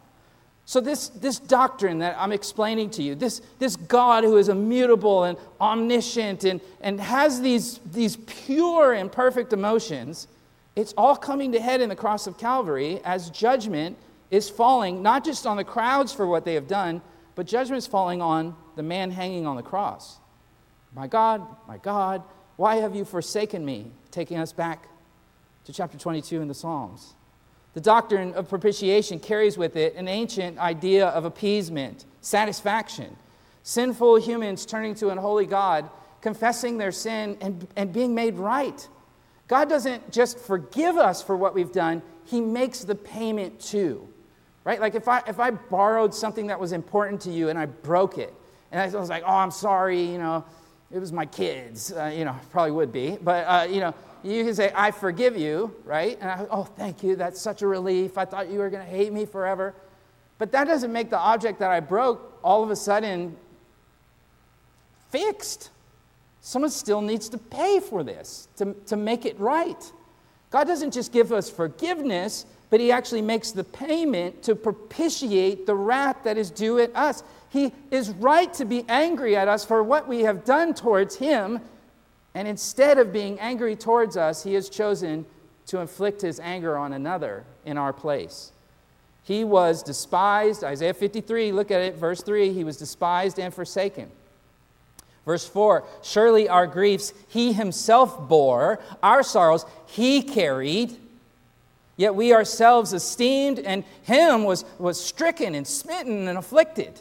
So, 0.70 0.80
this, 0.80 1.08
this 1.08 1.40
doctrine 1.40 1.98
that 1.98 2.14
I'm 2.16 2.30
explaining 2.30 2.90
to 2.90 3.02
you, 3.02 3.16
this, 3.16 3.42
this 3.58 3.74
God 3.74 4.22
who 4.22 4.36
is 4.36 4.48
immutable 4.48 5.24
and 5.24 5.36
omniscient 5.60 6.44
and, 6.44 6.60
and 6.80 7.00
has 7.00 7.40
these, 7.40 7.80
these 7.90 8.18
pure 8.18 8.92
and 8.92 9.10
perfect 9.10 9.52
emotions, 9.52 10.28
it's 10.76 10.94
all 10.96 11.16
coming 11.16 11.50
to 11.50 11.60
head 11.60 11.80
in 11.80 11.88
the 11.88 11.96
cross 11.96 12.28
of 12.28 12.38
Calvary 12.38 13.00
as 13.04 13.30
judgment 13.30 13.98
is 14.30 14.48
falling, 14.48 15.02
not 15.02 15.24
just 15.24 15.44
on 15.44 15.56
the 15.56 15.64
crowds 15.64 16.12
for 16.12 16.24
what 16.24 16.44
they 16.44 16.54
have 16.54 16.68
done, 16.68 17.02
but 17.34 17.48
judgment 17.48 17.78
is 17.78 17.88
falling 17.88 18.22
on 18.22 18.54
the 18.76 18.82
man 18.84 19.10
hanging 19.10 19.48
on 19.48 19.56
the 19.56 19.64
cross. 19.64 20.20
My 20.94 21.08
God, 21.08 21.44
my 21.66 21.78
God, 21.78 22.22
why 22.54 22.76
have 22.76 22.94
you 22.94 23.04
forsaken 23.04 23.64
me? 23.64 23.90
Taking 24.12 24.38
us 24.38 24.52
back 24.52 24.86
to 25.64 25.72
chapter 25.72 25.98
22 25.98 26.40
in 26.40 26.46
the 26.46 26.54
Psalms. 26.54 27.16
The 27.74 27.80
doctrine 27.80 28.34
of 28.34 28.48
propitiation 28.48 29.20
carries 29.20 29.56
with 29.56 29.76
it 29.76 29.94
an 29.94 30.08
ancient 30.08 30.58
idea 30.58 31.06
of 31.08 31.24
appeasement, 31.24 32.04
satisfaction. 32.20 33.16
Sinful 33.62 34.16
humans 34.16 34.66
turning 34.66 34.94
to 34.96 35.10
an 35.10 35.18
holy 35.18 35.46
God, 35.46 35.88
confessing 36.20 36.78
their 36.78 36.92
sin, 36.92 37.36
and, 37.40 37.66
and 37.76 37.92
being 37.92 38.14
made 38.14 38.36
right. 38.36 38.88
God 39.46 39.68
doesn't 39.68 40.12
just 40.12 40.38
forgive 40.38 40.96
us 40.96 41.22
for 41.22 41.36
what 41.36 41.54
we've 41.54 41.72
done, 41.72 42.02
He 42.24 42.40
makes 42.40 42.84
the 42.84 42.94
payment 42.94 43.60
too. 43.60 44.08
Right? 44.64 44.80
Like 44.80 44.94
if 44.94 45.08
I, 45.08 45.22
if 45.26 45.38
I 45.40 45.50
borrowed 45.50 46.14
something 46.14 46.48
that 46.48 46.58
was 46.58 46.72
important 46.72 47.20
to 47.22 47.30
you 47.30 47.48
and 47.48 47.58
I 47.58 47.66
broke 47.66 48.18
it, 48.18 48.34
and 48.72 48.80
I 48.80 48.98
was 48.98 49.08
like, 49.08 49.24
oh, 49.26 49.34
I'm 49.34 49.50
sorry, 49.50 50.02
you 50.02 50.18
know, 50.18 50.44
it 50.90 50.98
was 50.98 51.12
my 51.12 51.26
kids, 51.26 51.92
uh, 51.92 52.12
you 52.14 52.24
know, 52.24 52.34
probably 52.50 52.72
would 52.72 52.92
be, 52.92 53.16
but, 53.22 53.44
uh, 53.46 53.66
you 53.68 53.80
know, 53.80 53.94
you 54.22 54.44
can 54.44 54.54
say, 54.54 54.72
I 54.74 54.90
forgive 54.90 55.36
you, 55.36 55.74
right? 55.84 56.18
And 56.20 56.30
I, 56.30 56.46
oh, 56.50 56.64
thank 56.64 57.02
you. 57.02 57.16
That's 57.16 57.40
such 57.40 57.62
a 57.62 57.66
relief. 57.66 58.18
I 58.18 58.24
thought 58.24 58.50
you 58.50 58.58
were 58.58 58.70
going 58.70 58.84
to 58.84 58.90
hate 58.90 59.12
me 59.12 59.26
forever. 59.26 59.74
But 60.38 60.52
that 60.52 60.66
doesn't 60.66 60.92
make 60.92 61.10
the 61.10 61.18
object 61.18 61.58
that 61.58 61.70
I 61.70 61.80
broke 61.80 62.38
all 62.42 62.62
of 62.62 62.70
a 62.70 62.76
sudden 62.76 63.36
fixed. 65.10 65.70
Someone 66.40 66.70
still 66.70 67.02
needs 67.02 67.28
to 67.28 67.38
pay 67.38 67.80
for 67.80 68.02
this 68.02 68.48
to, 68.56 68.74
to 68.86 68.96
make 68.96 69.26
it 69.26 69.38
right. 69.38 69.92
God 70.50 70.66
doesn't 70.66 70.92
just 70.92 71.12
give 71.12 71.32
us 71.32 71.50
forgiveness, 71.50 72.46
but 72.70 72.80
He 72.80 72.90
actually 72.90 73.22
makes 73.22 73.52
the 73.52 73.64
payment 73.64 74.42
to 74.44 74.54
propitiate 74.54 75.66
the 75.66 75.74
wrath 75.74 76.16
that 76.24 76.38
is 76.38 76.50
due 76.50 76.78
at 76.78 76.94
us. 76.96 77.22
He 77.50 77.72
is 77.90 78.10
right 78.10 78.52
to 78.54 78.64
be 78.64 78.84
angry 78.88 79.36
at 79.36 79.48
us 79.48 79.64
for 79.64 79.82
what 79.82 80.08
we 80.08 80.20
have 80.20 80.44
done 80.44 80.74
towards 80.74 81.16
Him 81.16 81.60
and 82.34 82.46
instead 82.46 82.98
of 82.98 83.12
being 83.12 83.38
angry 83.40 83.76
towards 83.76 84.16
us, 84.16 84.44
he 84.44 84.54
has 84.54 84.68
chosen 84.68 85.26
to 85.66 85.78
inflict 85.78 86.22
his 86.22 86.40
anger 86.40 86.76
on 86.76 86.92
another 86.92 87.44
in 87.64 87.76
our 87.78 87.92
place. 87.92 88.52
He 89.22 89.44
was 89.44 89.82
despised. 89.82 90.64
Isaiah 90.64 90.94
53, 90.94 91.52
look 91.52 91.70
at 91.70 91.80
it, 91.80 91.96
verse 91.96 92.22
3. 92.22 92.52
He 92.52 92.64
was 92.64 92.76
despised 92.76 93.38
and 93.38 93.52
forsaken. 93.52 94.10
Verse 95.24 95.46
4 95.46 95.84
Surely 96.02 96.48
our 96.48 96.66
griefs 96.66 97.12
he 97.28 97.52
himself 97.52 98.28
bore, 98.28 98.80
our 99.02 99.22
sorrows 99.22 99.66
he 99.86 100.22
carried. 100.22 100.96
Yet 101.96 102.14
we 102.14 102.32
ourselves 102.32 102.94
esteemed, 102.94 103.58
and 103.58 103.84
him 104.02 104.44
was, 104.44 104.64
was 104.78 104.98
stricken 104.98 105.54
and 105.54 105.66
smitten 105.66 106.28
and 106.28 106.38
afflicted. 106.38 106.98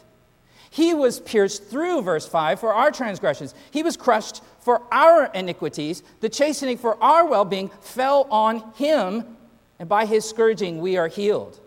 He 0.68 0.92
was 0.92 1.18
pierced 1.18 1.64
through, 1.64 2.02
verse 2.02 2.28
5, 2.28 2.60
for 2.60 2.74
our 2.74 2.90
transgressions. 2.92 3.54
He 3.70 3.82
was 3.82 3.96
crushed 3.96 4.42
for 4.60 4.82
our 4.92 5.26
iniquities. 5.34 6.02
The 6.20 6.28
chastening 6.28 6.78
for 6.78 7.02
our 7.02 7.26
well 7.26 7.44
being 7.44 7.70
fell 7.80 8.26
on 8.30 8.72
him, 8.74 9.36
and 9.78 9.88
by 9.88 10.06
his 10.06 10.28
scourging 10.28 10.80
we 10.80 10.96
are 10.96 11.08
healed. 11.08 11.58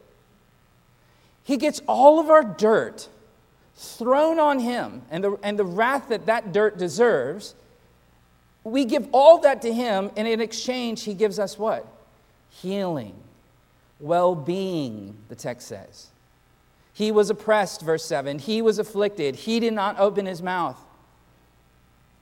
He 1.43 1.57
gets 1.57 1.81
all 1.87 2.19
of 2.19 2.29
our 2.29 2.43
dirt 2.43 3.09
thrown 3.75 4.39
on 4.39 4.59
him 4.59 5.01
and 5.09 5.23
the, 5.23 5.37
and 5.43 5.57
the 5.57 5.65
wrath 5.65 6.09
that 6.09 6.27
that 6.27 6.53
dirt 6.53 6.77
deserves. 6.77 7.55
We 8.63 8.85
give 8.85 9.09
all 9.11 9.39
that 9.39 9.61
to 9.63 9.73
him, 9.73 10.11
and 10.15 10.27
in 10.27 10.39
exchange, 10.39 11.03
he 11.03 11.13
gives 11.13 11.37
us 11.37 11.57
what? 11.57 11.85
Healing, 12.49 13.15
well 13.99 14.35
being, 14.35 15.17
the 15.27 15.35
text 15.35 15.67
says. 15.67 16.07
He 16.93 17.11
was 17.11 17.29
oppressed, 17.29 17.81
verse 17.81 18.05
7. 18.05 18.39
He 18.39 18.61
was 18.61 18.79
afflicted. 18.79 19.35
He 19.35 19.59
did 19.59 19.73
not 19.73 19.99
open 19.99 20.27
his 20.27 20.41
mouth. 20.41 20.77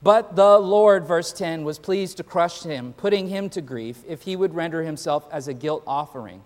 But 0.04 0.36
the 0.36 0.58
Lord, 0.58 1.06
verse 1.06 1.32
10, 1.32 1.64
was 1.64 1.78
pleased 1.78 2.18
to 2.18 2.24
crush 2.24 2.64
him, 2.64 2.94
putting 2.94 3.28
him 3.28 3.50
to 3.50 3.62
grief, 3.62 4.04
if 4.08 4.24
he 4.24 4.36
would 4.36 4.56
render 4.56 4.82
himself 4.84 5.28
as 5.32 5.48
a 5.48 5.54
guilt 5.54 5.84
offering. 5.86 6.42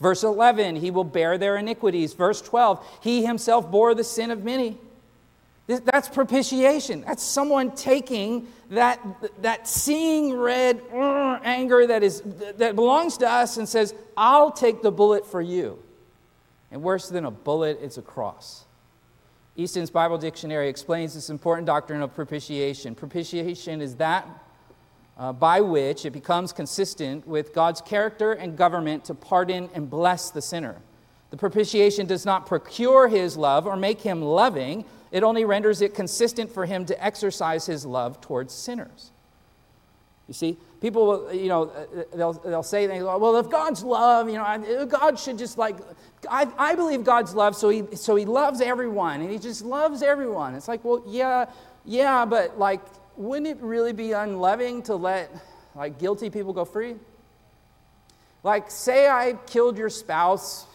Verse 0.00 0.22
11, 0.22 0.76
he 0.76 0.90
will 0.90 1.04
bear 1.04 1.38
their 1.38 1.56
iniquities. 1.56 2.14
Verse 2.14 2.42
12, 2.42 3.00
he 3.02 3.24
himself 3.24 3.70
bore 3.70 3.94
the 3.94 4.04
sin 4.04 4.30
of 4.30 4.44
many. 4.44 4.78
That's 5.66 6.08
propitiation. 6.08 7.02
That's 7.02 7.22
someone 7.22 7.74
taking 7.76 8.48
that, 8.70 9.00
that 9.40 9.68
seeing 9.68 10.34
red 10.34 10.82
uh, 10.92 11.38
anger 11.44 11.86
that, 11.86 12.02
is, 12.02 12.22
that 12.56 12.74
belongs 12.74 13.18
to 13.18 13.30
us 13.30 13.56
and 13.56 13.68
says, 13.68 13.94
I'll 14.16 14.50
take 14.50 14.82
the 14.82 14.90
bullet 14.90 15.26
for 15.26 15.40
you. 15.40 15.78
And 16.72 16.82
worse 16.82 17.08
than 17.08 17.24
a 17.24 17.30
bullet, 17.30 17.78
it's 17.82 17.98
a 17.98 18.02
cross. 18.02 18.64
Easton's 19.60 19.90
Bible 19.90 20.16
Dictionary 20.16 20.70
explains 20.70 21.12
this 21.12 21.28
important 21.28 21.66
doctrine 21.66 22.00
of 22.00 22.14
propitiation. 22.14 22.94
Propitiation 22.94 23.82
is 23.82 23.96
that 23.96 24.26
uh, 25.18 25.34
by 25.34 25.60
which 25.60 26.06
it 26.06 26.12
becomes 26.12 26.50
consistent 26.50 27.26
with 27.28 27.52
God's 27.52 27.82
character 27.82 28.32
and 28.32 28.56
government 28.56 29.04
to 29.04 29.14
pardon 29.14 29.68
and 29.74 29.90
bless 29.90 30.30
the 30.30 30.40
sinner. 30.40 30.76
The 31.28 31.36
propitiation 31.36 32.06
does 32.06 32.24
not 32.24 32.46
procure 32.46 33.06
his 33.08 33.36
love 33.36 33.66
or 33.66 33.76
make 33.76 34.00
him 34.00 34.22
loving, 34.22 34.86
it 35.12 35.22
only 35.22 35.44
renders 35.44 35.82
it 35.82 35.94
consistent 35.94 36.50
for 36.50 36.64
him 36.64 36.86
to 36.86 37.04
exercise 37.04 37.66
his 37.66 37.84
love 37.84 38.18
towards 38.22 38.54
sinners. 38.54 39.10
You 40.26 40.34
see, 40.34 40.56
people 40.80 41.06
will, 41.06 41.32
you 41.32 41.48
know, 41.48 41.64
uh, 41.64 42.00
uh, 42.00 42.04
they'll, 42.14 42.32
they'll 42.32 42.62
say 42.62 42.86
things 42.86 43.04
like, 43.04 43.20
well, 43.20 43.36
if 43.36 43.50
God's 43.50 43.82
love, 43.82 44.28
you 44.28 44.36
know, 44.36 44.44
uh, 44.44 44.84
God 44.86 45.18
should 45.18 45.38
just 45.38 45.58
like, 45.58 45.76
I, 46.28 46.48
I 46.58 46.74
believe 46.74 47.04
God's 47.04 47.34
love, 47.34 47.54
so 47.54 47.68
he, 47.68 47.84
so 47.94 48.16
he 48.16 48.24
loves 48.24 48.60
everyone, 48.60 49.20
and 49.20 49.30
he 49.30 49.38
just 49.38 49.64
loves 49.64 50.02
everyone. 50.02 50.54
It's 50.54 50.68
like, 50.68 50.84
well, 50.84 51.02
yeah, 51.06 51.46
yeah, 51.84 52.24
but 52.24 52.58
like, 52.58 52.80
wouldn't 53.16 53.46
it 53.46 53.58
really 53.62 53.92
be 53.92 54.12
unloving 54.12 54.82
to 54.84 54.96
let 54.96 55.30
like 55.74 55.98
guilty 55.98 56.30
people 56.30 56.52
go 56.52 56.64
free? 56.64 56.96
Like, 58.42 58.70
say 58.70 59.08
I 59.08 59.34
killed 59.46 59.76
your 59.76 59.90
spouse, 59.90 60.66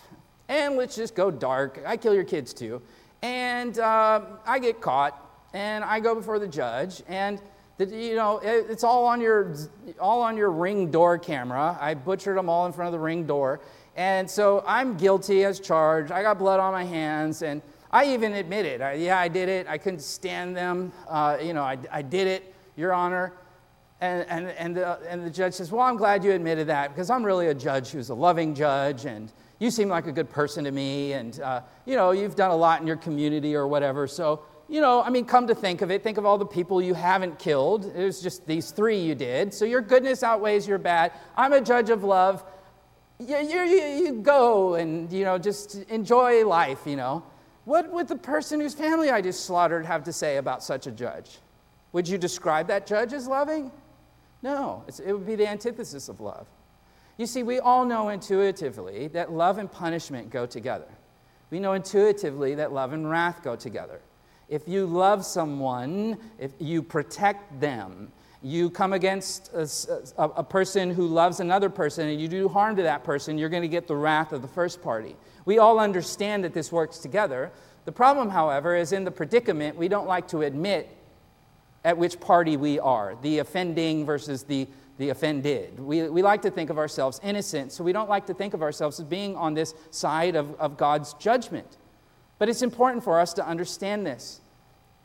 and 0.47 0.77
let's 0.77 0.95
just 0.95 1.15
go 1.15 1.31
dark. 1.31 1.81
I 1.85 1.97
kill 1.97 2.13
your 2.13 2.23
kids 2.23 2.53
too, 2.53 2.81
and 3.23 3.77
uh, 3.79 4.21
I 4.45 4.59
get 4.59 4.81
caught, 4.81 5.19
and 5.53 5.83
I 5.83 5.99
go 5.99 6.13
before 6.13 6.37
the 6.37 6.47
judge, 6.47 7.01
and 7.07 7.41
that 7.77 7.91
you 7.91 8.15
know 8.15 8.39
it's 8.43 8.83
all 8.83 9.05
on 9.05 9.19
your 9.19 9.55
all 9.99 10.21
on 10.21 10.37
your 10.37 10.51
ring 10.51 10.91
door 10.91 11.17
camera. 11.17 11.77
I 11.79 11.93
butchered 11.93 12.37
them 12.37 12.49
all 12.49 12.65
in 12.65 12.71
front 12.71 12.87
of 12.87 12.93
the 12.93 12.99
ring 12.99 13.25
door. 13.25 13.59
And 13.97 14.29
so 14.29 14.63
i'm 14.67 14.97
guilty 14.97 15.43
as 15.43 15.59
charged. 15.59 16.11
I 16.11 16.21
got 16.21 16.39
blood 16.39 16.59
on 16.59 16.71
my 16.71 16.83
hands 16.83 17.41
and 17.41 17.61
i 17.91 18.05
even 18.13 18.33
admit 18.33 18.65
it. 18.65 18.81
I, 18.81 18.93
yeah 18.93 19.19
i 19.19 19.27
did 19.27 19.49
it. 19.49 19.67
I 19.67 19.77
couldn't 19.77 20.01
stand 20.01 20.55
them. 20.55 20.91
Uh, 21.07 21.37
you 21.41 21.53
know 21.53 21.63
I, 21.63 21.77
I 21.91 22.01
did 22.01 22.27
it 22.27 22.53
your 22.75 22.93
honor. 22.93 23.33
And, 24.01 24.25
and, 24.29 24.49
and, 24.49 24.75
the, 24.75 24.99
and 25.09 25.25
the 25.25 25.29
judge 25.29 25.53
says 25.53 25.71
well 25.71 25.81
i'm 25.81 25.95
glad 25.95 26.21
you 26.21 26.33
admitted 26.33 26.67
that 26.67 26.89
because 26.89 27.09
i'm 27.09 27.23
really 27.23 27.47
a 27.47 27.53
judge 27.53 27.89
who's 27.89 28.09
a 28.09 28.13
loving 28.13 28.53
judge 28.53 29.05
and 29.05 29.31
you 29.59 29.71
seem 29.71 29.87
like 29.87 30.05
a 30.05 30.11
good 30.11 30.29
person 30.29 30.65
to 30.65 30.71
me 30.71 31.13
and 31.13 31.39
uh, 31.39 31.61
you 31.85 31.95
know 31.95 32.11
you've 32.11 32.35
done 32.35 32.51
a 32.51 32.55
lot 32.55 32.81
in 32.81 32.87
your 32.87 32.97
community 32.97 33.55
or 33.55 33.69
whatever 33.69 34.05
so 34.05 34.41
you 34.67 34.81
know, 34.81 35.03
I 35.03 35.09
mean, 35.09 35.25
come 35.25 35.47
to 35.47 35.55
think 35.55 35.81
of 35.81 35.91
it, 35.91 36.03
think 36.03 36.17
of 36.17 36.25
all 36.25 36.37
the 36.37 36.45
people 36.45 36.81
you 36.81 36.93
haven't 36.93 37.37
killed. 37.37 37.85
It 37.95 38.03
was 38.03 38.21
just 38.21 38.47
these 38.47 38.71
three 38.71 38.99
you 38.99 39.13
did. 39.13 39.53
So 39.53 39.65
your 39.65 39.81
goodness 39.81 40.23
outweighs 40.23 40.67
your 40.67 40.79
bad. 40.79 41.11
I'm 41.37 41.53
a 41.53 41.61
judge 41.61 41.89
of 41.89 42.03
love. 42.03 42.43
You, 43.19 43.37
you, 43.37 43.61
you 43.63 44.13
go 44.21 44.75
and, 44.75 45.11
you 45.13 45.23
know, 45.23 45.37
just 45.37 45.75
enjoy 45.83 46.45
life, 46.45 46.81
you 46.85 46.95
know. 46.95 47.23
What 47.65 47.91
would 47.91 48.07
the 48.07 48.15
person 48.15 48.59
whose 48.59 48.73
family 48.73 49.09
I 49.09 49.21
just 49.21 49.45
slaughtered 49.45 49.85
have 49.85 50.03
to 50.05 50.13
say 50.13 50.37
about 50.37 50.63
such 50.63 50.87
a 50.87 50.91
judge? 50.91 51.39
Would 51.93 52.07
you 52.07 52.17
describe 52.17 52.67
that 52.67 52.87
judge 52.87 53.13
as 53.13 53.27
loving? 53.27 53.71
No, 54.41 54.83
it 54.87 55.13
would 55.13 55.25
be 55.25 55.35
the 55.35 55.47
antithesis 55.47 56.09
of 56.09 56.19
love. 56.19 56.47
You 57.17 57.25
see, 57.25 57.43
we 57.43 57.59
all 57.59 57.85
know 57.85 58.09
intuitively 58.09 59.07
that 59.09 59.31
love 59.31 59.57
and 59.57 59.71
punishment 59.71 60.29
go 60.29 60.45
together. 60.45 60.87
We 61.49 61.59
know 61.59 61.73
intuitively 61.73 62.55
that 62.55 62.73
love 62.73 62.93
and 62.93 63.09
wrath 63.09 63.41
go 63.43 63.55
together. 63.55 64.01
If 64.47 64.67
you 64.67 64.85
love 64.85 65.25
someone, 65.25 66.17
if 66.39 66.51
you 66.59 66.83
protect 66.83 67.59
them, 67.59 68.11
you 68.45 68.69
come 68.69 68.93
against 68.93 69.51
a, 69.53 69.67
a, 70.17 70.29
a, 70.29 70.43
person 70.43 70.91
who 70.91 71.07
loves 71.07 71.39
another 71.39 71.67
person 71.67 72.09
and 72.09 72.21
you 72.21 72.27
do 72.27 72.47
harm 72.47 72.75
to 72.75 72.83
that 72.83 73.03
person, 73.03 73.39
you're 73.39 73.49
going 73.49 73.63
to 73.63 73.67
get 73.67 73.87
the 73.87 73.95
wrath 73.95 74.33
of 74.33 74.43
the 74.43 74.47
first 74.47 74.83
party. 74.83 75.15
We 75.45 75.57
all 75.57 75.79
understand 75.79 76.43
that 76.43 76.53
this 76.53 76.71
works 76.71 76.99
together. 76.99 77.51
The 77.85 77.91
problem, 77.91 78.29
however, 78.29 78.75
is 78.75 78.91
in 78.91 79.03
the 79.03 79.09
predicament, 79.09 79.75
we 79.75 79.87
don't 79.87 80.05
like 80.05 80.27
to 80.27 80.41
admit 80.41 80.95
at 81.83 81.97
which 81.97 82.19
party 82.19 82.55
we 82.55 82.79
are 82.79 83.15
the 83.23 83.39
offending 83.39 84.05
versus 84.05 84.43
the, 84.43 84.67
the 84.99 85.09
offended. 85.09 85.79
We, 85.79 86.07
we 86.09 86.21
like 86.21 86.43
to 86.43 86.51
think 86.51 86.69
of 86.69 86.77
ourselves 86.77 87.19
innocent, 87.23 87.71
so 87.71 87.83
we 87.83 87.93
don't 87.93 88.09
like 88.09 88.27
to 88.27 88.33
think 88.35 88.53
of 88.53 88.61
ourselves 88.61 88.99
as 88.99 89.05
being 89.05 89.35
on 89.35 89.55
this 89.55 89.73
side 89.89 90.35
of, 90.35 90.53
of 90.59 90.77
God's 90.77 91.13
judgment. 91.15 91.77
But 92.37 92.49
it's 92.49 92.61
important 92.61 93.03
for 93.03 93.19
us 93.19 93.33
to 93.33 93.47
understand 93.47 94.05
this, 94.05 94.41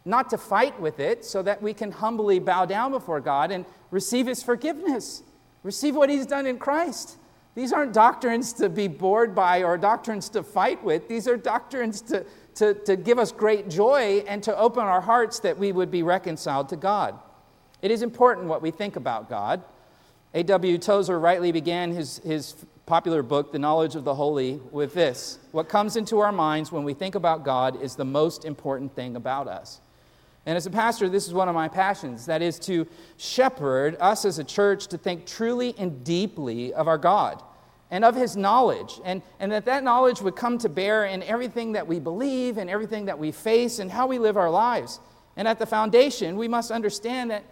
not 0.04 0.30
to 0.30 0.38
fight 0.38 0.80
with 0.80 0.98
it, 0.98 1.24
so 1.24 1.42
that 1.42 1.62
we 1.62 1.72
can 1.72 1.92
humbly 1.92 2.38
bow 2.38 2.64
down 2.64 2.90
before 2.90 3.20
God 3.20 3.50
and 3.50 3.64
receive 3.90 4.26
His 4.26 4.42
forgiveness, 4.42 5.22
receive 5.62 5.94
what 5.94 6.10
He's 6.10 6.26
done 6.26 6.46
in 6.46 6.58
Christ. 6.58 7.16
These 7.54 7.72
aren't 7.72 7.92
doctrines 7.92 8.52
to 8.54 8.68
be 8.68 8.88
bored 8.88 9.34
by 9.34 9.62
or 9.62 9.76
doctrines 9.76 10.28
to 10.30 10.42
fight 10.42 10.82
with. 10.84 11.08
These 11.08 11.26
are 11.26 11.36
doctrines 11.36 12.00
to, 12.02 12.24
to, 12.54 12.74
to 12.74 12.96
give 12.96 13.18
us 13.18 13.32
great 13.32 13.68
joy 13.68 14.24
and 14.26 14.42
to 14.44 14.56
open 14.56 14.84
our 14.84 15.00
hearts 15.00 15.40
that 15.40 15.58
we 15.58 15.72
would 15.72 15.90
be 15.90 16.02
reconciled 16.02 16.68
to 16.70 16.76
God. 16.76 17.18
It 17.82 17.90
is 17.90 18.02
important 18.02 18.46
what 18.46 18.62
we 18.62 18.70
think 18.70 18.96
about 18.96 19.28
God. 19.28 19.62
A.W. 20.34 20.78
Tozer 20.78 21.18
rightly 21.18 21.50
began 21.50 21.92
his, 21.92 22.18
his 22.18 22.54
popular 22.90 23.22
book, 23.22 23.52
The 23.52 23.58
Knowledge 23.60 23.94
of 23.94 24.02
the 24.02 24.16
Holy, 24.16 24.60
with 24.72 24.94
this 24.94 25.38
What 25.52 25.68
comes 25.68 25.94
into 25.94 26.18
our 26.18 26.32
minds 26.32 26.72
when 26.72 26.82
we 26.82 26.92
think 26.92 27.14
about 27.14 27.44
God 27.44 27.80
is 27.80 27.94
the 27.94 28.04
most 28.04 28.44
important 28.44 28.96
thing 28.96 29.14
about 29.14 29.46
us. 29.46 29.80
And 30.44 30.56
as 30.56 30.66
a 30.66 30.70
pastor, 30.70 31.08
this 31.08 31.28
is 31.28 31.32
one 31.32 31.48
of 31.48 31.54
my 31.54 31.68
passions 31.68 32.26
that 32.26 32.42
is 32.42 32.58
to 32.60 32.88
shepherd 33.16 33.96
us 34.00 34.24
as 34.24 34.40
a 34.40 34.44
church 34.44 34.88
to 34.88 34.98
think 34.98 35.24
truly 35.24 35.72
and 35.78 36.02
deeply 36.02 36.74
of 36.74 36.88
our 36.88 36.98
God 36.98 37.40
and 37.92 38.04
of 38.04 38.16
his 38.16 38.36
knowledge, 38.36 39.00
and, 39.04 39.22
and 39.38 39.52
that 39.52 39.66
that 39.66 39.84
knowledge 39.84 40.20
would 40.20 40.34
come 40.34 40.58
to 40.58 40.68
bear 40.68 41.04
in 41.04 41.22
everything 41.22 41.70
that 41.72 41.86
we 41.86 42.00
believe 42.00 42.58
and 42.58 42.68
everything 42.68 43.04
that 43.04 43.20
we 43.20 43.30
face 43.30 43.78
and 43.78 43.88
how 43.88 44.08
we 44.08 44.18
live 44.18 44.36
our 44.36 44.50
lives. 44.50 44.98
And 45.36 45.46
at 45.46 45.60
the 45.60 45.66
foundation, 45.66 46.36
we 46.36 46.48
must 46.48 46.72
understand 46.72 47.30
that 47.30 47.44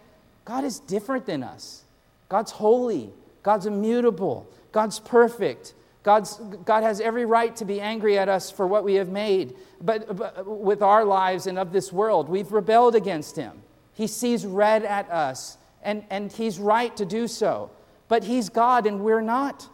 God 0.43 0.65
is 0.65 0.81
different 0.81 1.25
than 1.25 1.43
us. 1.43 1.85
God's 2.27 2.51
holy, 2.51 3.13
God's 3.41 3.67
immutable, 3.67 4.45
God's 4.71 4.99
perfect. 4.99 5.73
God's, 6.03 6.37
God 6.65 6.83
has 6.83 7.01
every 7.01 7.25
right 7.25 7.55
to 7.57 7.65
be 7.65 7.81
angry 7.81 8.17
at 8.17 8.29
us 8.29 8.49
for 8.49 8.65
what 8.65 8.83
we 8.83 8.95
have 8.95 9.09
made, 9.09 9.55
but, 9.81 10.15
but 10.15 10.47
with 10.47 10.81
our 10.81 11.03
lives 11.03 11.45
and 11.45 11.59
of 11.59 11.71
this 11.71 11.91
world, 11.91 12.29
we've 12.29 12.51
rebelled 12.51 12.95
against 12.95 13.35
Him. 13.35 13.61
He 13.93 14.07
sees 14.07 14.45
red 14.45 14.85
at 14.85 15.09
us, 15.09 15.57
and, 15.83 16.03
and 16.09 16.31
He's 16.31 16.57
right 16.57 16.95
to 16.97 17.05
do 17.05 17.27
so. 17.27 17.69
But 18.07 18.23
He's 18.23 18.49
God 18.49 18.87
and 18.87 19.01
we're 19.01 19.21
not. 19.21 19.67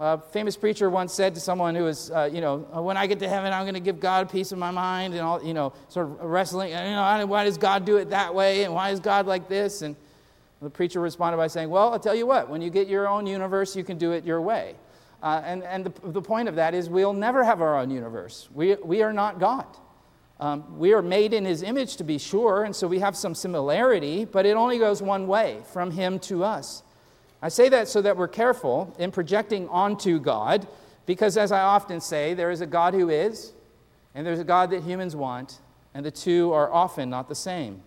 A 0.00 0.18
famous 0.18 0.56
preacher 0.56 0.90
once 0.90 1.12
said 1.12 1.34
to 1.36 1.40
someone 1.40 1.76
who 1.76 1.84
was, 1.84 2.10
uh, 2.10 2.28
you 2.30 2.40
know, 2.40 2.66
oh, 2.72 2.82
when 2.82 2.96
I 2.96 3.06
get 3.06 3.20
to 3.20 3.28
heaven, 3.28 3.52
I'm 3.52 3.62
going 3.62 3.74
to 3.74 3.80
give 3.80 4.00
God 4.00 4.26
a 4.26 4.28
piece 4.28 4.50
of 4.50 4.58
my 4.58 4.72
mind 4.72 5.14
and 5.14 5.22
all, 5.22 5.40
you 5.42 5.54
know, 5.54 5.72
sort 5.88 6.06
of 6.08 6.20
wrestling, 6.20 6.70
you 6.70 6.74
know, 6.74 7.26
why 7.26 7.44
does 7.44 7.56
God 7.56 7.84
do 7.84 7.98
it 7.98 8.10
that 8.10 8.34
way? 8.34 8.64
And 8.64 8.74
why 8.74 8.90
is 8.90 8.98
God 8.98 9.26
like 9.26 9.48
this? 9.48 9.82
And 9.82 9.94
the 10.62 10.70
preacher 10.70 11.00
responded 11.00 11.36
by 11.36 11.46
saying, 11.46 11.70
Well, 11.70 11.92
I'll 11.92 12.00
tell 12.00 12.14
you 12.14 12.26
what, 12.26 12.48
when 12.48 12.62
you 12.62 12.70
get 12.70 12.88
your 12.88 13.08
own 13.08 13.26
universe, 13.26 13.76
you 13.76 13.84
can 13.84 13.98
do 13.98 14.12
it 14.12 14.24
your 14.24 14.40
way. 14.40 14.76
Uh, 15.22 15.42
and 15.44 15.62
and 15.62 15.86
the, 15.86 16.10
the 16.10 16.22
point 16.22 16.48
of 16.48 16.54
that 16.56 16.74
is 16.74 16.88
we'll 16.88 17.12
never 17.12 17.44
have 17.44 17.60
our 17.60 17.78
own 17.78 17.90
universe. 17.90 18.48
We, 18.52 18.74
we 18.76 19.02
are 19.02 19.12
not 19.12 19.40
God. 19.40 19.66
Um, 20.40 20.78
we 20.78 20.92
are 20.92 21.02
made 21.02 21.32
in 21.32 21.44
his 21.44 21.62
image 21.62 21.96
to 21.96 22.04
be 22.04 22.18
sure, 22.18 22.64
and 22.64 22.74
so 22.74 22.88
we 22.88 22.98
have 22.98 23.16
some 23.16 23.34
similarity, 23.34 24.24
but 24.24 24.46
it 24.46 24.56
only 24.56 24.78
goes 24.78 25.00
one 25.00 25.26
way 25.26 25.62
from 25.72 25.92
him 25.92 26.18
to 26.20 26.42
us. 26.42 26.82
I 27.40 27.48
say 27.48 27.68
that 27.68 27.88
so 27.88 28.02
that 28.02 28.16
we're 28.16 28.28
careful 28.28 28.94
in 28.98 29.10
projecting 29.12 29.68
onto 29.68 30.18
God, 30.18 30.66
because 31.06 31.36
as 31.36 31.52
I 31.52 31.60
often 31.60 32.00
say, 32.00 32.34
there 32.34 32.50
is 32.50 32.60
a 32.60 32.66
God 32.66 32.94
who 32.94 33.10
is, 33.10 33.52
and 34.14 34.26
there's 34.26 34.40
a 34.40 34.44
God 34.44 34.70
that 34.70 34.82
humans 34.82 35.14
want, 35.14 35.60
and 35.94 36.04
the 36.04 36.10
two 36.10 36.52
are 36.52 36.72
often 36.72 37.10
not 37.10 37.28
the 37.28 37.34
same. 37.34 37.82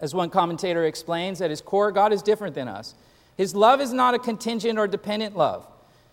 As 0.00 0.14
one 0.14 0.30
commentator 0.30 0.84
explains, 0.84 1.40
at 1.40 1.50
his 1.50 1.60
core, 1.60 1.92
God 1.92 2.12
is 2.12 2.22
different 2.22 2.54
than 2.54 2.68
us. 2.68 2.94
His 3.36 3.54
love 3.54 3.80
is 3.80 3.92
not 3.92 4.14
a 4.14 4.18
contingent 4.18 4.78
or 4.78 4.86
dependent 4.86 5.36
love. 5.36 5.66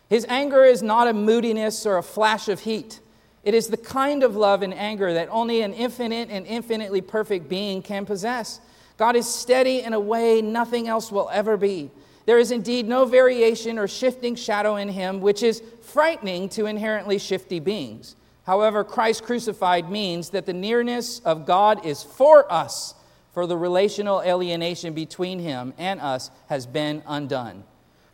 His 0.10 0.26
anger 0.30 0.64
is 0.64 0.82
not 0.82 1.08
a 1.08 1.14
moodiness 1.14 1.86
or 1.86 1.98
a 1.98 2.04
flash 2.04 2.48
of 2.48 2.62
heat. 2.62 3.00
It 3.44 3.54
is 3.54 3.68
the 3.68 3.78
kind 3.78 4.24
of 4.24 4.36
love 4.36 4.62
and 4.62 4.74
anger 4.74 5.14
that 5.14 5.30
only 5.30 5.62
an 5.62 5.74
infinite 5.74 6.30
and 6.30 6.46
infinitely 6.46 7.02
perfect 7.02 7.48
being 7.48 7.82
can 7.82 8.06
possess. 8.06 8.60
God 8.98 9.16
is 9.16 9.32
steady 9.32 9.82
in 9.82 9.94
a 9.94 10.00
way 10.00 10.42
nothing 10.42 10.88
else 10.88 11.12
will 11.12 11.30
ever 11.32 11.56
be. 11.56 11.92
There 12.26 12.40
is 12.40 12.52
indeed 12.52 12.88
no 12.88 13.06
variation 13.06 13.80
or 13.80 13.88
shifting 13.88 14.36
shadow 14.36 14.76
in 14.76 14.90
him, 14.90 15.22
which 15.22 15.44
is 15.44 15.64
frightening 15.82 16.50
to 16.50 16.66
inherently 16.66 17.20
shifty 17.20 17.60
beings. 17.60 18.18
However, 18.46 18.84
Christ 18.84 19.24
crucified 19.24 19.90
means 19.90 20.32
that 20.32 20.46
the 20.46 20.54
nearness 20.54 21.20
of 21.20 21.46
God 21.46 21.86
is 21.86 22.04
for 22.04 22.52
us 22.52 22.96
for 23.38 23.46
the 23.46 23.56
relational 23.56 24.20
alienation 24.24 24.96
between 24.96 25.38
him 25.38 25.72
and 25.78 26.02
us 26.02 26.32
has 26.50 26.66
been 26.66 27.04
undone. 27.06 27.64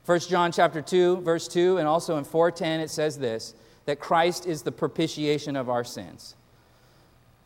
1 0.06 0.20
John 0.20 0.52
chapter 0.52 0.82
2 0.82 1.22
verse 1.22 1.48
2 1.48 1.78
and 1.78 1.88
also 1.88 2.18
in 2.18 2.26
4:10 2.26 2.82
it 2.82 2.90
says 2.90 3.18
this 3.20 3.56
that 3.86 4.02
Christ 4.02 4.46
is 4.46 4.64
the 4.64 4.72
propitiation 4.74 5.56
of 5.56 5.70
our 5.70 5.86
sins. 5.86 6.36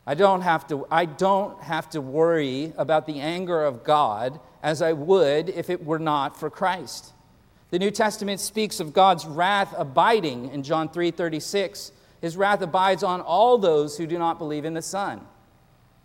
I 0.08 0.16
don't 0.16 0.42
have 0.42 0.66
to 0.70 0.88
I 0.90 1.06
don't 1.06 1.62
have 1.62 1.88
to 1.92 2.02
worry 2.02 2.74
about 2.80 3.06
the 3.06 3.20
anger 3.20 3.64
of 3.64 3.84
God 3.84 4.40
as 4.64 4.82
I 4.82 4.94
would 4.94 5.48
if 5.48 5.70
it 5.70 5.86
were 5.86 6.00
not 6.00 6.36
for 6.36 6.50
Christ. 6.50 7.14
The 7.70 7.78
New 7.78 7.92
Testament 7.92 8.40
speaks 8.40 8.80
of 8.80 8.92
God's 8.92 9.28
wrath 9.28 9.76
abiding 9.78 10.50
in 10.50 10.64
John 10.64 10.90
3:36 10.90 11.92
his 12.22 12.36
wrath 12.38 12.64
abides 12.64 13.04
on 13.04 13.22
all 13.22 13.60
those 13.60 14.00
who 14.00 14.08
do 14.08 14.18
not 14.18 14.40
believe 14.40 14.66
in 14.66 14.74
the 14.74 14.82
Son. 14.82 15.28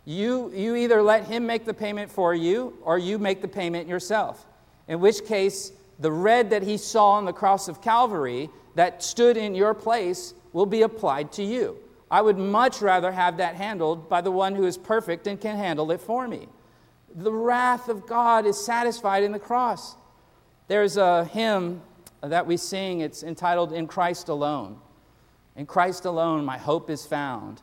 You, 0.05 0.51
you 0.53 0.75
either 0.75 1.03
let 1.03 1.27
him 1.27 1.47
make 1.47 1.65
the 1.65 1.75
payment 1.75 2.11
for 2.11 2.35
you 2.35 2.77
or 2.83 2.99
you 2.99 3.19
make 3.19 3.41
the 3.41 3.49
payment 3.49 3.89
yourself. 3.89 4.45
In 4.89 5.01
which 5.01 5.25
case, 5.25 5.73
the 5.99 6.11
red 6.11 6.51
that 6.51 6.63
he 6.63 6.77
saw 6.77 7.13
on 7.13 7.25
the 7.25 7.33
cross 7.33 7.69
of 7.69 7.81
Calvary 7.81 8.51
that 8.75 9.03
stood 9.03 9.37
in 9.37 9.55
your 9.55 9.75
place 9.75 10.35
will 10.53 10.67
be 10.67 10.83
applied 10.83 11.33
to 11.33 11.45
you. 11.45 11.79
I 12.11 12.21
would 12.21 12.37
much 12.37 12.83
rather 12.83 13.13
have 13.13 13.37
that 13.39 13.55
handled 13.55 14.09
by 14.09 14.21
the 14.21 14.31
one 14.31 14.55
who 14.55 14.67
is 14.67 14.77
perfect 14.77 15.27
and 15.27 15.41
can 15.41 15.57
handle 15.57 15.91
it 15.93 16.01
for 16.01 16.27
me. 16.27 16.49
The 17.15 17.33
wrath 17.33 17.89
of 17.89 18.07
God 18.07 18.45
is 18.45 18.63
satisfied 18.63 19.23
in 19.23 19.33
the 19.33 19.39
cross. 19.39 19.95
There's 20.69 20.97
a 20.97 21.25
hymn 21.27 21.83
that 22.23 22.47
we 22.47 22.57
sing, 22.57 23.01
it's 23.01 23.23
entitled 23.23 23.73
In 23.73 23.87
Christ 23.87 24.29
Alone. 24.29 24.79
In 25.57 25.67
Christ 25.67 26.05
alone, 26.05 26.45
my 26.45 26.57
hope 26.57 26.89
is 26.89 27.05
found. 27.05 27.61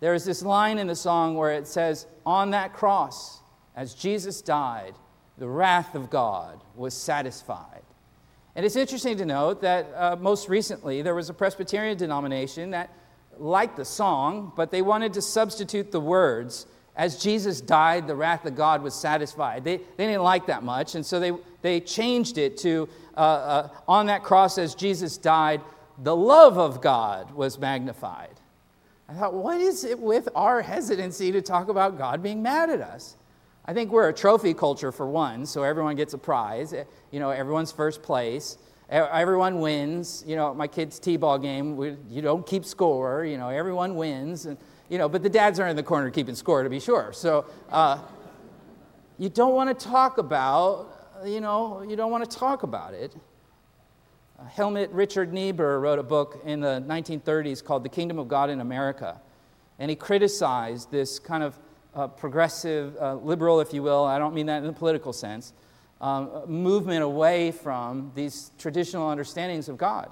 There 0.00 0.14
is 0.14 0.24
this 0.24 0.42
line 0.42 0.78
in 0.78 0.86
the 0.86 0.96
song 0.96 1.36
where 1.36 1.52
it 1.52 1.66
says, 1.66 2.06
On 2.26 2.50
that 2.50 2.72
cross, 2.72 3.40
as 3.76 3.94
Jesus 3.94 4.42
died, 4.42 4.94
the 5.38 5.48
wrath 5.48 5.94
of 5.94 6.10
God 6.10 6.62
was 6.74 6.94
satisfied. 6.94 7.82
And 8.56 8.66
it's 8.66 8.76
interesting 8.76 9.16
to 9.18 9.24
note 9.24 9.60
that 9.62 9.92
uh, 9.94 10.16
most 10.16 10.48
recently 10.48 11.02
there 11.02 11.14
was 11.14 11.30
a 11.30 11.34
Presbyterian 11.34 11.96
denomination 11.96 12.70
that 12.70 12.90
liked 13.38 13.76
the 13.76 13.84
song, 13.84 14.52
but 14.56 14.70
they 14.70 14.82
wanted 14.82 15.14
to 15.14 15.22
substitute 15.22 15.92
the 15.92 16.00
words, 16.00 16.66
as 16.96 17.22
Jesus 17.22 17.60
died, 17.60 18.06
the 18.06 18.16
wrath 18.16 18.44
of 18.44 18.56
God 18.56 18.82
was 18.82 18.94
satisfied. 18.94 19.64
They, 19.64 19.78
they 19.78 20.06
didn't 20.06 20.22
like 20.22 20.46
that 20.46 20.62
much, 20.62 20.94
and 20.94 21.06
so 21.06 21.20
they, 21.20 21.32
they 21.62 21.80
changed 21.80 22.36
it 22.36 22.56
to, 22.58 22.88
uh, 23.16 23.20
uh, 23.20 23.68
on 23.86 24.06
that 24.06 24.22
cross, 24.22 24.58
as 24.58 24.74
Jesus 24.74 25.16
died, 25.16 25.62
the 26.02 26.16
love 26.16 26.58
of 26.58 26.80
God 26.80 27.30
was 27.32 27.58
magnified. 27.58 28.39
I 29.10 29.14
thought, 29.14 29.34
what 29.34 29.60
is 29.60 29.82
it 29.82 29.98
with 29.98 30.28
our 30.36 30.62
hesitancy 30.62 31.32
to 31.32 31.42
talk 31.42 31.68
about 31.68 31.98
God 31.98 32.22
being 32.22 32.44
mad 32.44 32.70
at 32.70 32.80
us? 32.80 33.16
I 33.64 33.74
think 33.74 33.90
we're 33.90 34.08
a 34.08 34.12
trophy 34.12 34.54
culture 34.54 34.92
for 34.92 35.08
one, 35.08 35.46
so 35.46 35.64
everyone 35.64 35.96
gets 35.96 36.14
a 36.14 36.18
prize. 36.18 36.72
Eh, 36.72 36.84
you 37.10 37.18
know, 37.18 37.30
everyone's 37.30 37.72
first 37.72 38.04
place. 38.04 38.56
Everyone 38.88 39.58
wins. 39.58 40.22
You 40.26 40.36
know, 40.36 40.54
my 40.54 40.68
kid's 40.68 41.00
t-ball 41.00 41.40
game, 41.40 41.76
we, 41.76 41.96
you 42.08 42.22
don't 42.22 42.46
keep 42.46 42.64
score. 42.64 43.24
You 43.24 43.36
know, 43.36 43.48
everyone 43.48 43.96
wins. 43.96 44.46
And, 44.46 44.56
you 44.88 44.96
know, 44.98 45.08
but 45.08 45.24
the 45.24 45.28
dads 45.28 45.58
are 45.58 45.66
in 45.66 45.74
the 45.74 45.82
corner 45.82 46.08
keeping 46.10 46.36
score, 46.36 46.62
to 46.62 46.70
be 46.70 46.80
sure. 46.80 47.12
So 47.12 47.46
uh, 47.70 47.98
you 49.18 49.28
don't 49.28 49.54
want 49.54 49.76
to 49.76 49.86
talk 49.86 50.18
about, 50.18 50.86
you 51.24 51.40
know, 51.40 51.82
you 51.82 51.96
don't 51.96 52.12
want 52.12 52.28
to 52.30 52.38
talk 52.38 52.62
about 52.62 52.94
it. 52.94 53.16
Uh, 54.40 54.44
Helmut 54.46 54.90
Richard 54.92 55.32
Niebuhr 55.32 55.80
wrote 55.80 55.98
a 55.98 56.02
book 56.02 56.40
in 56.44 56.60
the 56.60 56.82
1930s 56.86 57.62
called 57.62 57.84
The 57.84 57.88
Kingdom 57.88 58.18
of 58.18 58.28
God 58.28 58.48
in 58.48 58.60
America. 58.60 59.20
And 59.78 59.90
he 59.90 59.96
criticized 59.96 60.90
this 60.90 61.18
kind 61.18 61.42
of 61.42 61.58
uh, 61.94 62.06
progressive, 62.06 62.96
uh, 63.00 63.14
liberal, 63.16 63.60
if 63.60 63.74
you 63.74 63.82
will, 63.82 64.04
I 64.04 64.18
don't 64.18 64.34
mean 64.34 64.46
that 64.46 64.58
in 64.58 64.66
the 64.66 64.72
political 64.72 65.12
sense, 65.12 65.52
um, 66.00 66.30
movement 66.46 67.02
away 67.02 67.50
from 67.50 68.12
these 68.14 68.52
traditional 68.58 69.08
understandings 69.08 69.68
of 69.68 69.76
God. 69.76 70.10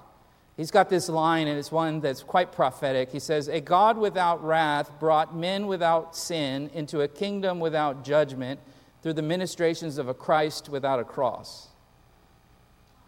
He's 0.57 0.71
got 0.71 0.91
this 0.91 1.09
line, 1.09 1.47
and 1.47 1.59
it's 1.59 1.71
one 1.71 2.01
that's 2.01 2.23
quite 2.23 2.51
prophetic. 2.51 3.11
He 3.11 3.21
says, 3.21 3.49
A 3.49 3.61
God 3.61 3.97
without 3.97 4.45
wrath 4.45 4.91
brought 4.99 5.35
men 5.35 5.69
without 5.69 6.17
sin 6.17 6.71
into 6.75 7.01
a 7.03 7.09
kingdom 7.09 7.61
without 7.61 8.05
judgment 8.05 8.59
through 9.03 9.15
the 9.15 9.23
ministrations 9.23 9.97
of 9.97 10.09
a 10.09 10.15
Christ 10.15 10.69
without 10.69 10.99
a 10.99 11.05
cross. 11.05 11.68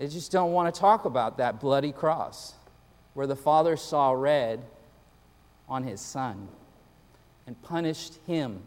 They 0.00 0.06
just 0.06 0.32
don't 0.32 0.52
want 0.52 0.74
to 0.74 0.80
talk 0.80 1.04
about 1.04 1.36
that 1.36 1.60
bloody 1.60 1.92
cross 1.92 2.54
where 3.12 3.26
the 3.26 3.36
Father 3.36 3.76
saw 3.76 4.12
red 4.12 4.64
on 5.68 5.82
his 5.82 6.00
Son 6.00 6.48
and 7.46 7.60
punished 7.60 8.14
him, 8.26 8.62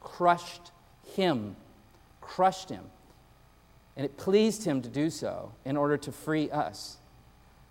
crushed 0.00 0.72
him, 1.14 1.54
crushed 2.22 2.70
him. 2.70 2.82
And 3.94 4.06
it 4.06 4.16
pleased 4.16 4.64
him 4.64 4.80
to 4.80 4.88
do 4.88 5.10
so 5.10 5.52
in 5.66 5.76
order 5.76 5.98
to 5.98 6.10
free 6.10 6.50
us. 6.50 6.96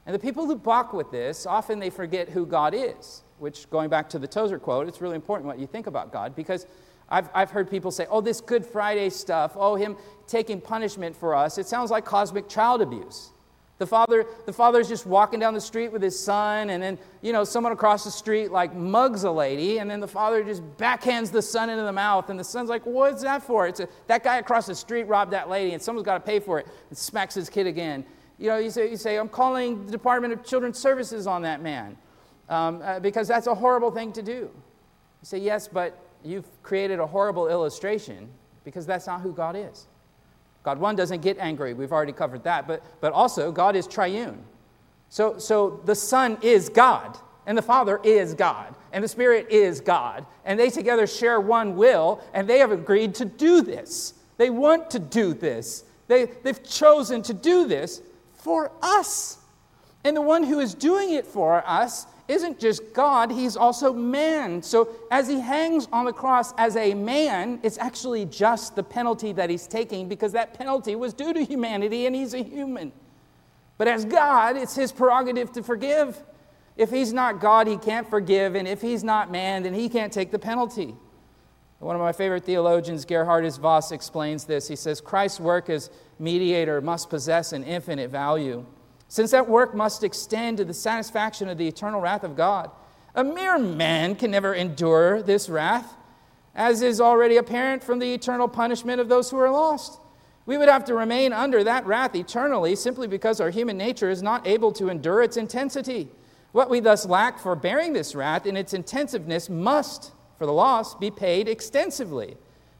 And 0.06 0.14
the 0.14 0.20
people 0.20 0.46
who 0.46 0.56
balk 0.56 0.94
with 0.94 1.10
this, 1.10 1.48
often 1.48 1.80
they 1.80 1.89
forget 1.89 2.30
who 2.30 2.46
God 2.46 2.76
is, 2.76 3.24
which, 3.39 3.68
going 3.72 3.89
back 3.89 4.08
to 4.10 4.20
the 4.20 4.28
Tozer 4.28 4.60
quote, 4.60 4.88
it's 4.88 5.02
really 5.02 5.16
important 5.16 5.48
what 5.48 5.58
you 5.58 5.66
think 5.66 5.88
about 5.88 6.14
God 6.14 6.36
because 6.36 6.68
I've, 7.14 7.30
I've 7.36 7.51
heard 7.51 7.70
people 7.70 7.91
say, 7.91 8.07
oh, 8.09 8.22
this 8.22 8.41
Good 8.41 8.66
Friday 8.66 9.11
stuff, 9.11 9.51
oh, 9.55 9.76
him 9.76 9.95
taking 10.26 10.59
punishment 10.59 11.16
for 11.16 11.36
us, 11.36 11.59
it 11.59 11.68
sounds 11.68 11.91
like 11.91 12.05
cosmic 12.05 12.49
child 12.49 12.82
abuse. 12.82 13.30
The 13.78 13.86
father, 13.86 14.26
the 14.47 14.53
father's 14.53 14.88
just 14.88 15.05
walking 15.05 15.39
down 15.39 15.53
the 15.53 15.61
street 15.61 15.91
with 15.91 16.01
his 16.01 16.20
son, 16.20 16.72
and 16.72 16.82
then, 16.82 16.97
you 17.22 17.32
know, 17.32 17.43
someone 17.43 17.72
across 17.72 18.03
the 18.03 18.09
street 18.09 18.51
like 18.51 18.74
mugs 18.74 19.26
a 19.26 19.32
lady, 19.32 19.78
and 19.78 19.89
then 19.89 19.99
the 19.99 20.07
father 20.07 20.43
just 20.43 20.64
backhands 20.78 21.32
the 21.32 21.41
son 21.41 21.70
into 21.70 21.84
the 21.84 21.91
mouth, 21.91 22.32
and 22.32 22.39
the 22.39 22.43
son's 22.43 22.70
like, 22.70 22.84
What's 22.84 23.22
that 23.22 23.43
for? 23.43 23.68
It's 23.68 23.80
a, 23.80 23.88
that 24.07 24.24
guy 24.24 24.38
across 24.38 24.66
the 24.66 24.76
street 24.76 25.03
robbed 25.03 25.34
that 25.34 25.49
lady, 25.49 25.74
and 25.74 25.82
someone's 25.82 26.05
got 26.05 26.16
to 26.16 26.26
pay 26.26 26.39
for 26.39 26.59
it, 26.59 26.68
and 26.89 26.97
smacks 26.97 27.36
his 27.36 27.47
kid 27.47 27.68
again. 27.68 28.05
You 28.39 28.49
know, 28.49 28.57
you 28.57 28.72
say, 28.72 28.89
you 28.89 28.97
say 28.97 29.18
I'm 29.18 29.30
calling 29.30 29.86
the 29.86 29.91
Department 29.91 30.34
of 30.34 30.43
Children's 30.43 30.80
Services 30.80 31.28
on 31.28 31.43
that 31.43 31.61
man 31.61 31.95
um, 32.49 32.82
uh, 32.82 32.99
because 32.99 33.28
that's 33.28 33.45
a 33.45 33.53
horrible 33.53 33.91
thing 33.91 34.14
to 34.14 34.24
do. 34.24 34.32
You 34.32 34.51
say, 35.24 35.38
Yes, 35.38 35.68
but 35.68 36.03
you've 36.24 36.46
created 36.64 37.00
a 37.00 37.06
horrible 37.06 37.48
illustration 37.48 38.30
because 38.64 38.86
that's 38.86 39.08
not 39.08 39.22
who 39.22 39.34
God 39.34 39.56
is. 39.56 39.88
God, 40.64 40.80
one, 40.80 40.96
doesn't 40.96 41.22
get 41.22 41.38
angry. 41.40 41.74
We've 41.74 41.92
already 41.92 42.14
covered 42.14 42.44
that. 42.46 42.68
But, 42.68 42.84
but 43.02 43.12
also, 43.12 43.52
God 43.52 43.76
is 43.76 43.86
triune. 43.86 44.44
So, 45.10 45.38
so 45.38 45.82
the 45.86 45.96
Son 45.96 46.38
is 46.42 46.70
God, 46.70 47.18
and 47.46 47.58
the 47.58 47.62
Father 47.62 48.00
is 48.04 48.34
God, 48.34 48.74
and 48.94 49.04
the 49.04 49.08
Spirit 49.08 49.48
is 49.50 49.82
God. 49.82 50.26
And 50.46 50.60
they 50.60 50.70
together 50.70 51.06
share 51.06 51.40
one 51.40 51.76
will, 51.76 52.24
and 52.34 52.48
they 52.50 52.60
have 52.60 52.72
agreed 52.72 53.14
to 53.16 53.26
do 53.26 53.62
this. 53.62 54.14
They 54.38 54.50
want 54.50 54.90
to 54.92 55.00
do 55.00 55.34
this. 55.34 55.84
They, 56.08 56.26
they've 56.26 56.64
chosen 56.64 57.22
to 57.24 57.34
do 57.34 57.68
this 57.68 58.02
for 58.34 58.72
us. 58.82 59.38
And 60.04 60.18
the 60.18 60.22
one 60.22 60.44
who 60.44 60.60
is 60.60 60.74
doing 60.74 61.14
it 61.14 61.26
for 61.26 61.64
us 61.66 62.08
isn't 62.34 62.60
just 62.60 62.94
God, 62.94 63.32
he's 63.32 63.56
also 63.56 63.94
man. 63.94 64.62
So 64.62 64.90
as 65.12 65.28
he 65.28 65.40
hangs 65.40 65.88
on 65.92 66.06
the 66.06 66.14
cross 66.14 66.54
as 66.58 66.76
a 66.76 66.94
man, 66.94 67.60
it's 67.64 67.78
actually 67.78 68.26
just 68.26 68.76
the 68.76 68.84
penalty 68.84 69.32
that 69.34 69.50
he's 69.50 69.68
taking 69.68 70.10
because 70.10 70.32
that 70.34 70.54
penalty 70.54 70.96
was 70.96 71.14
due 71.14 71.34
to 71.34 71.44
humanity 71.44 72.06
and 72.06 72.16
he's 72.16 72.34
a 72.34 72.44
human. 72.44 72.92
But 73.78 73.88
as 73.88 74.06
God, 74.06 74.58
it's 74.58 74.76
his 74.76 74.92
prerogative 74.92 75.52
to 75.54 75.64
forgive. 75.64 76.22
If 76.76 76.90
he's 76.90 77.14
not 77.14 77.40
God, 77.40 77.68
he 77.68 77.78
can't 77.78 78.10
forgive. 78.10 78.56
And 78.56 78.68
if 78.68 78.82
he's 78.82 79.04
not 79.04 79.32
man, 79.32 79.64
then 79.64 79.74
he 79.74 79.88
can't 79.88 80.12
take 80.12 80.32
the 80.32 80.40
penalty. 80.40 80.96
One 81.80 81.96
of 81.96 82.02
my 82.02 82.14
favorite 82.14 82.46
theologians, 82.46 83.06
Gerhardus 83.06 83.60
Vos, 83.60 83.92
explains 83.92 84.46
this. 84.46 84.70
He 84.70 84.76
says, 84.78 85.02
Christ's 85.02 85.42
work 85.42 85.70
as 85.70 85.90
mediator 86.18 86.80
must 86.80 87.10
possess 87.10 87.52
an 87.52 87.64
infinite 87.64 88.10
value 88.10 88.66
since 89.14 89.30
that 89.30 89.47
work 89.47 89.76
must 89.76 90.03
extend 90.03 90.57
to 90.57 90.66
the 90.66 90.74
satisfaction 90.74 91.47
of 91.47 91.55
the 91.59 91.68
eternal 91.68 92.01
wrath 92.01 92.24
of 92.24 92.36
God. 92.36 92.72
A 93.14 93.24
mere 93.24 93.59
man 93.59 94.16
can 94.16 94.32
never 94.32 94.55
endure 94.55 95.22
this 95.22 95.49
wrath, 95.49 95.93
as 96.55 96.82
is 96.82 96.99
already 96.99 97.38
apparent 97.38 97.84
from 97.84 97.99
the 97.99 98.11
eternal 98.11 98.47
punishment 98.47 98.99
of 98.99 99.09
those 99.09 99.30
who 99.30 99.38
are 99.38 99.51
lost. 99.51 99.99
We 100.47 100.57
would 100.57 100.68
have 100.68 100.84
to 100.86 100.95
remain 100.95 101.32
under 101.32 101.64
that 101.64 101.86
wrath 101.86 102.16
eternally 102.16 102.76
simply 102.76 103.05
because 103.05 103.39
our 103.39 103.51
human 103.51 103.78
nature 103.78 104.09
is 104.09 104.24
not 104.24 104.47
able 104.47 104.72
to 104.72 104.89
endure 104.89 105.22
its 105.22 105.38
intensity. 105.38 106.09
What 106.51 106.72
we 106.72 106.80
thus 106.80 107.05
lack 107.05 107.38
for 107.38 107.55
bearing 107.55 107.93
this 107.93 108.16
wrath 108.16 108.47
in 108.47 108.57
its 108.57 108.74
intensiveness 108.74 109.47
must, 109.47 110.11
for 110.39 110.47
the 110.47 110.53
lost, 110.53 110.99
be 110.99 111.11
paid 111.11 111.47
extensively. 111.47 112.36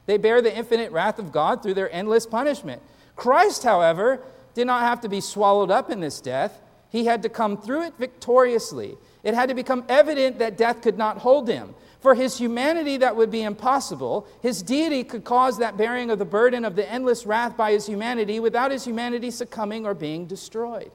They 0.06 0.18
bear 0.18 0.42
the 0.42 0.56
infinite 0.56 0.90
wrath 0.90 1.20
of 1.20 1.30
God 1.30 1.62
through 1.62 1.74
their 1.74 1.94
endless 1.94 2.26
punishment. 2.26 2.82
Christ, 3.14 3.62
however, 3.62 4.20
did 4.54 4.66
not 4.66 4.82
have 4.82 5.00
to 5.02 5.08
be 5.08 5.20
swallowed 5.20 5.70
up 5.70 5.90
in 5.90 6.00
this 6.00 6.20
death. 6.20 6.60
He 6.90 7.04
had 7.06 7.22
to 7.22 7.28
come 7.28 7.60
through 7.60 7.82
it 7.82 7.94
victoriously. 7.98 8.96
It 9.22 9.34
had 9.34 9.48
to 9.48 9.54
become 9.54 9.84
evident 9.88 10.38
that 10.38 10.56
death 10.56 10.82
could 10.82 10.96
not 10.96 11.18
hold 11.18 11.48
him. 11.48 11.74
For 12.00 12.14
his 12.14 12.36
humanity, 12.38 12.98
that 12.98 13.16
would 13.16 13.30
be 13.30 13.42
impossible. 13.42 14.28
His 14.42 14.62
deity 14.62 15.04
could 15.04 15.24
cause 15.24 15.58
that 15.58 15.76
bearing 15.76 16.10
of 16.10 16.18
the 16.18 16.24
burden 16.24 16.64
of 16.64 16.76
the 16.76 16.88
endless 16.88 17.24
wrath 17.24 17.56
by 17.56 17.72
his 17.72 17.86
humanity 17.86 18.40
without 18.40 18.70
his 18.70 18.84
humanity 18.84 19.30
succumbing 19.30 19.86
or 19.86 19.94
being 19.94 20.26
destroyed. 20.26 20.92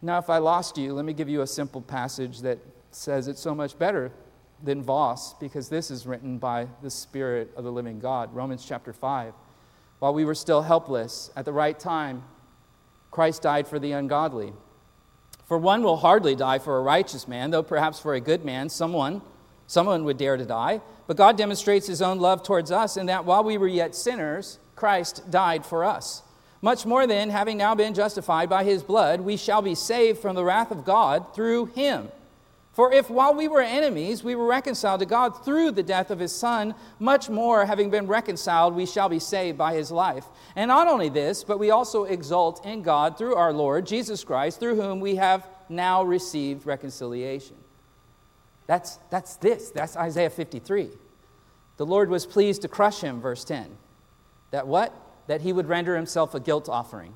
Now, 0.00 0.18
if 0.18 0.30
I 0.30 0.38
lost 0.38 0.78
you, 0.78 0.94
let 0.94 1.04
me 1.04 1.12
give 1.12 1.28
you 1.28 1.42
a 1.42 1.46
simple 1.46 1.82
passage 1.82 2.40
that 2.40 2.58
says 2.90 3.28
it 3.28 3.38
so 3.38 3.54
much 3.54 3.78
better 3.78 4.10
than 4.62 4.82
Vos, 4.82 5.34
because 5.34 5.68
this 5.68 5.90
is 5.90 6.06
written 6.06 6.38
by 6.38 6.66
the 6.82 6.90
Spirit 6.90 7.52
of 7.56 7.64
the 7.64 7.70
living 7.70 8.00
God. 8.00 8.34
Romans 8.34 8.64
chapter 8.66 8.92
5. 8.92 9.34
While 9.98 10.14
we 10.14 10.24
were 10.24 10.34
still 10.34 10.62
helpless, 10.62 11.30
at 11.36 11.44
the 11.44 11.52
right 11.52 11.78
time, 11.78 12.24
Christ 13.12 13.42
died 13.42 13.68
for 13.68 13.78
the 13.78 13.92
ungodly. 13.92 14.52
For 15.44 15.58
one 15.58 15.82
will 15.82 15.98
hardly 15.98 16.34
die 16.34 16.58
for 16.58 16.78
a 16.78 16.82
righteous 16.82 17.28
man, 17.28 17.50
though 17.50 17.62
perhaps 17.62 18.00
for 18.00 18.14
a 18.14 18.20
good 18.20 18.44
man, 18.44 18.70
someone, 18.70 19.22
someone 19.66 20.04
would 20.04 20.16
dare 20.16 20.36
to 20.36 20.46
die. 20.46 20.80
But 21.06 21.18
God 21.18 21.36
demonstrates 21.36 21.86
his 21.86 22.00
own 22.02 22.18
love 22.18 22.42
towards 22.42 22.72
us 22.72 22.96
in 22.96 23.06
that 23.06 23.24
while 23.24 23.44
we 23.44 23.58
were 23.58 23.68
yet 23.68 23.94
sinners, 23.94 24.58
Christ 24.74 25.30
died 25.30 25.66
for 25.66 25.84
us. 25.84 26.22
Much 26.62 26.86
more 26.86 27.06
then, 27.06 27.28
having 27.28 27.58
now 27.58 27.74
been 27.74 27.92
justified 27.92 28.48
by 28.48 28.64
his 28.64 28.82
blood, 28.82 29.20
we 29.20 29.36
shall 29.36 29.60
be 29.60 29.74
saved 29.74 30.20
from 30.20 30.34
the 30.34 30.44
wrath 30.44 30.70
of 30.70 30.84
God 30.84 31.34
through 31.34 31.66
him. 31.66 32.08
For 32.72 32.90
if 32.90 33.10
while 33.10 33.34
we 33.34 33.48
were 33.48 33.60
enemies, 33.60 34.24
we 34.24 34.34
were 34.34 34.46
reconciled 34.46 35.00
to 35.00 35.06
God 35.06 35.44
through 35.44 35.72
the 35.72 35.82
death 35.82 36.10
of 36.10 36.18
his 36.18 36.34
Son, 36.34 36.74
much 36.98 37.28
more, 37.28 37.66
having 37.66 37.90
been 37.90 38.06
reconciled, 38.06 38.74
we 38.74 38.86
shall 38.86 39.10
be 39.10 39.18
saved 39.18 39.58
by 39.58 39.74
his 39.74 39.90
life. 39.90 40.24
And 40.56 40.68
not 40.68 40.88
only 40.88 41.10
this, 41.10 41.44
but 41.44 41.58
we 41.58 41.70
also 41.70 42.04
exult 42.04 42.64
in 42.64 42.80
God 42.80 43.18
through 43.18 43.34
our 43.34 43.52
Lord 43.52 43.86
Jesus 43.86 44.24
Christ, 44.24 44.58
through 44.58 44.80
whom 44.80 45.00
we 45.00 45.16
have 45.16 45.46
now 45.68 46.02
received 46.02 46.64
reconciliation. 46.64 47.56
That's, 48.66 48.98
that's 49.10 49.36
this. 49.36 49.70
That's 49.70 49.94
Isaiah 49.94 50.30
53. 50.30 50.88
The 51.76 51.86
Lord 51.86 52.08
was 52.08 52.24
pleased 52.24 52.62
to 52.62 52.68
crush 52.68 53.02
him, 53.02 53.20
verse 53.20 53.44
10. 53.44 53.66
That 54.50 54.66
what? 54.66 54.94
That 55.26 55.42
he 55.42 55.52
would 55.52 55.68
render 55.68 55.94
himself 55.94 56.34
a 56.34 56.40
guilt 56.40 56.70
offering, 56.70 57.14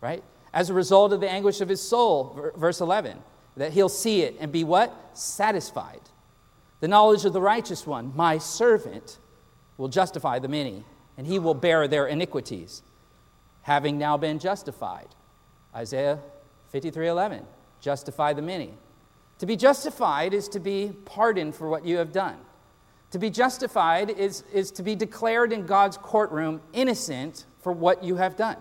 right? 0.00 0.24
As 0.54 0.70
a 0.70 0.74
result 0.74 1.12
of 1.12 1.20
the 1.20 1.30
anguish 1.30 1.60
of 1.60 1.68
his 1.68 1.82
soul, 1.82 2.52
verse 2.56 2.80
11. 2.80 3.18
That 3.58 3.72
he'll 3.72 3.88
see 3.88 4.22
it 4.22 4.36
and 4.40 4.50
be 4.50 4.64
what? 4.64 4.94
Satisfied. 5.14 6.00
The 6.80 6.88
knowledge 6.88 7.24
of 7.24 7.32
the 7.32 7.40
righteous 7.40 7.86
one, 7.86 8.12
my 8.14 8.38
servant, 8.38 9.18
will 9.76 9.88
justify 9.88 10.38
the 10.38 10.48
many, 10.48 10.84
and 11.16 11.26
he 11.26 11.38
will 11.38 11.54
bear 11.54 11.88
their 11.88 12.06
iniquities, 12.06 12.82
having 13.62 13.98
now 13.98 14.16
been 14.16 14.38
justified. 14.38 15.08
Isaiah 15.74 16.20
53 16.70 17.08
11. 17.08 17.44
Justify 17.80 18.32
the 18.32 18.42
many. 18.42 18.74
To 19.38 19.46
be 19.46 19.56
justified 19.56 20.34
is 20.34 20.48
to 20.48 20.60
be 20.60 20.92
pardoned 21.04 21.54
for 21.54 21.68
what 21.68 21.84
you 21.84 21.96
have 21.98 22.12
done. 22.12 22.36
To 23.12 23.18
be 23.18 23.30
justified 23.30 24.10
is, 24.10 24.44
is 24.52 24.70
to 24.72 24.82
be 24.82 24.94
declared 24.94 25.52
in 25.52 25.66
God's 25.66 25.96
courtroom 25.96 26.60
innocent 26.72 27.46
for 27.60 27.72
what 27.72 28.04
you 28.04 28.16
have 28.16 28.36
done. 28.36 28.56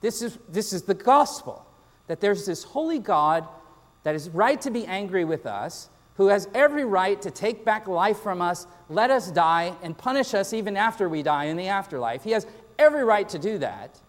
This 0.00 0.22
is, 0.22 0.38
this 0.48 0.72
is 0.72 0.82
the 0.82 0.94
gospel 0.94 1.66
that 2.06 2.20
there's 2.20 2.46
this 2.46 2.64
holy 2.64 2.98
God 2.98 3.46
that 4.02 4.14
is 4.14 4.28
right 4.30 4.60
to 4.60 4.70
be 4.70 4.86
angry 4.86 5.24
with 5.24 5.46
us, 5.46 5.88
who 6.16 6.28
has 6.28 6.48
every 6.54 6.84
right 6.84 7.20
to 7.22 7.30
take 7.30 7.64
back 7.64 7.88
life 7.88 8.18
from 8.18 8.42
us, 8.42 8.66
let 8.88 9.10
us 9.10 9.30
die, 9.30 9.74
and 9.82 9.96
punish 9.96 10.34
us 10.34 10.52
even 10.52 10.76
after 10.76 11.08
we 11.08 11.22
die 11.22 11.44
in 11.44 11.56
the 11.56 11.68
afterlife. 11.68 12.22
He 12.22 12.32
has 12.32 12.46
every 12.78 13.04
right 13.04 13.28
to 13.28 13.38
do 13.38 13.58
that. 13.58 14.00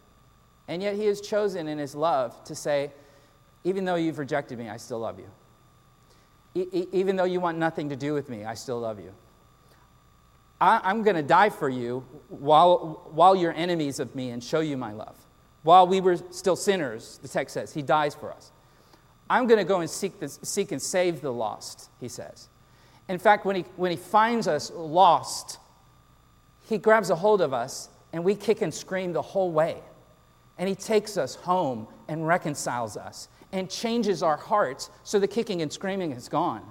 And 0.68 0.82
yet 0.82 0.96
he 0.96 1.06
has 1.06 1.22
chosen 1.22 1.68
in 1.68 1.78
his 1.78 1.96
love 1.96 2.42
to 2.46 2.56
say, 2.56 2.92
even 3.64 3.86
though 3.86 3.96
you've 3.96 4.20
rejected 4.20 4.58
me, 4.58 4.70
I 4.70 4.78
still 4.78 5.00
love 5.00 5.20
you. 5.20 5.30
E- 6.56 6.88
even 6.92 7.16
though 7.16 7.24
you 7.24 7.40
want 7.40 7.58
nothing 7.58 7.90
to 7.90 7.96
do 7.96 8.14
with 8.14 8.30
me, 8.30 8.46
I 8.46 8.54
still 8.54 8.80
love 8.80 9.00
you. 9.00 9.14
I- 10.60 10.90
am 10.90 11.04
going 11.04 11.16
to 11.16 11.24
die 11.24 11.50
for 11.50 11.68
you 11.68 12.06
while, 12.30 13.10
while 13.12 13.36
you're 13.36 13.54
enemies 13.54 14.00
of 14.00 14.16
me 14.16 14.30
and 14.30 14.42
show 14.44 14.62
you 14.62 14.78
my 14.78 14.94
love. 14.94 15.18
While 15.64 15.88
we 15.88 16.00
were 16.00 16.18
still 16.32 16.56
sinners, 16.56 17.20
the 17.22 17.28
text 17.28 17.54
says, 17.54 17.74
He 17.74 17.82
dies 17.82 18.16
for 18.16 18.32
us. 18.32 18.53
I'm 19.30 19.48
going 19.48 19.58
to 19.58 19.64
go 19.64 19.80
and 19.80 19.90
seek, 19.90 20.20
this, 20.20 20.40
seek 20.44 20.72
and 20.72 20.82
save 20.82 21.22
the 21.22 21.32
lost, 21.32 21.90
he 22.00 22.08
says. 22.08 22.50
In 23.08 23.18
fact, 23.20 23.46
when 23.46 23.56
he, 23.56 23.66
when 23.76 23.92
he 23.92 23.98
finds 23.98 24.48
us 24.48 24.72
lost, 24.74 25.58
he 26.70 26.78
grabs 26.78 27.10
a 27.10 27.16
hold 27.16 27.42
of 27.42 27.54
us 27.54 27.90
and 28.12 28.24
we 28.24 28.36
kick 28.36 28.62
and 28.62 28.74
scream 28.74 29.14
the 29.14 29.22
whole 29.22 29.52
way. 29.52 29.78
And 30.58 30.70
he 30.70 30.76
takes 30.76 31.18
us 31.18 31.36
home 31.36 31.88
and 32.08 32.28
reconciles 32.28 32.96
us 32.96 33.28
and 33.52 33.70
changes 33.70 34.24
our 34.24 34.38
hearts 34.38 34.90
so 35.04 35.20
the 35.20 35.28
kicking 35.28 35.62
and 35.62 35.72
screaming 35.72 36.12
is 36.12 36.30
gone. 36.30 36.64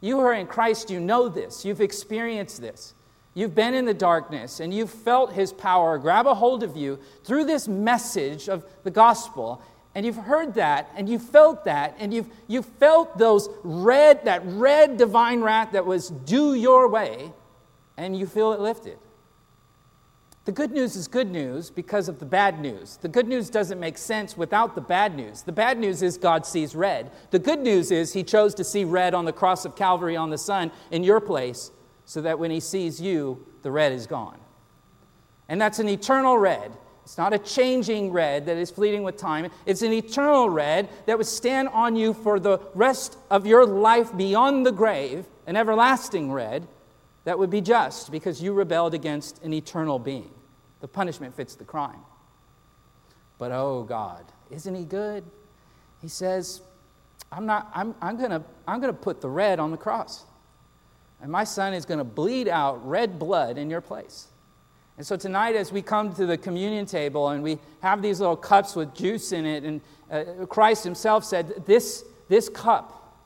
You 0.00 0.16
who 0.16 0.22
are 0.22 0.34
in 0.34 0.46
Christ, 0.46 0.90
you 0.90 1.00
know 1.00 1.28
this. 1.28 1.64
You've 1.64 1.80
experienced 1.80 2.60
this. 2.60 2.94
You've 3.34 3.54
been 3.54 3.74
in 3.74 3.84
the 3.84 3.94
darkness 3.94 4.60
and 4.60 4.74
you've 4.74 4.90
felt 4.90 5.32
his 5.32 5.52
power 5.52 5.98
grab 5.98 6.26
a 6.26 6.34
hold 6.34 6.62
of 6.62 6.76
you 6.76 6.98
through 7.24 7.44
this 7.44 7.68
message 7.68 8.48
of 8.48 8.64
the 8.82 8.90
gospel. 8.90 9.62
And 9.94 10.06
you've 10.06 10.16
heard 10.16 10.54
that 10.54 10.90
and 10.96 11.08
you've 11.08 11.22
felt 11.22 11.64
that 11.64 11.96
and 11.98 12.12
you've, 12.12 12.28
you 12.46 12.62
felt 12.62 13.18
those 13.18 13.48
red, 13.64 14.24
that 14.24 14.42
red 14.44 14.96
divine 14.96 15.40
wrath 15.40 15.72
that 15.72 15.86
was 15.86 16.10
due 16.10 16.54
your 16.54 16.88
way, 16.88 17.32
and 17.96 18.16
you 18.16 18.26
feel 18.26 18.52
it 18.52 18.60
lifted. 18.60 18.98
The 20.48 20.52
good 20.52 20.72
news 20.72 20.96
is 20.96 21.08
good 21.08 21.30
news 21.30 21.68
because 21.68 22.08
of 22.08 22.20
the 22.20 22.24
bad 22.24 22.58
news. 22.58 22.96
The 23.02 23.08
good 23.08 23.28
news 23.28 23.50
doesn't 23.50 23.78
make 23.78 23.98
sense 23.98 24.34
without 24.34 24.74
the 24.74 24.80
bad 24.80 25.14
news. 25.14 25.42
The 25.42 25.52
bad 25.52 25.78
news 25.78 26.00
is 26.00 26.16
God 26.16 26.46
sees 26.46 26.74
red. 26.74 27.10
The 27.32 27.38
good 27.38 27.60
news 27.60 27.90
is 27.90 28.14
He 28.14 28.24
chose 28.24 28.54
to 28.54 28.64
see 28.64 28.84
red 28.84 29.12
on 29.12 29.26
the 29.26 29.32
cross 29.32 29.66
of 29.66 29.76
Calvary 29.76 30.16
on 30.16 30.30
the 30.30 30.38
Son 30.38 30.72
in 30.90 31.04
your 31.04 31.20
place 31.20 31.70
so 32.06 32.22
that 32.22 32.38
when 32.38 32.50
He 32.50 32.60
sees 32.60 32.98
you, 32.98 33.46
the 33.60 33.70
red 33.70 33.92
is 33.92 34.06
gone. 34.06 34.38
And 35.50 35.60
that's 35.60 35.80
an 35.80 35.88
eternal 35.90 36.38
red. 36.38 36.72
It's 37.08 37.16
not 37.16 37.32
a 37.32 37.38
changing 37.38 38.12
red 38.12 38.44
that 38.44 38.58
is 38.58 38.70
fleeting 38.70 39.02
with 39.02 39.16
time. 39.16 39.50
It's 39.64 39.80
an 39.80 39.94
eternal 39.94 40.50
red 40.50 40.90
that 41.06 41.16
would 41.16 41.26
stand 41.26 41.68
on 41.68 41.96
you 41.96 42.12
for 42.12 42.38
the 42.38 42.58
rest 42.74 43.16
of 43.30 43.46
your 43.46 43.64
life 43.64 44.14
beyond 44.14 44.66
the 44.66 44.72
grave, 44.72 45.24
an 45.46 45.56
everlasting 45.56 46.30
red 46.30 46.68
that 47.24 47.38
would 47.38 47.48
be 47.48 47.62
just 47.62 48.12
because 48.12 48.42
you 48.42 48.52
rebelled 48.52 48.92
against 48.92 49.42
an 49.42 49.54
eternal 49.54 49.98
being. 49.98 50.30
The 50.80 50.88
punishment 50.88 51.34
fits 51.34 51.54
the 51.54 51.64
crime. 51.64 52.00
But 53.38 53.52
oh 53.52 53.84
God, 53.84 54.26
isn't 54.50 54.74
He 54.74 54.84
good? 54.84 55.24
He 56.02 56.08
says, 56.08 56.60
I'm, 57.32 57.46
not, 57.46 57.70
I'm, 57.74 57.94
I'm 58.02 58.18
going 58.18 58.32
to 58.32 58.42
I'm 58.66 58.82
going 58.82 58.92
to 58.92 59.00
put 59.00 59.22
the 59.22 59.30
red 59.30 59.60
on 59.60 59.70
the 59.70 59.78
cross. 59.78 60.26
And 61.22 61.32
my 61.32 61.44
son 61.44 61.72
is 61.72 61.86
going 61.86 61.98
to 61.98 62.04
bleed 62.04 62.48
out 62.48 62.86
red 62.86 63.18
blood 63.18 63.56
in 63.56 63.70
your 63.70 63.80
place. 63.80 64.26
And 64.98 65.06
so 65.06 65.16
tonight, 65.16 65.54
as 65.54 65.70
we 65.70 65.80
come 65.80 66.12
to 66.16 66.26
the 66.26 66.36
communion 66.36 66.84
table 66.84 67.28
and 67.28 67.40
we 67.40 67.60
have 67.80 68.02
these 68.02 68.18
little 68.18 68.36
cups 68.36 68.74
with 68.74 68.94
juice 68.94 69.30
in 69.30 69.46
it, 69.46 69.62
and 69.62 69.80
uh, 70.10 70.44
Christ 70.46 70.82
Himself 70.82 71.24
said, 71.24 71.64
this, 71.66 72.04
this 72.28 72.48
cup, 72.48 73.16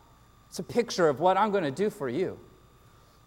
it's 0.51 0.59
a 0.59 0.63
picture 0.63 1.09
of 1.09 1.19
what 1.19 1.39
I'm 1.39 1.51
going 1.51 1.65
to 1.65 1.71
do 1.71 1.89
for 1.89 2.11
you 2.11 2.39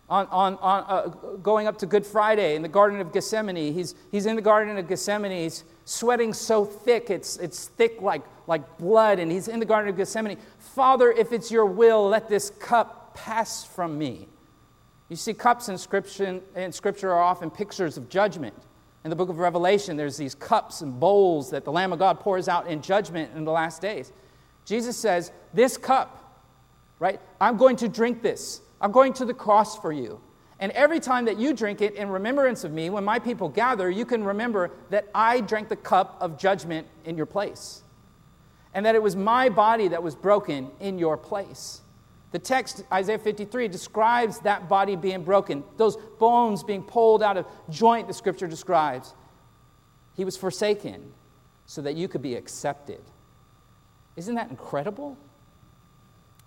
on, 0.09 0.27
on, 0.27 0.57
on 0.57 0.83
uh, 0.87 1.07
going 1.37 1.65
up 1.65 1.79
to 1.79 1.87
Good 1.87 2.05
Friday 2.05 2.55
in 2.55 2.61
the 2.61 2.67
Garden 2.67 3.01
of 3.01 3.11
Gethsemane. 3.11 3.73
He's, 3.73 3.95
he's 4.11 4.27
in 4.27 4.35
the 4.35 4.43
Garden 4.43 4.77
of 4.77 4.87
Gethsemane. 4.87 5.31
He's 5.31 5.63
sweating 5.85 6.31
so 6.31 6.65
thick, 6.65 7.09
it's, 7.09 7.37
it's 7.37 7.69
thick 7.69 7.99
like, 7.99 8.21
like 8.45 8.77
blood. 8.77 9.17
And 9.17 9.31
he's 9.31 9.47
in 9.47 9.59
the 9.59 9.65
Garden 9.65 9.89
of 9.89 9.97
Gethsemane. 9.97 10.37
Father, 10.59 11.11
if 11.11 11.31
it's 11.31 11.49
your 11.49 11.65
will, 11.65 12.07
let 12.07 12.29
this 12.29 12.51
cup 12.51 13.15
pass 13.15 13.65
from 13.65 13.97
me. 13.97 14.27
You 15.09 15.15
see, 15.15 15.33
cups 15.33 15.69
in 15.69 15.77
scripture, 15.77 16.41
in 16.55 16.71
scripture 16.71 17.11
are 17.11 17.21
often 17.21 17.51
pictures 17.51 17.97
of 17.97 18.09
judgment. 18.09 18.55
In 19.03 19.09
the 19.11 19.15
book 19.15 19.29
of 19.29 19.37
Revelation, 19.37 19.97
there's 19.97 20.17
these 20.17 20.33
cups 20.33 20.81
and 20.81 20.99
bowls 20.99 21.51
that 21.51 21.63
the 21.63 21.71
Lamb 21.71 21.93
of 21.93 21.99
God 21.99 22.19
pours 22.19 22.47
out 22.47 22.67
in 22.67 22.81
judgment 22.81 23.31
in 23.35 23.45
the 23.45 23.51
last 23.51 23.81
days. 23.81 24.11
Jesus 24.65 24.97
says, 24.97 25.31
This 25.53 25.77
cup, 25.77 26.43
right? 26.97 27.19
I'm 27.39 27.55
going 27.57 27.75
to 27.77 27.87
drink 27.87 28.23
this. 28.23 28.61
I'm 28.81 28.91
going 28.91 29.13
to 29.13 29.25
the 29.25 29.33
cross 29.33 29.79
for 29.79 29.91
you. 29.91 30.19
And 30.59 30.71
every 30.71 30.99
time 30.99 31.25
that 31.25 31.37
you 31.37 31.53
drink 31.53 31.81
it 31.81 31.95
in 31.95 32.09
remembrance 32.09 32.63
of 32.63 32.71
me, 32.71 32.89
when 32.89 33.03
my 33.03 33.19
people 33.19 33.49
gather, 33.49 33.89
you 33.89 34.05
can 34.05 34.23
remember 34.23 34.71
that 34.89 35.07
I 35.13 35.41
drank 35.41 35.69
the 35.69 35.75
cup 35.75 36.17
of 36.19 36.37
judgment 36.37 36.87
in 37.03 37.17
your 37.17 37.25
place. 37.25 37.83
And 38.73 38.85
that 38.85 38.95
it 38.95 39.03
was 39.03 39.15
my 39.15 39.49
body 39.49 39.89
that 39.89 40.01
was 40.01 40.15
broken 40.15 40.71
in 40.79 40.97
your 40.97 41.17
place. 41.17 41.81
The 42.35 42.39
text, 42.39 42.83
Isaiah 42.91 43.17
53, 43.17 43.69
describes 43.69 44.39
that 44.39 44.67
body 44.67 44.97
being 44.97 45.23
broken, 45.23 45.63
those 45.77 45.95
bones 45.95 46.63
being 46.63 46.83
pulled 46.83 47.23
out 47.23 47.37
of 47.37 47.45
joint, 47.69 48.09
the 48.09 48.13
scripture 48.13 48.45
describes. 48.45 49.13
He 50.17 50.25
was 50.25 50.35
forsaken 50.35 51.13
so 51.65 51.81
that 51.81 51.95
you 51.95 52.09
could 52.09 52.21
be 52.21 52.35
accepted. 52.35 52.99
Isn't 54.17 54.35
that 54.35 54.49
incredible? 54.49 55.17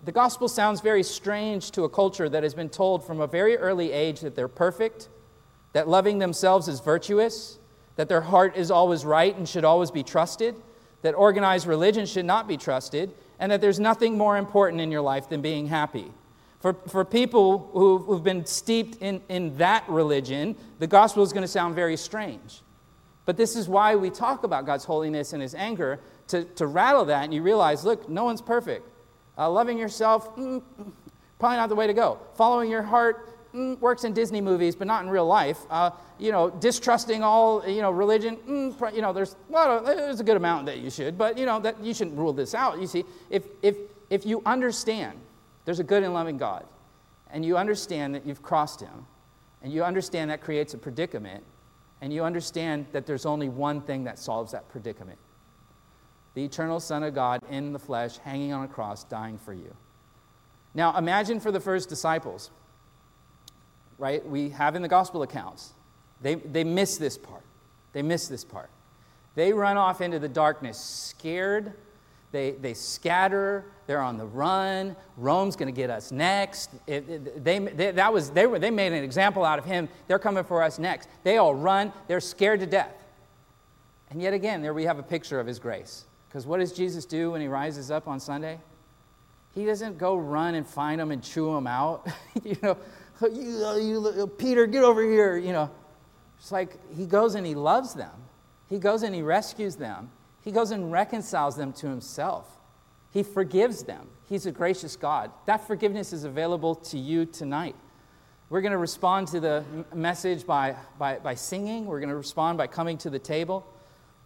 The 0.03 0.11
gospel 0.11 0.47
sounds 0.47 0.79
very 0.79 1.01
strange 1.01 1.71
to 1.71 1.85
a 1.85 1.89
culture 1.89 2.29
that 2.29 2.43
has 2.43 2.53
been 2.53 2.69
told 2.69 3.03
from 3.03 3.19
a 3.19 3.25
very 3.25 3.57
early 3.57 3.91
age 3.91 4.19
that 4.19 4.35
they're 4.35 4.47
perfect, 4.47 5.09
that 5.73 5.87
loving 5.87 6.19
themselves 6.19 6.67
is 6.67 6.81
virtuous, 6.81 7.57
that 7.95 8.09
their 8.09 8.21
heart 8.21 8.55
is 8.55 8.69
always 8.69 9.05
right 9.05 9.35
and 9.35 9.49
should 9.49 9.65
always 9.65 9.89
be 9.89 10.03
trusted, 10.03 10.53
that 11.01 11.15
organized 11.15 11.65
religion 11.65 12.05
should 12.05 12.25
not 12.25 12.47
be 12.47 12.57
trusted, 12.57 13.11
and 13.39 13.51
that 13.51 13.61
there's 13.61 13.79
nothing 13.79 14.17
more 14.17 14.37
important 14.37 14.81
in 14.81 14.91
your 14.91 15.01
life 15.01 15.29
than 15.29 15.41
being 15.41 15.67
happy. 15.67 16.11
For, 16.59 16.73
for 16.73 17.05
people 17.05 17.69
who've, 17.71 18.05
who've 18.05 18.23
been 18.23 18.45
steeped 18.45 18.97
in, 19.01 19.21
in 19.29 19.57
that 19.57 19.87
religion, 19.87 20.57
the 20.79 20.87
gospel 20.87 21.23
is 21.23 21.31
going 21.31 21.43
to 21.43 21.47
sound 21.47 21.73
very 21.73 21.95
strange. 21.95 22.61
But 23.25 23.37
this 23.37 23.55
is 23.55 23.69
why 23.69 23.95
we 23.95 24.09
talk 24.09 24.43
about 24.43 24.65
God's 24.65 24.83
holiness 24.83 25.33
and 25.33 25.41
his 25.41 25.55
anger 25.55 25.99
to, 26.27 26.43
to 26.43 26.67
rattle 26.67 27.05
that, 27.05 27.23
and 27.23 27.33
you 27.33 27.41
realize 27.41 27.85
look, 27.85 28.09
no 28.09 28.23
one's 28.23 28.41
perfect. 28.41 28.87
Uh, 29.37 29.49
loving 29.49 29.77
yourself, 29.77 30.35
mm, 30.35 30.61
probably 31.37 31.57
not 31.57 31.69
the 31.69 31.75
way 31.75 31.87
to 31.87 31.93
go. 31.93 32.19
Following 32.35 32.69
your 32.69 32.81
heart 32.81 33.38
mm, 33.53 33.79
works 33.79 34.03
in 34.03 34.13
Disney 34.13 34.41
movies, 34.41 34.75
but 34.75 34.87
not 34.87 35.03
in 35.03 35.09
real 35.09 35.25
life. 35.25 35.59
Uh, 35.69 35.91
you 36.17 36.31
know, 36.31 36.49
distrusting 36.49 37.23
all 37.23 37.67
you 37.67 37.81
know 37.81 37.91
religion. 37.91 38.37
Mm, 38.47 38.95
you 38.95 39.01
know, 39.01 39.13
there's 39.13 39.35
a 39.49 39.51
lot 39.51 39.69
of, 39.69 39.85
there's 39.85 40.19
a 40.19 40.23
good 40.23 40.37
amount 40.37 40.65
that 40.67 40.79
you 40.79 40.89
should, 40.89 41.17
but 41.17 41.37
you 41.37 41.45
know 41.45 41.59
that 41.59 41.83
you 41.83 41.93
shouldn't 41.93 42.17
rule 42.17 42.33
this 42.33 42.53
out. 42.53 42.79
You 42.79 42.87
see, 42.87 43.05
if 43.29 43.43
if 43.61 43.75
if 44.09 44.25
you 44.25 44.41
understand 44.45 45.19
there's 45.65 45.79
a 45.79 45.83
good 45.83 46.03
and 46.03 46.13
loving 46.13 46.37
God, 46.37 46.65
and 47.31 47.45
you 47.45 47.57
understand 47.57 48.15
that 48.15 48.25
you've 48.25 48.41
crossed 48.41 48.81
Him, 48.81 49.05
and 49.61 49.71
you 49.71 49.83
understand 49.83 50.31
that 50.31 50.41
creates 50.41 50.73
a 50.73 50.77
predicament, 50.77 51.43
and 52.01 52.13
you 52.13 52.23
understand 52.23 52.85
that 52.91 53.05
there's 53.05 53.25
only 53.25 53.49
one 53.49 53.81
thing 53.81 54.03
that 54.05 54.19
solves 54.19 54.51
that 54.51 54.69
predicament 54.69 55.19
the 56.33 56.45
eternal 56.45 56.79
Son 56.79 57.03
of 57.03 57.13
God 57.13 57.41
in 57.49 57.73
the 57.73 57.79
flesh, 57.79 58.17
hanging 58.19 58.53
on 58.53 58.63
a 58.63 58.67
cross, 58.67 59.03
dying 59.03 59.37
for 59.37 59.53
you. 59.53 59.75
Now, 60.73 60.95
imagine 60.97 61.39
for 61.39 61.51
the 61.51 61.59
first 61.59 61.89
disciples, 61.89 62.51
right? 63.99 64.25
We 64.27 64.49
have 64.49 64.75
in 64.75 64.81
the 64.81 64.87
gospel 64.87 65.21
accounts, 65.21 65.73
they, 66.21 66.35
they 66.35 66.63
miss 66.63 66.97
this 66.97 67.17
part. 67.17 67.43
They 67.93 68.01
miss 68.01 68.27
this 68.27 68.43
part. 68.43 68.69
They 69.35 69.53
run 69.53 69.77
off 69.77 70.01
into 70.01 70.19
the 70.19 70.27
darkness 70.27 70.79
scared. 70.79 71.73
They, 72.31 72.51
they 72.51 72.73
scatter. 72.73 73.65
They're 73.87 74.01
on 74.01 74.17
the 74.17 74.25
run. 74.25 74.95
Rome's 75.17 75.55
going 75.55 75.73
to 75.73 75.75
get 75.75 75.89
us 75.89 76.11
next. 76.11 76.71
It, 76.87 77.09
it, 77.09 77.43
they, 77.43 77.59
they, 77.59 77.91
that 77.91 78.13
was, 78.13 78.29
they, 78.31 78.45
were, 78.45 78.59
they 78.59 78.71
made 78.71 78.93
an 78.93 79.03
example 79.03 79.43
out 79.43 79.59
of 79.59 79.65
him. 79.65 79.89
They're 80.07 80.19
coming 80.19 80.43
for 80.43 80.61
us 80.61 80.77
next. 80.77 81.09
They 81.23 81.37
all 81.37 81.55
run. 81.55 81.91
They're 82.07 82.21
scared 82.21 82.59
to 82.59 82.65
death. 82.65 82.93
And 84.11 84.21
yet 84.21 84.33
again, 84.33 84.61
there 84.61 84.73
we 84.73 84.85
have 84.85 84.99
a 84.99 85.03
picture 85.03 85.39
of 85.39 85.47
his 85.47 85.59
grace. 85.59 86.05
Because 86.27 86.45
what 86.45 86.59
does 86.59 86.71
Jesus 86.71 87.05
do 87.05 87.31
when 87.31 87.41
he 87.41 87.47
rises 87.47 87.89
up 87.89 88.07
on 88.07 88.19
Sunday? 88.19 88.59
He 89.55 89.65
doesn't 89.65 89.97
go 89.97 90.15
run 90.15 90.55
and 90.55 90.65
find 90.65 90.99
them 90.99 91.11
and 91.11 91.23
chew 91.23 91.51
them 91.53 91.65
out. 91.65 92.07
you 92.43 92.57
know, 92.61 92.77
you, 93.21 94.11
you, 94.15 94.27
Peter, 94.37 94.65
get 94.65 94.83
over 94.83 95.03
here. 95.03 95.37
You 95.37 95.53
know, 95.53 95.71
it's 96.39 96.51
like 96.51 96.77
he 96.95 97.05
goes 97.05 97.35
and 97.35 97.45
he 97.45 97.55
loves 97.55 97.93
them. 97.93 98.11
He 98.69 98.79
goes 98.79 99.03
and 99.03 99.13
he 99.13 99.21
rescues 99.21 99.75
them. 99.75 100.11
He 100.41 100.51
goes 100.51 100.71
and 100.71 100.91
reconciles 100.91 101.55
them 101.55 101.73
to 101.73 101.87
himself. 101.87 102.45
He 103.11 103.23
forgives 103.23 103.83
them. 103.83 104.07
He's 104.27 104.45
a 104.45 104.51
gracious 104.51 104.95
God. 104.95 105.31
That 105.47 105.65
forgiveness 105.67 106.13
is 106.13 106.23
available 106.23 106.75
to 106.75 106.97
you 106.97 107.25
tonight. 107.25 107.75
We're 108.49 108.61
going 108.61 108.71
to 108.71 108.77
respond 108.77 109.27
to 109.29 109.39
the 109.39 109.63
message 109.93 110.45
by, 110.45 110.75
by, 110.97 111.17
by 111.17 111.35
singing. 111.35 111.85
We're 111.85 111.99
going 111.99 112.09
to 112.09 112.15
respond 112.15 112.57
by 112.57 112.67
coming 112.67 112.97
to 112.99 113.09
the 113.09 113.19
table. 113.19 113.65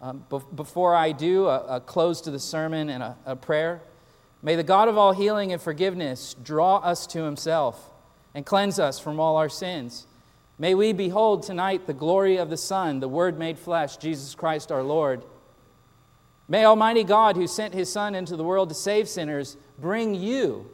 Um, 0.01 0.25
be- 0.29 0.39
before 0.55 0.95
I 0.95 1.13
do, 1.13 1.47
a, 1.47 1.75
a, 1.75 1.81
close 1.81 2.21
to 2.21 2.31
the 2.31 2.39
sermon 2.39 2.89
and 2.89 3.01
a, 3.01 3.17
a 3.25 3.35
prayer. 3.35 3.81
May 4.41 4.55
the 4.55 4.63
God 4.63 4.89
of 4.89 4.97
all 4.97 5.13
healing 5.13 5.53
and 5.53 5.61
forgiveness 5.61 6.35
draw 6.43 6.77
us 6.77 7.07
to 7.07 7.23
himself 7.23 7.92
and 8.33 8.45
cleanse 8.45 8.79
us 8.79 8.99
from 8.99 9.19
all 9.19 9.37
our 9.37 9.49
sins. 9.49 10.07
May 10.57 10.75
we 10.75 10.93
behold 10.93 11.43
tonight 11.43 11.87
the 11.87 11.93
glory 11.93 12.37
of 12.37 12.49
the 12.49 12.57
Son, 12.57 12.99
the 12.99 13.07
Word 13.07 13.39
made 13.39 13.57
flesh, 13.57 13.97
Jesus 13.97 14.35
Christ 14.35 14.71
our 14.71 14.83
Lord. 14.83 15.23
May 16.47 16.65
Almighty 16.65 17.03
God, 17.03 17.35
who 17.35 17.47
sent 17.47 17.73
his 17.73 17.91
Son 17.91 18.15
into 18.15 18.35
the 18.35 18.43
world 18.43 18.69
to 18.69 18.75
save 18.75 19.09
sinners, 19.09 19.57
bring 19.79 20.13
you 20.13 20.69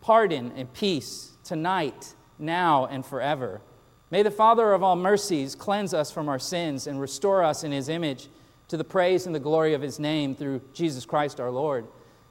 pardon 0.00 0.52
and 0.56 0.72
peace 0.72 1.36
tonight, 1.44 2.14
now, 2.38 2.86
and 2.86 3.04
forever. 3.04 3.60
May 4.10 4.22
the 4.22 4.30
Father 4.30 4.72
of 4.72 4.82
all 4.82 4.96
mercies 4.96 5.54
cleanse 5.54 5.92
us 5.92 6.10
from 6.10 6.28
our 6.28 6.38
sins 6.38 6.86
and 6.86 7.00
restore 7.00 7.42
us 7.42 7.64
in 7.64 7.72
his 7.72 7.88
image 7.88 8.28
to 8.68 8.76
the 8.76 8.84
praise 8.84 9.26
and 9.26 9.34
the 9.34 9.40
glory 9.40 9.74
of 9.74 9.82
his 9.82 9.98
name 9.98 10.34
through 10.34 10.60
Jesus 10.72 11.04
Christ 11.04 11.40
our 11.40 11.50
Lord. 11.50 11.86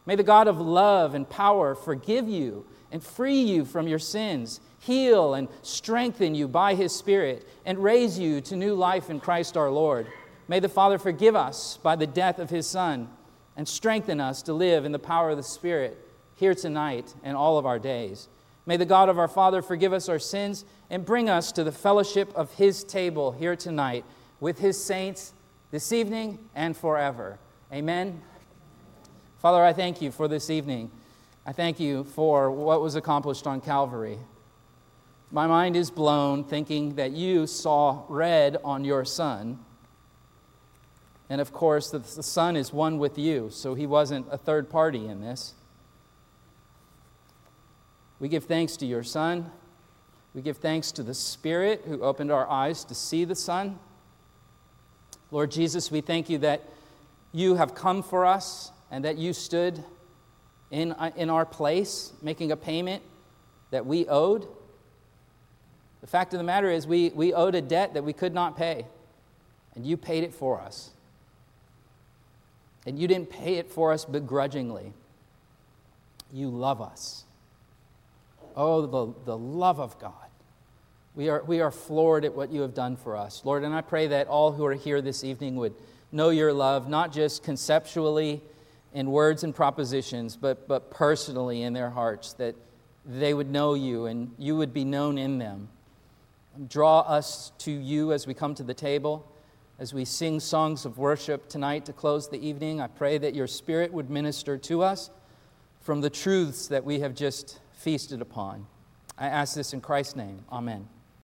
May 0.05 0.15
the 0.15 0.23
God 0.23 0.47
of 0.47 0.61
love 0.61 1.13
and 1.13 1.29
power 1.29 1.75
forgive 1.75 2.29
you 2.29 2.65
and 2.91 3.03
free 3.03 3.41
you 3.41 3.65
from 3.65 3.87
your 3.87 3.99
sins, 3.99 4.59
heal 4.79 5.33
and 5.33 5.47
strengthen 5.61 6.35
you 6.35 6.47
by 6.47 6.75
his 6.75 6.95
Spirit, 6.95 7.47
and 7.65 7.83
raise 7.83 8.17
you 8.17 8.41
to 8.41 8.55
new 8.55 8.73
life 8.73 9.09
in 9.09 9.19
Christ 9.19 9.57
our 9.57 9.69
Lord. 9.69 10.07
May 10.47 10.59
the 10.59 10.69
Father 10.69 10.97
forgive 10.97 11.35
us 11.35 11.77
by 11.83 11.95
the 11.95 12.07
death 12.07 12.39
of 12.39 12.49
his 12.49 12.67
Son 12.67 13.09
and 13.55 13.67
strengthen 13.67 14.21
us 14.21 14.41
to 14.43 14.53
live 14.53 14.85
in 14.85 14.91
the 14.91 14.99
power 14.99 15.31
of 15.31 15.37
the 15.37 15.43
Spirit 15.43 15.97
here 16.35 16.53
tonight 16.55 17.13
and 17.23 17.35
all 17.35 17.57
of 17.57 17.65
our 17.65 17.79
days. 17.79 18.29
May 18.65 18.77
the 18.77 18.85
God 18.85 19.09
of 19.09 19.17
our 19.17 19.27
Father 19.27 19.61
forgive 19.61 19.93
us 19.93 20.09
our 20.09 20.19
sins 20.19 20.63
and 20.89 21.05
bring 21.05 21.29
us 21.29 21.51
to 21.53 21.63
the 21.63 21.71
fellowship 21.71 22.31
of 22.35 22.53
his 22.53 22.83
table 22.83 23.31
here 23.31 23.55
tonight 23.55 24.05
with 24.39 24.59
his 24.59 24.81
saints 24.81 25.33
this 25.71 25.91
evening 25.91 26.37
and 26.55 26.77
forever. 26.77 27.39
Amen. 27.73 28.21
Father, 29.39 29.63
I 29.63 29.73
thank 29.73 30.01
you 30.01 30.11
for 30.11 30.27
this 30.27 30.49
evening. 30.49 30.91
I 31.47 31.53
thank 31.53 31.79
you 31.79 32.03
for 32.03 32.51
what 32.51 32.81
was 32.81 32.95
accomplished 32.95 33.47
on 33.47 33.61
Calvary. 33.61 34.19
My 35.31 35.47
mind 35.47 35.75
is 35.75 35.89
blown 35.89 36.43
thinking 36.43 36.95
that 36.95 37.11
you 37.11 37.47
saw 37.47 38.03
red 38.07 38.57
on 38.63 38.83
your 38.83 39.03
Son 39.03 39.57
and 41.29 41.41
of 41.41 41.51
course, 41.51 41.91
the, 41.91 42.01
Son 42.01 42.55
is 42.55 42.71
one 42.71 42.99
with 42.99 43.17
you, 43.17 43.49
so 43.51 43.73
he 43.73 43.85
wasn't 43.85 44.27
a 44.31 44.37
third 44.37 44.69
party 44.69 45.07
in 45.07 45.21
this. 45.21 45.53
We 48.19 48.29
give 48.29 48.45
thanks 48.45 48.77
to 48.77 48.85
your 48.85 49.03
Son. 49.03 49.51
We 50.33 50.41
give 50.41 50.57
thanks 50.57 50.91
to 50.93 51.03
the 51.03 51.13
Spirit 51.13 51.83
who 51.85 52.01
opened 52.01 52.31
our 52.31 52.49
eyes 52.49 52.83
to 52.85 52.95
see 52.95 53.25
the 53.25 53.35
Son. 53.35 53.77
Lord 55.29 55.51
Jesus, 55.51 55.91
we 55.91 55.99
thank 55.99 56.29
you 56.29 56.37
that 56.39 56.63
you 57.33 57.55
have 57.55 57.75
come 57.75 58.01
for 58.01 58.25
us 58.25 58.71
and 58.89 59.03
that 59.03 59.17
you 59.17 59.33
stood 59.33 59.83
in, 60.71 60.91
uh, 60.93 61.11
in 61.15 61.29
our 61.29 61.45
place, 61.45 62.11
making 62.21 62.51
a 62.51 62.57
payment 62.57 63.03
that 63.71 63.85
we 63.85 64.07
owed. 64.07 64.47
The 66.01 66.07
fact 66.07 66.33
of 66.33 66.39
the 66.39 66.43
matter 66.43 66.69
is, 66.69 66.85
we, 66.85 67.09
we 67.09 67.33
owed 67.33 67.55
a 67.55 67.61
debt 67.61 67.93
that 67.93 68.03
we 68.03 68.13
could 68.13 68.33
not 68.33 68.57
pay, 68.57 68.85
and 69.75 69.85
you 69.85 69.97
paid 69.97 70.23
it 70.23 70.33
for 70.33 70.61
us. 70.61 70.91
And 72.85 72.97
you 72.97 73.07
didn't 73.07 73.29
pay 73.29 73.55
it 73.55 73.69
for 73.69 73.91
us 73.91 74.05
begrudgingly. 74.05 74.93
You 76.31 76.49
love 76.49 76.81
us. 76.81 77.25
Oh, 78.55 78.81
the, 78.81 79.13
the 79.25 79.37
love 79.37 79.79
of 79.79 79.99
God. 79.99 80.13
We 81.15 81.29
are, 81.29 81.43
we 81.43 81.61
are 81.61 81.71
floored 81.71 82.25
at 82.25 82.35
what 82.35 82.51
you 82.51 82.61
have 82.61 82.73
done 82.73 82.95
for 82.95 83.17
us. 83.17 83.41
Lord, 83.43 83.63
and 83.63 83.73
I 83.73 83.81
pray 83.81 84.07
that 84.07 84.27
all 84.27 84.51
who 84.51 84.65
are 84.65 84.73
here 84.73 85.01
this 85.01 85.23
evening 85.23 85.55
would 85.55 85.73
know 86.11 86.29
your 86.29 86.53
love, 86.53 86.87
not 86.87 87.11
just 87.11 87.43
conceptually 87.43 88.41
in 88.93 89.11
words 89.11 89.43
and 89.43 89.53
propositions, 89.53 90.35
but, 90.35 90.67
but 90.67 90.91
personally 90.91 91.63
in 91.63 91.73
their 91.73 91.89
hearts, 91.89 92.33
that 92.33 92.55
they 93.05 93.33
would 93.33 93.49
know 93.49 93.73
you 93.73 94.05
and 94.05 94.33
you 94.37 94.55
would 94.57 94.73
be 94.73 94.83
known 94.83 95.17
in 95.17 95.37
them. 95.37 95.69
Draw 96.67 97.01
us 97.01 97.51
to 97.59 97.71
you 97.71 98.11
as 98.11 98.25
we 98.25 98.33
come 98.33 98.55
to 98.55 98.63
the 98.63 98.73
table 98.73 99.31
as 99.79 99.93
we 99.93 100.05
sing 100.05 100.39
songs 100.39 100.85
of 100.85 100.97
worship 100.97 101.49
tonight 101.49 101.85
to 101.85 101.93
close 101.93 102.27
the 102.27 102.45
evening, 102.45 102.81
I 102.81 102.87
pray 102.87 103.17
that 103.19 103.35
your 103.35 103.45
Spirit 103.45 103.93
would 103.93 104.09
minister 104.09 104.57
to 104.57 104.81
us 104.81 105.11
from 105.81 106.01
the 106.01 106.09
truths 106.09 106.67
that 106.67 106.83
we 106.83 106.99
have 107.01 107.13
just 107.13 107.59
feasted 107.73 108.21
upon. 108.21 108.65
I 109.17 109.27
ask 109.27 109.55
this 109.55 109.73
in 109.73 109.81
Christ's 109.81 110.15
name. 110.15 110.43
Amen. 110.51 110.87